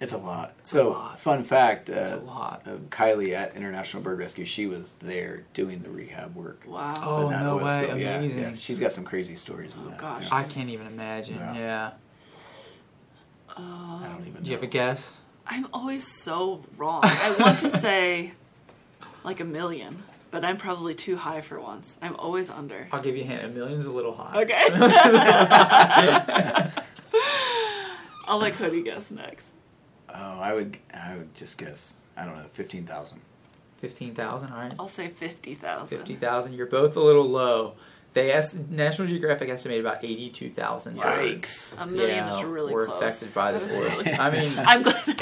It's 0.00 0.12
a 0.14 0.18
lot. 0.18 0.54
a 0.64 0.68
so, 0.68 0.88
lot. 0.90 1.18
fun 1.20 1.44
fact 1.44 1.90
uh, 1.90 1.94
That's 1.94 2.12
a 2.12 2.16
lot. 2.16 2.62
uh, 2.66 2.76
Kylie 2.88 3.32
at 3.34 3.54
International 3.54 4.02
Bird 4.02 4.18
Rescue, 4.18 4.46
she 4.46 4.66
was 4.66 4.94
there 4.94 5.44
doing 5.52 5.82
the 5.82 5.90
rehab 5.90 6.34
work. 6.34 6.62
Wow. 6.66 6.94
Oh, 7.02 7.28
that 7.28 7.42
no 7.42 7.58
oil 7.58 7.64
way. 7.66 7.82
spill. 7.84 7.96
Amazing. 7.96 8.40
yeah. 8.42 8.52
She's 8.54 8.80
got 8.80 8.92
some 8.92 9.04
crazy 9.04 9.36
stories 9.36 9.72
Oh, 9.78 9.88
that. 9.90 9.98
gosh. 9.98 10.22
Yeah. 10.24 10.36
I 10.36 10.44
can't 10.44 10.70
even 10.70 10.86
imagine. 10.86 11.36
Yeah. 11.36 11.54
Yeah. 11.54 11.90
I 13.56 14.08
don't 14.10 14.26
even 14.26 14.42
Do 14.42 14.50
you 14.50 14.56
have 14.56 14.62
a 14.62 14.66
guess? 14.68 15.14
I'm 15.46 15.66
always 15.72 16.06
so 16.06 16.62
wrong. 16.76 17.00
I 17.04 17.36
want 17.38 17.58
to 17.60 17.70
say 17.80 18.32
like 19.24 19.40
a 19.40 19.44
million, 19.44 20.02
but 20.30 20.44
I'm 20.44 20.56
probably 20.56 20.94
too 20.94 21.16
high 21.16 21.40
for 21.40 21.60
once. 21.60 21.98
I'm 22.00 22.16
always 22.16 22.50
under. 22.50 22.86
I'll 22.92 23.02
give 23.02 23.16
you 23.16 23.22
a 23.22 23.26
hint. 23.26 23.44
A 23.44 23.48
million's 23.48 23.86
a 23.86 23.92
little 23.92 24.14
high. 24.14 24.42
Okay. 24.42 24.66
I'll 28.26 28.38
let 28.38 28.54
Cody 28.54 28.82
guess 28.82 29.10
next. 29.10 29.48
Oh, 30.08 30.14
I 30.38 30.54
would 30.54 30.78
I 30.94 31.16
would 31.16 31.34
just 31.34 31.58
guess, 31.58 31.94
I 32.16 32.24
don't 32.24 32.36
know, 32.36 32.44
15,000. 32.52 33.20
15,000, 33.78 34.52
all 34.52 34.58
right. 34.58 34.72
I'll 34.78 34.88
say 34.88 35.08
50,000. 35.08 35.98
50,000. 35.98 36.52
You're 36.52 36.66
both 36.66 36.96
a 36.96 37.00
little 37.00 37.28
low. 37.28 37.74
They 38.12 38.32
est- 38.32 38.68
National 38.68 39.06
Geographic 39.06 39.48
estimated 39.50 39.84
about 39.86 40.02
82,000 40.02 40.96
birds. 40.98 41.74
A 41.78 41.86
million 41.86 42.16
yeah, 42.16 42.38
is 42.38 42.44
really 42.44 42.74
were 42.74 42.86
close. 42.86 42.96
affected 43.00 43.32
by 43.34 43.52
this 43.52 43.66
That 43.66 43.76
oil. 43.76 43.82
really- 43.84 44.12
I 44.14 44.30
mean, 44.30 44.58
I'm 44.66 44.82
glad, 44.82 44.96
I'm 45.06 45.16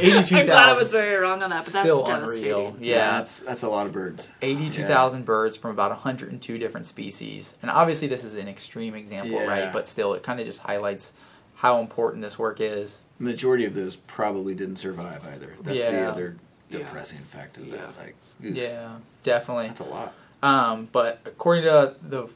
glad 0.46 0.50
I 0.50 0.78
was 0.78 0.90
very 0.92 1.20
wrong 1.20 1.42
on 1.42 1.50
that, 1.50 1.64
but 1.64 1.72
that's 1.74 1.84
still 1.84 2.02
devastating. 2.06 2.50
unreal. 2.50 2.76
Yeah, 2.80 2.94
Yeah. 2.94 3.10
that's 3.18 3.40
that's 3.40 3.62
a 3.62 3.68
lot 3.68 3.86
of 3.86 3.92
birds. 3.92 4.30
82,000 4.40 5.24
birds 5.26 5.56
from 5.58 5.70
about 5.72 5.90
102 5.90 6.56
different 6.56 6.86
species. 6.86 7.56
And 7.60 7.70
obviously, 7.70 8.08
this 8.08 8.24
is 8.24 8.34
an 8.36 8.48
extreme 8.48 8.94
example, 8.94 9.32
Yeah. 9.40 9.46
right? 9.46 9.72
But 9.72 9.86
still, 9.86 10.14
it 10.14 10.22
kind 10.22 10.40
of 10.40 10.46
just 10.46 10.60
highlights 10.60 11.12
how 11.56 11.80
important 11.80 12.22
this 12.22 12.38
work 12.38 12.58
is. 12.60 13.00
Majority 13.18 13.66
of 13.66 13.74
those 13.74 13.96
probably 13.96 14.54
didn't 14.54 14.76
survive 14.76 15.26
either. 15.26 15.52
That's 15.60 15.86
the 15.88 15.92
Yeah. 15.92 16.10
other 16.10 16.36
Yeah. 16.70 16.78
depressing 16.78 17.18
fact 17.18 17.58
of 17.58 17.66
Yeah. 17.66 17.76
that. 17.76 17.98
Like, 17.98 18.14
ugh, 18.46 18.56
Yeah, 18.56 18.88
definitely. 19.24 19.66
that's 19.66 19.80
a 19.80 19.84
lot. 19.84 20.14
Um, 20.42 20.88
but 20.92 21.18
according 21.26 21.64
to 21.64 21.94
the 22.00 22.28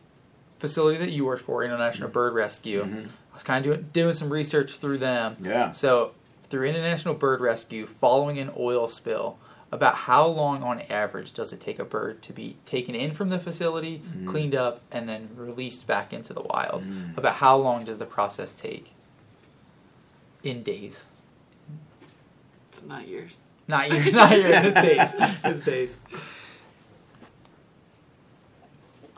facility 0.62 0.96
that 0.98 1.10
you 1.10 1.24
worked 1.26 1.42
for, 1.42 1.64
International 1.64 2.08
Bird 2.08 2.34
Rescue, 2.34 2.84
Mhm. 2.84 3.08
I 3.08 3.34
was 3.34 3.42
kind 3.42 3.66
of 3.66 3.72
doing, 3.72 3.90
doing 3.92 4.14
some 4.14 4.30
research 4.30 4.76
through 4.76 4.98
them. 4.98 5.36
Yeah. 5.40 5.72
So, 5.72 6.12
through 6.48 6.66
International 6.66 7.14
Bird 7.14 7.40
Rescue, 7.40 7.84
following 7.86 8.38
an 8.38 8.52
oil 8.56 8.86
spill, 8.86 9.38
about 9.72 9.94
how 10.06 10.24
long 10.26 10.62
on 10.62 10.82
average 10.82 11.32
does 11.32 11.52
it 11.52 11.60
take 11.60 11.78
a 11.80 11.84
bird 11.84 12.22
to 12.22 12.32
be 12.32 12.56
taken 12.64 12.94
in 12.94 13.12
from 13.12 13.28
the 13.30 13.40
facility, 13.40 13.98
Mm-hmm. 14.06 14.28
cleaned 14.28 14.54
up, 14.54 14.82
and 14.92 15.08
then 15.08 15.30
released 15.34 15.86
back 15.88 16.12
into 16.12 16.32
the 16.32 16.42
wild? 16.42 16.84
Mm. 16.84 17.16
About 17.18 17.34
how 17.36 17.56
long 17.56 17.84
does 17.84 17.98
the 17.98 18.06
process 18.06 18.52
take? 18.54 18.92
In 20.44 20.62
days. 20.62 21.06
It's 22.70 22.82
not 22.84 23.08
years. 23.08 23.32
Not 23.66 23.90
years, 23.90 24.12
not 24.12 24.30
years, 24.30 24.64
it's 24.68 24.74
days. 24.74 25.08
It's 25.44 25.60
days. 25.64 25.96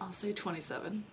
I'll 0.01 0.12
say 0.12 0.32
27. 0.32 1.05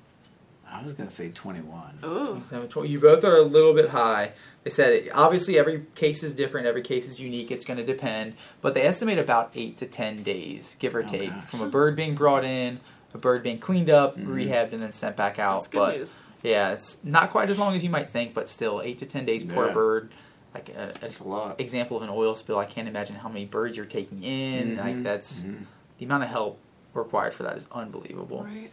I 0.71 0.81
was 0.83 0.93
gonna 0.93 1.09
say 1.09 1.29
21. 1.31 1.99
Oh. 2.03 2.25
27, 2.25 2.69
20. 2.69 2.89
You 2.89 2.99
both 2.99 3.23
are 3.23 3.35
a 3.35 3.41
little 3.41 3.73
bit 3.73 3.89
high. 3.89 4.31
They 4.63 4.69
said 4.69 4.93
it, 4.93 5.09
obviously 5.13 5.57
every 5.57 5.85
case 5.95 6.23
is 6.23 6.33
different, 6.35 6.67
every 6.67 6.81
case 6.83 7.07
is 7.09 7.19
unique. 7.19 7.49
It's 7.51 7.65
going 7.65 7.77
to 7.77 7.83
depend, 7.85 8.35
but 8.61 8.75
they 8.75 8.83
estimate 8.83 9.17
about 9.17 9.49
eight 9.55 9.75
to 9.77 9.87
ten 9.87 10.21
days, 10.21 10.75
give 10.79 10.95
or 10.95 11.01
Oh, 11.03 11.07
take, 11.07 11.31
gosh. 11.31 11.45
from 11.45 11.61
a 11.61 11.67
bird 11.67 11.95
being 11.95 12.13
brought 12.13 12.45
in, 12.45 12.79
a 13.13 13.17
bird 13.17 13.41
being 13.41 13.57
cleaned 13.57 13.89
up, 13.89 14.17
Mhm. 14.19 14.27
rehabbed, 14.27 14.71
and 14.71 14.79
then 14.83 14.91
sent 14.91 15.15
back 15.15 15.39
out. 15.39 15.55
That's 15.55 15.67
good 15.67 15.77
but 15.79 15.97
news. 15.97 16.19
yeah, 16.43 16.71
it's 16.73 17.03
not 17.03 17.31
quite 17.31 17.49
as 17.49 17.57
long 17.57 17.75
as 17.75 17.83
you 17.83 17.89
might 17.89 18.07
think, 18.07 18.35
but 18.35 18.47
still 18.47 18.81
eight 18.83 18.99
to 18.99 19.05
ten 19.07 19.25
days 19.25 19.43
per 19.43 19.65
Yeah. 19.67 19.73
bird. 19.73 20.11
Like 20.53 20.69
a, 20.69 20.93
That's 21.01 21.19
a 21.21 21.27
lot. 21.27 21.59
example 21.59 21.97
of 21.97 22.03
an 22.03 22.09
oil 22.11 22.35
spill, 22.35 22.59
I 22.59 22.65
can't 22.65 22.87
imagine 22.87 23.15
how 23.15 23.29
many 23.29 23.45
birds 23.45 23.75
you're 23.77 23.85
taking 23.87 24.21
in. 24.23 24.77
Like 24.77 24.93
Mhm. 24.95 25.03
that's 25.03 25.41
Mhm. 25.41 25.63
the 25.97 26.05
amount 26.05 26.23
of 26.23 26.29
help 26.29 26.59
required 26.93 27.33
for 27.33 27.41
that 27.43 27.57
is 27.57 27.67
unbelievable. 27.71 28.43
Right. 28.43 28.69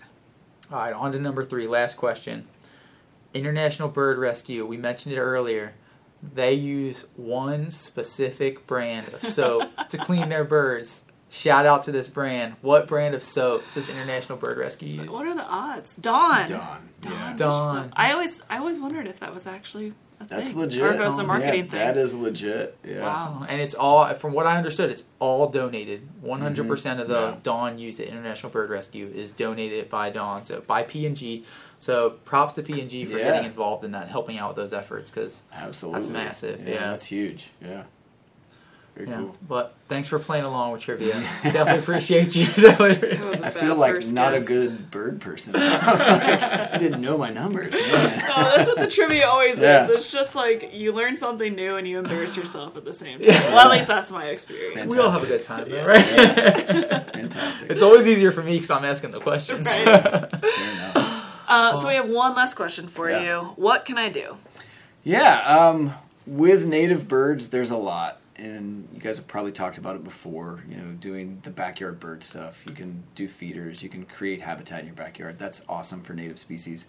All 0.71 0.79
right, 0.79 0.93
on 0.93 1.13
to 1.13 1.19
number 1.19 1.45
three. 1.45 1.67
Last 1.67 1.97
question. 1.97 2.47
International 3.35 3.89
Bird 3.89 4.19
Rescue. 4.19 4.67
We 4.67 4.77
mentioned 4.77 5.15
it 5.15 5.21
earlier. 5.21 5.75
They 6.23 6.55
use 6.55 7.07
one 7.17 7.71
specific 7.71 8.67
brand 8.67 9.09
of 9.09 9.23
soap 9.23 9.71
to 9.89 9.99
clean 9.99 10.29
their 10.29 10.45
birds. 10.45 11.05
Shout 11.31 11.67
out 11.67 11.83
to 11.85 11.93
this 11.93 12.09
brand. 12.09 12.55
What 12.63 12.89
brand 12.89 13.15
of 13.15 13.23
soap 13.23 13.63
does 13.73 13.89
International 13.89 14.39
Bird 14.39 14.57
Rescue 14.57 15.03
use? 15.03 15.11
What 15.11 15.27
are 15.27 15.35
the 15.35 15.45
odds? 15.45 15.95
Dawn. 15.97 16.49
Dawn. 16.49 16.89
Yeah. 17.05 17.11
Dawn. 17.11 17.37
Dawn. 17.37 17.93
I 17.95 18.13
always, 18.13 18.43
I 18.49 18.59
always 18.59 18.79
wondered 18.81 19.07
if 19.07 19.21
that 19.21 19.35
was 19.35 19.47
actually 19.47 19.89
a 19.89 20.08
That's 20.27 20.51
thing, 20.51 20.59
legit. 20.61 20.83
or 20.83 20.93
if 20.93 21.01
it 21.01 21.05
a 21.19 21.23
Yeah, 21.23 21.27
marketing 21.27 21.65
yeah, 21.67 21.71
thing. 21.71 21.81
That 21.81 21.97
is 21.97 22.15
legit. 22.15 22.77
Yeah. 22.85 23.01
Wow. 23.03 23.47
And 23.49 23.61
it's 23.61 23.75
all, 23.75 24.13
from 24.15 24.33
what 24.33 24.47
I 24.47 24.57
understood, 24.57 24.91
it's 24.91 25.05
all 25.19 25.49
donated. 25.49 26.09
100% 26.25 27.01
of 27.01 27.09
the 27.09 27.15
Mm-hmm. 27.15 27.31
Yeah. 27.35 27.37
Dawn 27.43 27.79
used 27.79 28.01
at 28.01 28.09
International 28.09 28.51
Bird 28.51 28.71
Rescue 28.71 29.07
is 29.15 29.31
donated 29.31 29.89
by 29.89 30.11
Dawn, 30.11 30.45
so 30.45 30.61
by 30.67 30.83
P&G. 30.83 31.45
So 31.79 32.11
props 32.25 32.55
to 32.55 32.63
P&G 32.63 33.05
for 33.05 33.19
Yeah. 33.19 33.25
getting 33.33 33.45
involved 33.45 33.85
in 33.85 33.93
that, 33.93 34.03
and 34.03 34.11
helping 34.11 34.39
out 34.39 34.49
with 34.49 34.57
those 34.57 34.73
efforts, 34.73 35.11
because 35.11 35.45
Absolutely. 35.55 36.01
that's 36.03 36.13
massive, 36.13 36.67
yeah. 36.69 36.91
That's 36.91 37.05
huge. 37.07 37.51
Yeah. 37.63 37.85
Very 38.99 39.09
Yeah. 39.11 39.17
cool. 39.19 39.37
But 39.49 39.75
thanks 39.89 40.09
for 40.09 40.19
playing 40.19 40.45
along 40.45 40.73
with 40.73 40.83
trivia. 40.83 41.15
Definitely 41.45 41.79
appreciate 41.79 42.35
you. 42.37 42.47
Definitely. 42.47 43.09
That 43.19 43.31
was 43.31 43.41
a 43.41 43.47
I 43.47 43.51
bad 43.51 43.53
feel 43.55 43.75
like 43.77 43.95
first 43.95 44.13
not 44.13 44.35
a 44.35 44.41
good 44.41 44.91
bird 44.91 45.21
person. 45.21 45.53
Like, 45.55 45.63
I 45.63 46.77
didn't 46.79 47.01
know 47.01 47.17
my 47.17 47.31
numbers. 47.31 47.73
Man. 47.73 48.23
Oh, 48.37 48.43
that's 48.57 48.67
what 48.69 48.79
the 48.79 48.89
trivia 48.89 49.29
always 49.29 49.59
Yeah. 49.59 49.85
is. 49.85 49.91
It's 49.91 50.13
just 50.13 50.35
like 50.35 50.71
you 50.75 50.93
learn 50.93 51.15
something 51.17 51.55
new 51.55 51.77
and 51.77 51.87
you 51.87 51.99
embarrass 51.99 52.37
yourself 52.37 52.77
at 52.77 52.85
the 52.85 52.93
same 52.93 53.19
time. 53.21 53.29
Well, 53.29 53.59
at 53.59 53.71
least 53.71 53.89
that's 53.89 54.11
my 54.11 54.27
experience. 54.27 54.91
we 54.93 54.99
all 54.99 55.11
have 55.11 55.23
a 55.23 55.27
good 55.27 55.43
time, 55.43 55.69
though, 55.69 55.87
right? 55.87 56.05
Fantastic. 56.05 57.71
it's 57.71 57.83
always 57.83 58.07
easier 58.09 58.33
for 58.33 58.43
me 58.43 58.55
because 58.55 58.71
I'm 58.71 58.85
asking 58.85 59.13
the 59.13 59.21
questions. 59.21 59.67
Right. 59.67 59.85
Fair 59.85 60.73
enough. 60.73 61.45
Uh, 61.49 61.75
so 61.77 61.89
we 61.89 61.95
have 61.95 62.09
one 62.09 62.35
last 62.35 62.55
question 62.55 62.89
for 62.89 63.09
Yeah. 63.11 63.23
you. 63.23 63.41
What 63.57 63.85
can 63.87 63.97
I 63.97 64.09
do? 64.11 64.37
Yeah, 65.05 65.41
um, 65.47 65.95
with 66.27 66.67
native 66.67 67.09
birds, 67.09 67.49
there's 67.49 67.71
a 67.71 67.77
lot, 67.79 68.21
and 68.39 68.89
you 68.95 69.01
guys 69.01 69.17
have 69.17 69.27
probably 69.27 69.53
talked 69.53 69.79
about 69.79 69.97
it 69.97 70.05
before. 70.05 70.63
You 70.69 70.77
know, 70.77 70.93
doing 70.93 71.41
the 71.43 71.51
backyard 71.51 72.01
bird 72.01 72.23
stuff. 72.25 72.63
You 72.67 72.75
can 72.75 73.05
do 73.15 73.29
feeders. 73.29 73.83
You 73.83 73.89
can 73.89 74.05
create 74.05 74.41
habitat 74.41 74.81
in 74.81 74.87
your 74.87 74.95
backyard. 74.95 75.39
That's 75.39 75.63
awesome 75.69 76.03
for 76.03 76.15
native 76.15 76.39
species. 76.39 76.87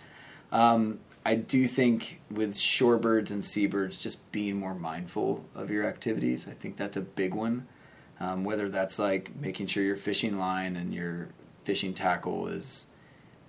Um, 0.51 0.99
I 1.25 1.35
do 1.35 1.67
think 1.67 2.21
with 2.31 2.55
shorebirds 2.55 3.31
and 3.31 3.43
seabirds, 3.43 3.97
just 3.97 4.31
being 4.31 4.57
more 4.57 4.73
mindful 4.73 5.45
of 5.53 5.69
your 5.69 5.85
activities. 5.85 6.47
I 6.47 6.53
think 6.53 6.77
that's 6.77 6.97
a 6.97 7.01
big 7.01 7.33
one. 7.33 7.67
Um, 8.19 8.43
whether 8.43 8.67
that's 8.67 8.99
like 8.99 9.35
making 9.35 9.67
sure 9.67 9.83
your 9.83 9.95
fishing 9.95 10.37
line 10.37 10.75
and 10.75 10.93
your 10.93 11.29
fishing 11.63 11.93
tackle 11.93 12.47
is, 12.47 12.87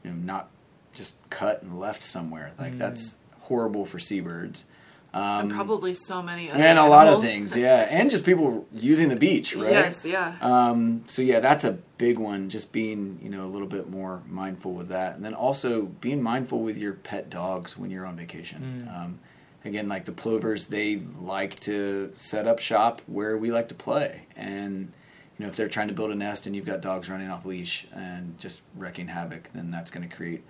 you 0.04 0.10
know, 0.10 0.16
not 0.16 0.50
just 0.94 1.16
cut 1.30 1.62
and 1.62 1.78
left 1.78 2.02
somewhere. 2.02 2.52
Like 2.58 2.78
that's 2.78 3.16
horrible 3.40 3.84
for 3.84 3.98
seabirds. 3.98 4.64
Um, 5.12 5.22
and 5.22 5.52
probably 5.52 5.94
so 5.94 6.22
many 6.22 6.50
other 6.50 6.62
and 6.62 6.78
a 6.78 6.86
lot 6.86 7.08
of 7.08 7.20
things, 7.20 7.56
yeah, 7.56 7.88
and 7.90 8.10
just 8.10 8.24
people 8.24 8.66
using 8.72 9.08
the 9.08 9.16
beach, 9.16 9.56
right? 9.56 9.72
Yes, 9.72 10.04
yeah. 10.04 10.36
Um, 10.40 11.02
so 11.06 11.20
yeah, 11.20 11.40
that's 11.40 11.64
a 11.64 11.78
big 11.98 12.18
one. 12.18 12.48
Just 12.48 12.72
being, 12.72 13.18
you 13.20 13.28
know, 13.28 13.44
a 13.44 13.50
little 13.50 13.66
bit 13.66 13.90
more 13.90 14.22
mindful 14.28 14.72
with 14.72 14.88
that, 14.88 15.16
and 15.16 15.24
then 15.24 15.34
also 15.34 15.82
being 15.82 16.22
mindful 16.22 16.60
with 16.60 16.78
your 16.78 16.92
pet 16.92 17.28
dogs 17.28 17.76
when 17.76 17.90
you're 17.90 18.06
on 18.06 18.16
vacation. 18.16 18.88
Um, 18.94 19.18
again, 19.64 19.88
like 19.88 20.04
the 20.04 20.12
plovers, 20.12 20.68
they 20.68 21.02
like 21.20 21.58
to 21.60 22.10
set 22.14 22.46
up 22.46 22.60
shop 22.60 23.02
where 23.06 23.36
we 23.36 23.50
like 23.50 23.68
to 23.68 23.74
play, 23.74 24.26
and 24.36 24.92
you 25.40 25.46
know, 25.46 25.48
if 25.48 25.56
they're 25.56 25.68
trying 25.68 25.88
to 25.88 25.94
build 25.94 26.10
a 26.10 26.14
nest 26.14 26.46
and 26.46 26.54
you've 26.54 26.66
got 26.66 26.82
dogs 26.82 27.08
running 27.08 27.30
off 27.30 27.46
leash 27.46 27.86
and 27.94 28.38
just 28.38 28.60
wrecking 28.76 29.08
havoc, 29.08 29.50
then 29.54 29.70
that's 29.70 29.90
going 29.90 30.06
to 30.06 30.14
create 30.14 30.44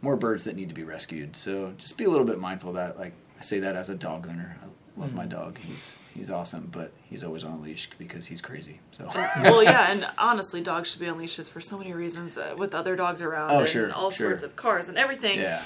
more 0.00 0.16
birds 0.16 0.42
that 0.44 0.56
need 0.56 0.68
to 0.68 0.74
be 0.74 0.82
rescued. 0.82 1.36
So 1.36 1.74
just 1.78 1.96
be 1.96 2.04
a 2.04 2.10
little 2.10 2.26
bit 2.26 2.40
mindful 2.40 2.70
of 2.70 2.74
that. 2.74 2.98
Like 2.98 3.12
I 3.42 3.44
say 3.44 3.58
that 3.58 3.74
as 3.74 3.88
a 3.90 3.96
dog 3.96 4.28
owner. 4.28 4.56
I 4.62 5.00
love 5.00 5.14
my 5.14 5.26
dog. 5.26 5.58
He's 5.58 5.96
he's 6.14 6.30
awesome, 6.30 6.68
but 6.70 6.92
he's 7.02 7.24
always 7.24 7.42
on 7.42 7.54
a 7.54 7.60
leash 7.60 7.90
because 7.98 8.24
he's 8.26 8.40
crazy. 8.40 8.78
So 8.92 9.10
well, 9.42 9.64
yeah, 9.64 9.90
and 9.90 10.06
honestly, 10.16 10.60
dogs 10.60 10.92
should 10.92 11.00
be 11.00 11.08
on 11.08 11.18
leashes 11.18 11.48
for 11.48 11.60
so 11.60 11.76
many 11.76 11.92
reasons 11.92 12.38
uh, 12.38 12.54
with 12.56 12.72
other 12.72 12.94
dogs 12.94 13.20
around 13.20 13.50
Oh, 13.50 13.58
and 13.60 13.68
sure, 13.68 13.92
all 13.92 14.12
sure. 14.12 14.28
sorts 14.28 14.44
of 14.44 14.54
cars 14.54 14.88
and 14.88 14.96
everything. 14.96 15.40
yeah. 15.40 15.64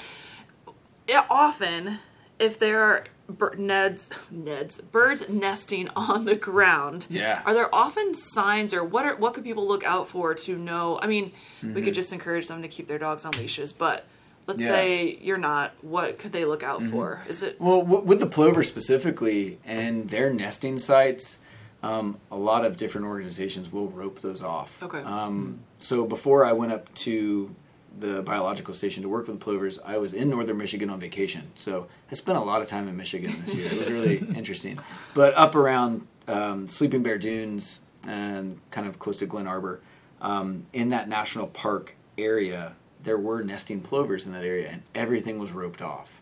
Yeah, 1.07 1.25
often, 1.29 1.99
if 2.39 2.57
there 2.57 2.81
are 2.81 3.05
bir- 3.29 3.51
neds, 3.57 4.09
neds, 4.33 4.81
birds 4.91 5.23
nesting 5.29 5.89
on 5.95 6.25
the 6.25 6.35
ground, 6.35 7.05
Yeah. 7.11 7.43
are 7.45 7.53
there 7.53 7.73
often 7.73 8.15
signs 8.15 8.73
or 8.73 8.83
what 8.83 9.05
are 9.05 9.15
what 9.17 9.35
could 9.35 9.43
people 9.43 9.67
look 9.67 9.83
out 9.83 10.07
for 10.07 10.33
to 10.33 10.57
know? 10.57 10.97
I 10.99 11.05
mean, 11.05 11.31
we 11.61 11.69
Mm-hmm. 11.69 11.83
could 11.83 11.93
just 11.93 12.11
encourage 12.11 12.47
them 12.47 12.63
to 12.63 12.67
keep 12.67 12.87
their 12.87 12.97
dogs 12.97 13.23
on 13.23 13.33
leashes, 13.33 13.71
but 13.71 14.07
let's 14.47 14.59
Yeah. 14.61 14.67
Mm-hmm. 14.69 14.75
say 14.75 15.19
you're 15.21 15.37
not. 15.37 15.73
What 15.81 16.17
could 16.17 16.31
they 16.31 16.45
look 16.45 16.63
out 16.63 16.81
for? 16.83 17.21
Is 17.27 17.43
it 17.43 17.59
Well, 17.59 17.81
w- 17.81 18.01
with 18.03 18.19
the 18.19 18.27
plover 18.27 18.63
specifically 18.63 19.59
and 19.65 20.09
their 20.09 20.31
nesting 20.33 20.79
sites, 20.79 21.37
um, 21.83 22.17
a 22.31 22.37
lot 22.37 22.65
of 22.65 22.75
different 22.77 23.05
organizations 23.07 23.71
will 23.71 23.87
rope 23.87 24.19
those 24.21 24.41
off. 24.41 24.81
Okay. 24.81 24.99
Um, 24.99 25.59
so 25.79 26.05
before 26.05 26.43
I 26.45 26.53
went 26.53 26.71
up 26.71 26.93
to 26.95 27.53
the 27.99 28.21
biological 28.21 28.73
station 28.73 29.03
to 29.03 29.09
work 29.09 29.27
with 29.27 29.39
the 29.39 29.43
plovers, 29.43 29.79
I 29.85 29.97
was 29.97 30.13
in 30.13 30.29
northern 30.29 30.57
Michigan 30.57 30.89
on 30.89 30.99
vacation. 30.99 31.51
So 31.55 31.87
I 32.11 32.15
spent 32.15 32.37
a 32.37 32.41
lot 32.41 32.61
of 32.61 32.67
time 32.67 32.87
in 32.87 32.95
Michigan 32.97 33.35
this 33.45 33.55
year. 33.55 33.65
It 33.67 33.77
was 33.79 33.89
really 33.91 34.17
interesting. 34.37 34.79
But 35.13 35.33
up 35.35 35.55
around 35.55 36.07
um, 36.27 36.67
Sleeping 36.67 37.03
Bear 37.03 37.17
Dunes 37.17 37.79
and 38.07 38.59
kind 38.71 38.87
of 38.87 38.99
close 38.99 39.17
to 39.17 39.25
Glen 39.25 39.47
Arbor, 39.47 39.81
um, 40.21 40.63
in 40.73 40.89
that 40.89 41.09
national 41.09 41.47
park 41.47 41.95
area, 42.17 42.73
there 43.07 43.17
were 43.17 43.41
nesting 43.41 43.79
plovers 43.81 44.27
in 44.27 44.33
that 44.33 44.43
area, 44.43 44.69
and 44.69 44.83
everything 44.93 45.39
was 45.39 45.51
roped 45.51 45.81
off. 45.81 46.21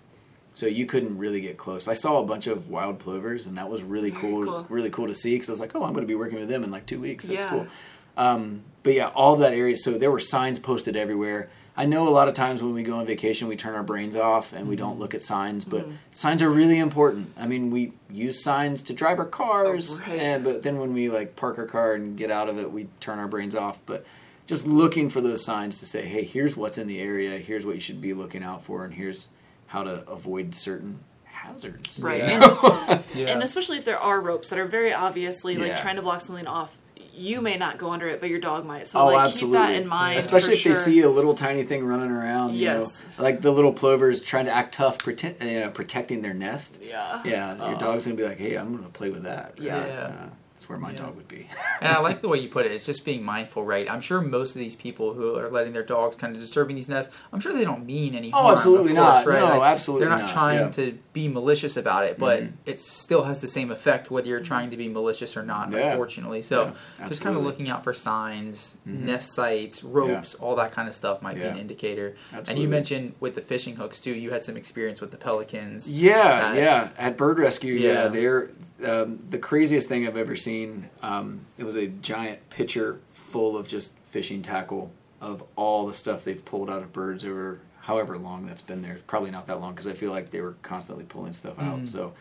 So 0.53 0.67
you 0.67 0.85
couldn't 0.85 1.17
really 1.17 1.41
get 1.41 1.57
close. 1.57 1.87
I 1.89 1.95
saw 1.95 2.21
a 2.21 2.25
bunch 2.25 2.47
of 2.47 2.69
wild 2.69 2.99
plovers, 2.99 3.45
and 3.45 3.57
that 3.57 3.69
was 3.69 3.83
really 3.83 4.11
cool, 4.11 4.45
cool. 4.45 4.65
really 4.69 4.89
cool 4.89 5.07
to 5.07 5.13
see. 5.15 5.33
Because 5.35 5.49
I 5.49 5.51
was 5.53 5.59
like, 5.59 5.75
"Oh, 5.75 5.83
I'm 5.83 5.91
going 5.91 6.03
to 6.03 6.07
be 6.07 6.15
working 6.15 6.39
with 6.39 6.47
them 6.47 6.63
in 6.63 6.71
like 6.71 6.85
two 6.85 7.01
weeks. 7.01 7.25
That's 7.25 7.43
Yeah. 7.43 7.49
cool." 7.49 7.67
Um, 8.15 8.61
but 8.83 8.93
yeah, 8.93 9.07
all 9.09 9.35
that 9.37 9.53
area. 9.53 9.75
So 9.75 9.97
there 9.97 10.11
were 10.11 10.19
signs 10.21 10.59
posted 10.59 10.95
everywhere. 10.95 11.49
I 11.77 11.85
know 11.85 12.07
a 12.07 12.09
lot 12.09 12.29
of 12.29 12.33
times 12.35 12.63
when 12.63 12.73
we 12.73 12.83
go 12.83 12.95
on 12.99 13.05
vacation, 13.05 13.49
we 13.49 13.57
turn 13.57 13.75
our 13.75 13.83
brains 13.83 14.15
off 14.15 14.53
and 14.53 14.69
we 14.69 14.75
Mm-hmm. 14.77 14.85
don't 14.85 14.99
look 14.99 15.13
at 15.13 15.21
signs. 15.23 15.65
But 15.65 15.85
signs 16.13 16.41
are 16.41 16.49
really 16.49 16.79
important. 16.79 17.33
I 17.37 17.47
mean, 17.47 17.69
we 17.69 17.91
use 18.09 18.41
signs 18.41 18.81
to 18.83 18.93
drive 18.93 19.19
our 19.19 19.25
cars, 19.25 19.91
Oh, 19.91 20.09
right. 20.09 20.19
and, 20.21 20.43
but 20.45 20.63
then 20.63 20.77
when 20.79 20.93
we 20.93 21.09
like 21.09 21.35
park 21.35 21.57
our 21.57 21.65
car 21.65 21.91
and 21.95 22.15
get 22.17 22.31
out 22.31 22.47
of 22.47 22.57
it, 22.57 22.71
we 22.71 22.87
turn 23.01 23.19
our 23.19 23.27
brains 23.27 23.55
off. 23.57 23.79
But 23.85 24.05
just 24.47 24.67
looking 24.67 25.09
for 25.09 25.21
those 25.21 25.43
signs 25.43 25.79
to 25.79 25.85
say, 25.85 26.05
hey, 26.05 26.23
here's 26.23 26.55
what's 26.55 26.77
in 26.77 26.87
the 26.87 26.99
area, 26.99 27.37
here's 27.39 27.65
what 27.65 27.75
you 27.75 27.81
should 27.81 28.01
be 28.01 28.13
looking 28.13 28.43
out 28.43 28.63
for, 28.63 28.83
and 28.85 28.93
here's 28.93 29.27
how 29.67 29.83
to 29.83 30.07
avoid 30.09 30.53
certain 30.55 30.99
hazards. 31.23 31.99
right? 32.01 32.19
Yeah. 32.19 32.85
And, 32.87 33.03
Yeah. 33.15 33.27
and 33.27 33.43
especially 33.43 33.77
if 33.77 33.85
there 33.85 33.99
are 33.99 34.19
ropes 34.21 34.49
that 34.49 34.59
are 34.59 34.65
very 34.65 34.93
obviously 34.93 35.57
like 35.57 35.69
Yeah. 35.69 35.75
trying 35.75 35.95
to 35.97 36.01
block 36.01 36.21
something 36.21 36.47
off. 36.47 36.77
You 37.17 37.39
may 37.39 37.55
not 37.55 37.77
go 37.77 37.91
under 37.91 38.09
it, 38.09 38.19
but 38.19 38.29
your 38.29 38.39
dog 38.41 38.65
might. 38.65 38.87
So 38.87 38.99
Oh, 38.99 39.05
like 39.05 39.27
absolutely. 39.27 39.57
keep 39.59 39.67
that 39.67 39.75
in 39.81 39.87
mind. 39.87 40.17
Especially 40.19 40.49
for 40.49 40.53
if 40.55 40.59
sure. 40.59 40.73
they 40.73 40.79
see 40.79 41.01
a 41.01 41.09
little 41.09 41.33
tiny 41.33 41.63
thing 41.63 41.85
running 41.85 42.11
around. 42.11 42.55
You 42.55 42.61
Yes. 42.63 43.03
know, 43.17 43.23
like 43.23 43.41
the 43.41 43.51
little 43.51 43.71
plovers 43.71 44.21
trying 44.21 44.45
to 44.45 44.51
act 44.51 44.73
tough, 44.73 44.97
pretend, 44.99 45.37
you 45.41 45.61
know, 45.61 45.69
protecting 45.69 46.23
their 46.23 46.33
nest. 46.33 46.79
Yeah. 46.83 47.21
Yeah, 47.23 47.55
your 47.69 47.77
Oh. 47.77 47.79
dog's 47.79 48.05
gonna 48.05 48.17
be 48.17 48.23
like, 48.25 48.37
"Hey, 48.37 48.55
I'm 48.55 48.75
gonna 48.75 48.89
play 48.89 49.09
with 49.11 49.23
that." 49.23 49.53
right? 49.57 49.61
Yeah. 49.65 50.11
That's 50.55 50.69
where 50.69 50.77
my 50.77 50.91
Yeah. 50.91 50.99
dog 50.99 51.17
would 51.17 51.27
be. 51.27 51.47
And 51.81 51.91
I 51.91 51.99
like 51.99 52.21
the 52.21 52.29
way 52.29 52.39
you 52.39 52.47
put 52.47 52.65
it. 52.65 52.71
It's 52.71 52.85
just 52.85 53.03
being 53.03 53.21
mindful, 53.23 53.65
right? 53.65 53.91
I'm 53.91 53.99
sure 53.99 54.21
most 54.21 54.55
of 54.55 54.59
these 54.59 54.77
people 54.77 55.13
who 55.13 55.35
are 55.37 55.49
letting 55.49 55.73
their 55.73 55.83
dogs 55.83 56.15
kind 56.15 56.33
of 56.33 56.39
disturbing 56.41 56.77
these 56.77 56.87
nests, 56.87 57.13
I'm 57.33 57.41
sure 57.41 57.51
they 57.51 57.65
don't 57.65 57.85
mean 57.85 58.15
any 58.15 58.29
Oh, 58.29 58.37
harm. 58.37 58.45
of 58.45 58.51
absolutely 58.59 58.93
course, 58.93 59.25
not. 59.25 59.25
Right? 59.25 59.39
No, 59.39 59.57
Like, 59.59 59.73
absolutely 59.73 60.07
They're 60.07 60.15
not 60.17 60.21
not. 60.21 60.29
trying 60.29 60.59
Yeah. 60.59 60.69
to 60.69 60.97
be 61.11 61.27
malicious 61.27 61.75
about 61.75 62.05
it, 62.05 62.17
but 62.17 62.43
Mhm. 62.43 62.51
it 62.65 62.79
still 62.79 63.23
has 63.25 63.39
the 63.41 63.47
same 63.49 63.69
effect 63.71 64.09
whether 64.09 64.27
you're 64.29 64.39
trying 64.39 64.69
to 64.69 64.77
be 64.77 64.87
malicious 64.87 65.35
or 65.35 65.43
not. 65.43 65.69
Yeah. 65.73 65.89
Unfortunately, 65.91 66.41
so 66.41 66.71
just 67.09 67.21
kind 67.21 67.35
of 67.35 67.43
looking 67.43 67.69
out 67.69 67.83
for 67.83 67.93
signs, 67.93 68.77
Mhm. 68.87 69.01
nest 69.01 69.33
sites, 69.33 69.83
ropes, 69.83 70.35
all 70.35 70.55
that 70.55 70.71
kind 70.71 70.87
of 70.87 70.95
stuff 70.95 71.21
might 71.21 71.35
be 71.35 71.41
an 71.43 71.57
indicator. 71.57 72.15
And 72.47 72.57
you 72.57 72.69
mentioned 72.69 73.15
with 73.19 73.35
the 73.35 73.41
fishing 73.41 73.75
hooks 73.75 73.99
too. 73.99 74.11
You 74.13 74.31
had 74.31 74.45
some 74.45 74.55
experience 74.55 75.01
with 75.01 75.11
the 75.11 75.17
pelicans. 75.17 75.91
Yeah, 75.91 76.53
yeah. 76.53 76.87
At 76.97 77.17
Bird 77.17 77.37
Rescue, 77.39 77.73
yeah, 77.73 78.03
Yeah. 78.03 78.07
they're 78.07 78.49
um, 78.83 79.19
the 79.29 79.37
craziest 79.37 79.87
thing 79.87 80.07
I've 80.07 80.17
ever 80.17 80.35
seen. 80.35 80.89
Um, 81.01 81.45
it 81.57 81.63
was 81.63 81.75
a 81.75 81.87
giant 81.87 82.49
pitcher 82.49 82.99
full 83.09 83.57
of 83.57 83.67
just 83.67 83.93
fishing 84.09 84.41
tackle 84.41 84.91
of 85.21 85.43
all 85.55 85.87
the 85.87 85.93
stuff 85.93 86.23
they've 86.23 86.43
pulled 86.43 86.69
out 86.69 86.81
of 86.81 86.91
birds 86.93 87.23
over 87.23 87.59
however 87.81 88.17
long 88.17 88.45
that's 88.45 88.61
been 88.61 88.81
there. 88.81 88.99
Probably 89.07 89.31
not 89.31 89.47
that 89.47 89.59
long 89.61 89.73
because 89.73 89.87
I 89.87 89.93
feel 89.93 90.11
like 90.11 90.31
they 90.31 90.41
were 90.41 90.55
constantly 90.61 91.05
pulling 91.05 91.33
stuff 91.33 91.59
out. 91.59 91.81
Mm. 91.81 91.87
So, 91.87 92.13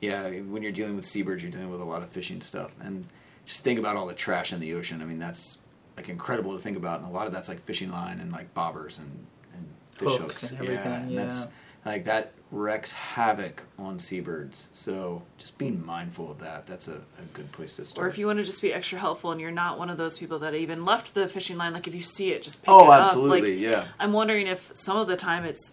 yeah, 0.00 0.28
when 0.28 0.62
you're 0.62 0.72
dealing 0.72 0.96
with 0.96 1.06
seabirds, 1.06 1.42
you're 1.42 1.52
dealing 1.52 1.70
with 1.70 1.80
a 1.80 1.84
lot 1.84 2.02
of 2.02 2.08
fishing 2.08 2.40
stuff. 2.40 2.74
And 2.80 3.06
just 3.44 3.62
think 3.62 3.78
about 3.78 3.96
all 3.96 4.06
the 4.06 4.14
trash 4.14 4.52
in 4.52 4.60
the 4.60 4.74
ocean. 4.74 5.02
I 5.02 5.04
mean, 5.04 5.18
that's 5.18 5.58
like 5.96 6.08
incredible 6.08 6.56
to 6.56 6.62
think 6.62 6.76
about. 6.76 7.00
And 7.00 7.08
a 7.08 7.12
lot 7.12 7.26
of 7.26 7.32
that's 7.32 7.48
like 7.48 7.60
fishing 7.60 7.90
line 7.90 8.18
and 8.18 8.32
like 8.32 8.54
bobbers 8.54 8.98
and, 8.98 9.26
and 9.52 9.68
fish 9.92 10.12
Hooks 10.12 10.40
hooks. 10.40 10.50
and 10.52 10.60
everything, 10.62 10.92
and 10.92 11.10
yeah. 11.10 11.24
that's 11.24 11.46
like 11.84 12.04
that 12.04 12.32
wreaks 12.50 12.90
havoc 12.92 13.62
on 13.78 13.98
seabirds. 13.98 14.68
So 14.72 15.22
just 15.38 15.56
being 15.56 15.84
mindful 15.86 16.30
of 16.30 16.38
that. 16.40 16.66
That's 16.66 16.88
a, 16.88 16.94
a 16.96 17.22
good 17.32 17.52
place 17.52 17.76
to 17.76 17.84
start. 17.84 18.04
Or 18.04 18.08
if 18.10 18.18
you 18.18 18.26
want 18.26 18.38
to 18.38 18.44
just 18.44 18.60
be 18.60 18.72
extra 18.72 18.98
helpful 18.98 19.30
and 19.30 19.40
you're 19.40 19.50
not 19.52 19.78
one 19.78 19.88
of 19.88 19.98
those 19.98 20.18
people 20.18 20.40
that 20.40 20.54
even 20.54 20.84
left 20.84 21.14
the 21.14 21.28
fishing 21.28 21.56
line, 21.56 21.72
like 21.72 21.86
if 21.86 21.94
you 21.94 22.02
see 22.02 22.32
it, 22.32 22.42
just 22.42 22.62
pick 22.62 22.70
oh, 22.70 22.86
it 22.92 22.98
up. 22.98 23.06
absolutely, 23.06 23.52
Like, 23.52 23.60
yeah. 23.60 23.84
I'm 24.00 24.12
wondering 24.12 24.46
if 24.48 24.72
some 24.74 24.96
of 24.96 25.06
the 25.06 25.16
time 25.16 25.44
it's 25.44 25.72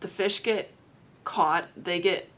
the 0.00 0.08
fish 0.08 0.42
get 0.42 0.72
caught, 1.24 1.68
they 1.76 2.00
get 2.00 2.28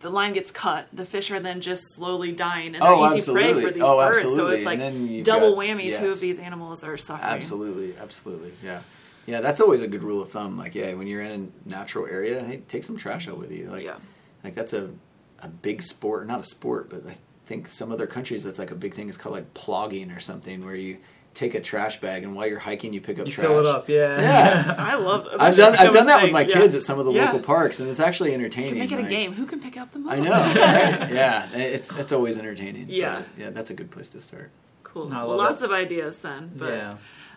the 0.00 0.10
line 0.10 0.32
gets 0.32 0.50
cut, 0.50 0.88
the 0.92 1.04
fish 1.04 1.30
are 1.30 1.38
then 1.40 1.60
just 1.60 1.82
slowly 1.94 2.32
dying, 2.32 2.74
and 2.74 2.82
they're 2.82 2.90
Oh, 2.92 3.14
easy 3.16 3.32
prey 3.32 3.54
for 3.54 3.70
these 3.70 3.82
Oh, 3.84 3.98
birds. 3.98 4.34
So 4.34 4.48
it's 4.48 4.66
like 4.66 4.80
And 4.80 4.82
then 4.82 5.08
you've 5.08 5.24
double 5.24 5.54
got- 5.54 5.64
whammy. 5.64 5.96
Two 5.96 6.06
of 6.06 6.18
these 6.20 6.38
animals 6.40 6.82
are 6.82 6.98
suffering. 6.98 7.30
Absolutely, 7.30 7.94
absolutely, 7.96 8.52
yeah, 8.64 8.80
yeah. 9.26 9.40
That's 9.40 9.60
always 9.60 9.80
a 9.80 9.86
good 9.88 10.02
rule 10.02 10.22
of 10.22 10.30
thumb. 10.30 10.56
Like, 10.58 10.74
yeah, 10.74 10.94
when 10.94 11.06
you're 11.06 11.22
in 11.22 11.52
a 11.66 11.68
natural 11.68 12.06
area, 12.06 12.42
hey, 12.42 12.62
take 12.68 12.84
some 12.84 12.96
trash 12.96 13.28
out 13.28 13.38
with 13.38 13.52
you. 13.52 13.68
Like, 13.68 13.84
Yeah. 13.84 13.96
like 14.44 14.54
that's 14.54 14.72
a 14.72 14.90
a 15.40 15.48
big 15.48 15.82
sport, 15.82 16.26
not 16.28 16.38
a 16.40 16.44
sport, 16.44 16.88
but 16.88 17.04
I 17.08 17.16
think 17.46 17.66
some 17.66 17.90
other 17.90 18.06
countries 18.06 18.44
that's 18.44 18.58
like 18.60 18.70
a 18.70 18.76
big 18.76 18.94
thing. 18.94 19.08
It's 19.08 19.16
called 19.18 19.34
like 19.34 19.52
plogging 19.54 20.16
or 20.16 20.20
something, 20.20 20.64
where 20.64 20.76
you 20.76 20.98
take 21.34 21.54
a 21.54 21.60
trash 21.60 21.98
bag 21.98 22.22
and 22.24 22.36
while 22.36 22.46
you're 22.46 22.58
hiking 22.58 22.92
you 22.92 23.00
pick 23.00 23.18
up 23.18 23.26
You 23.26 23.32
trash. 23.32 23.46
fill 23.46 23.58
it 23.58 23.64
up, 23.66 23.88
yeah. 23.88 24.20
Yeah. 24.20 24.74
I 24.78 24.94
love. 24.96 25.24
That 25.24 25.40
I've 25.40 25.56
done 25.56 25.74
I've 25.76 25.92
done 25.92 26.06
that 26.06 26.22
with 26.22 26.30
my 26.30 26.42
yeah. 26.42 26.54
kids 26.58 26.74
at 26.76 26.82
some 26.82 26.98
of 27.00 27.06
the 27.06 27.12
Yeah. 27.12 27.24
local 27.26 27.40
parks, 27.40 27.80
and 27.80 27.88
it's 27.88 27.98
actually 28.00 28.28
You 28.30 28.34
entertaining. 28.36 28.68
should 28.68 28.78
make 28.78 28.92
it 28.92 29.00
a 29.00 29.08
game. 29.08 29.32
Who 29.32 29.46
can 29.46 29.58
pick 29.58 29.76
up 29.76 29.92
the 29.92 29.98
most? 29.98 30.12
I 30.12 30.20
know, 30.20 30.30
right? 30.30 31.10
Yeah, 31.12 31.50
it's 31.52 31.96
it's 31.96 32.12
always 32.12 32.38
entertaining. 32.38 32.86
Yeah. 32.88 33.22
yeah, 33.38 33.50
that's 33.50 33.70
a 33.70 33.74
good 33.74 33.90
place 33.90 34.10
to 34.10 34.20
start. 34.20 34.50
Cool. 34.84 35.10
I 35.12 35.16
Well, 35.24 35.28
love 35.30 35.38
lots 35.38 35.62
of 35.62 35.72
ideas 35.72 36.18
then. 36.18 36.52
But 36.54 36.74
yeah. 36.74 36.96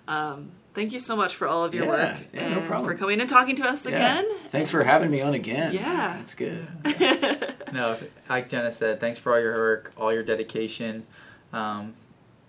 um, 0.09 0.51
thank 0.75 0.91
you 0.93 0.99
so 0.99 1.15
much 1.15 1.35
for 1.35 1.47
all 1.47 1.63
of 1.63 1.73
your 1.73 1.85
Yeah, 1.85 1.89
work 1.89 2.27
yeah, 2.33 2.49
no 2.49 2.57
and 2.59 2.67
problem. 2.67 2.91
for 2.91 2.97
coming 2.97 3.19
and 3.21 3.29
talking 3.29 3.55
to 3.55 3.63
us 3.63 3.85
Yeah. 3.85 3.91
again. 3.95 4.25
Thanks 4.49 4.69
for 4.69 4.83
having 4.83 5.09
me 5.09 5.21
on 5.21 5.33
again. 5.33 5.73
Yeah. 5.73 6.15
that's 6.17 6.35
good. 6.35 6.67
No, 7.73 7.97
like 8.29 8.47
Jenna 8.47 8.71
said, 8.71 9.01
thanks 9.01 9.19
for 9.19 9.33
all 9.33 9.39
your 9.41 9.51
work, 9.53 9.91
all 9.97 10.13
your 10.13 10.23
dedication. 10.23 11.05
Um, 11.51 11.93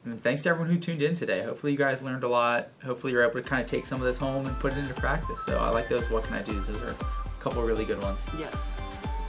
and 0.05 0.23
thanks 0.23 0.43
to 0.43 0.51
everyone 0.51 0.71
who 0.71 0.79
tuned 0.79 1.03
in 1.03 1.15
today. 1.15 1.43
Hopefully, 1.43 1.73
you 1.73 1.79
guys 1.79 2.01
learned 2.01 2.23
a 2.23 2.29
lot. 2.29 2.69
Hopefully, 2.85 3.13
you're 3.13 3.25
able 3.25 3.35
to 3.35 3.43
kind 3.43 3.61
of 3.61 3.67
take 3.69 3.87
some 3.87 3.99
of 4.01 4.07
this 4.07 4.19
home 4.19 4.47
and 4.47 4.57
put 4.61 4.73
it 4.73 4.79
into 4.79 4.95
practice. 4.95 5.41
So, 5.45 5.59
I 5.59 5.71
like 5.71 5.89
those. 5.89 6.09
What 6.11 6.23
can 6.23 6.35
I 6.37 6.43
do? 6.43 6.53
Those 6.61 6.81
are 6.81 6.91
a 6.91 6.95
couple 7.41 7.61
really 7.63 7.85
good 7.85 8.01
ones. 8.01 8.25
Yes. 8.39 8.81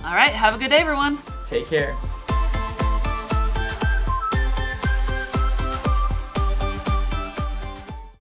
All 0.06 0.14
right. 0.14 0.30
Have 0.30 0.54
a 0.54 0.60
good 0.60 0.70
day, 0.70 0.78
everyone. 0.82 1.18
Take 1.48 1.66
care. 1.66 1.96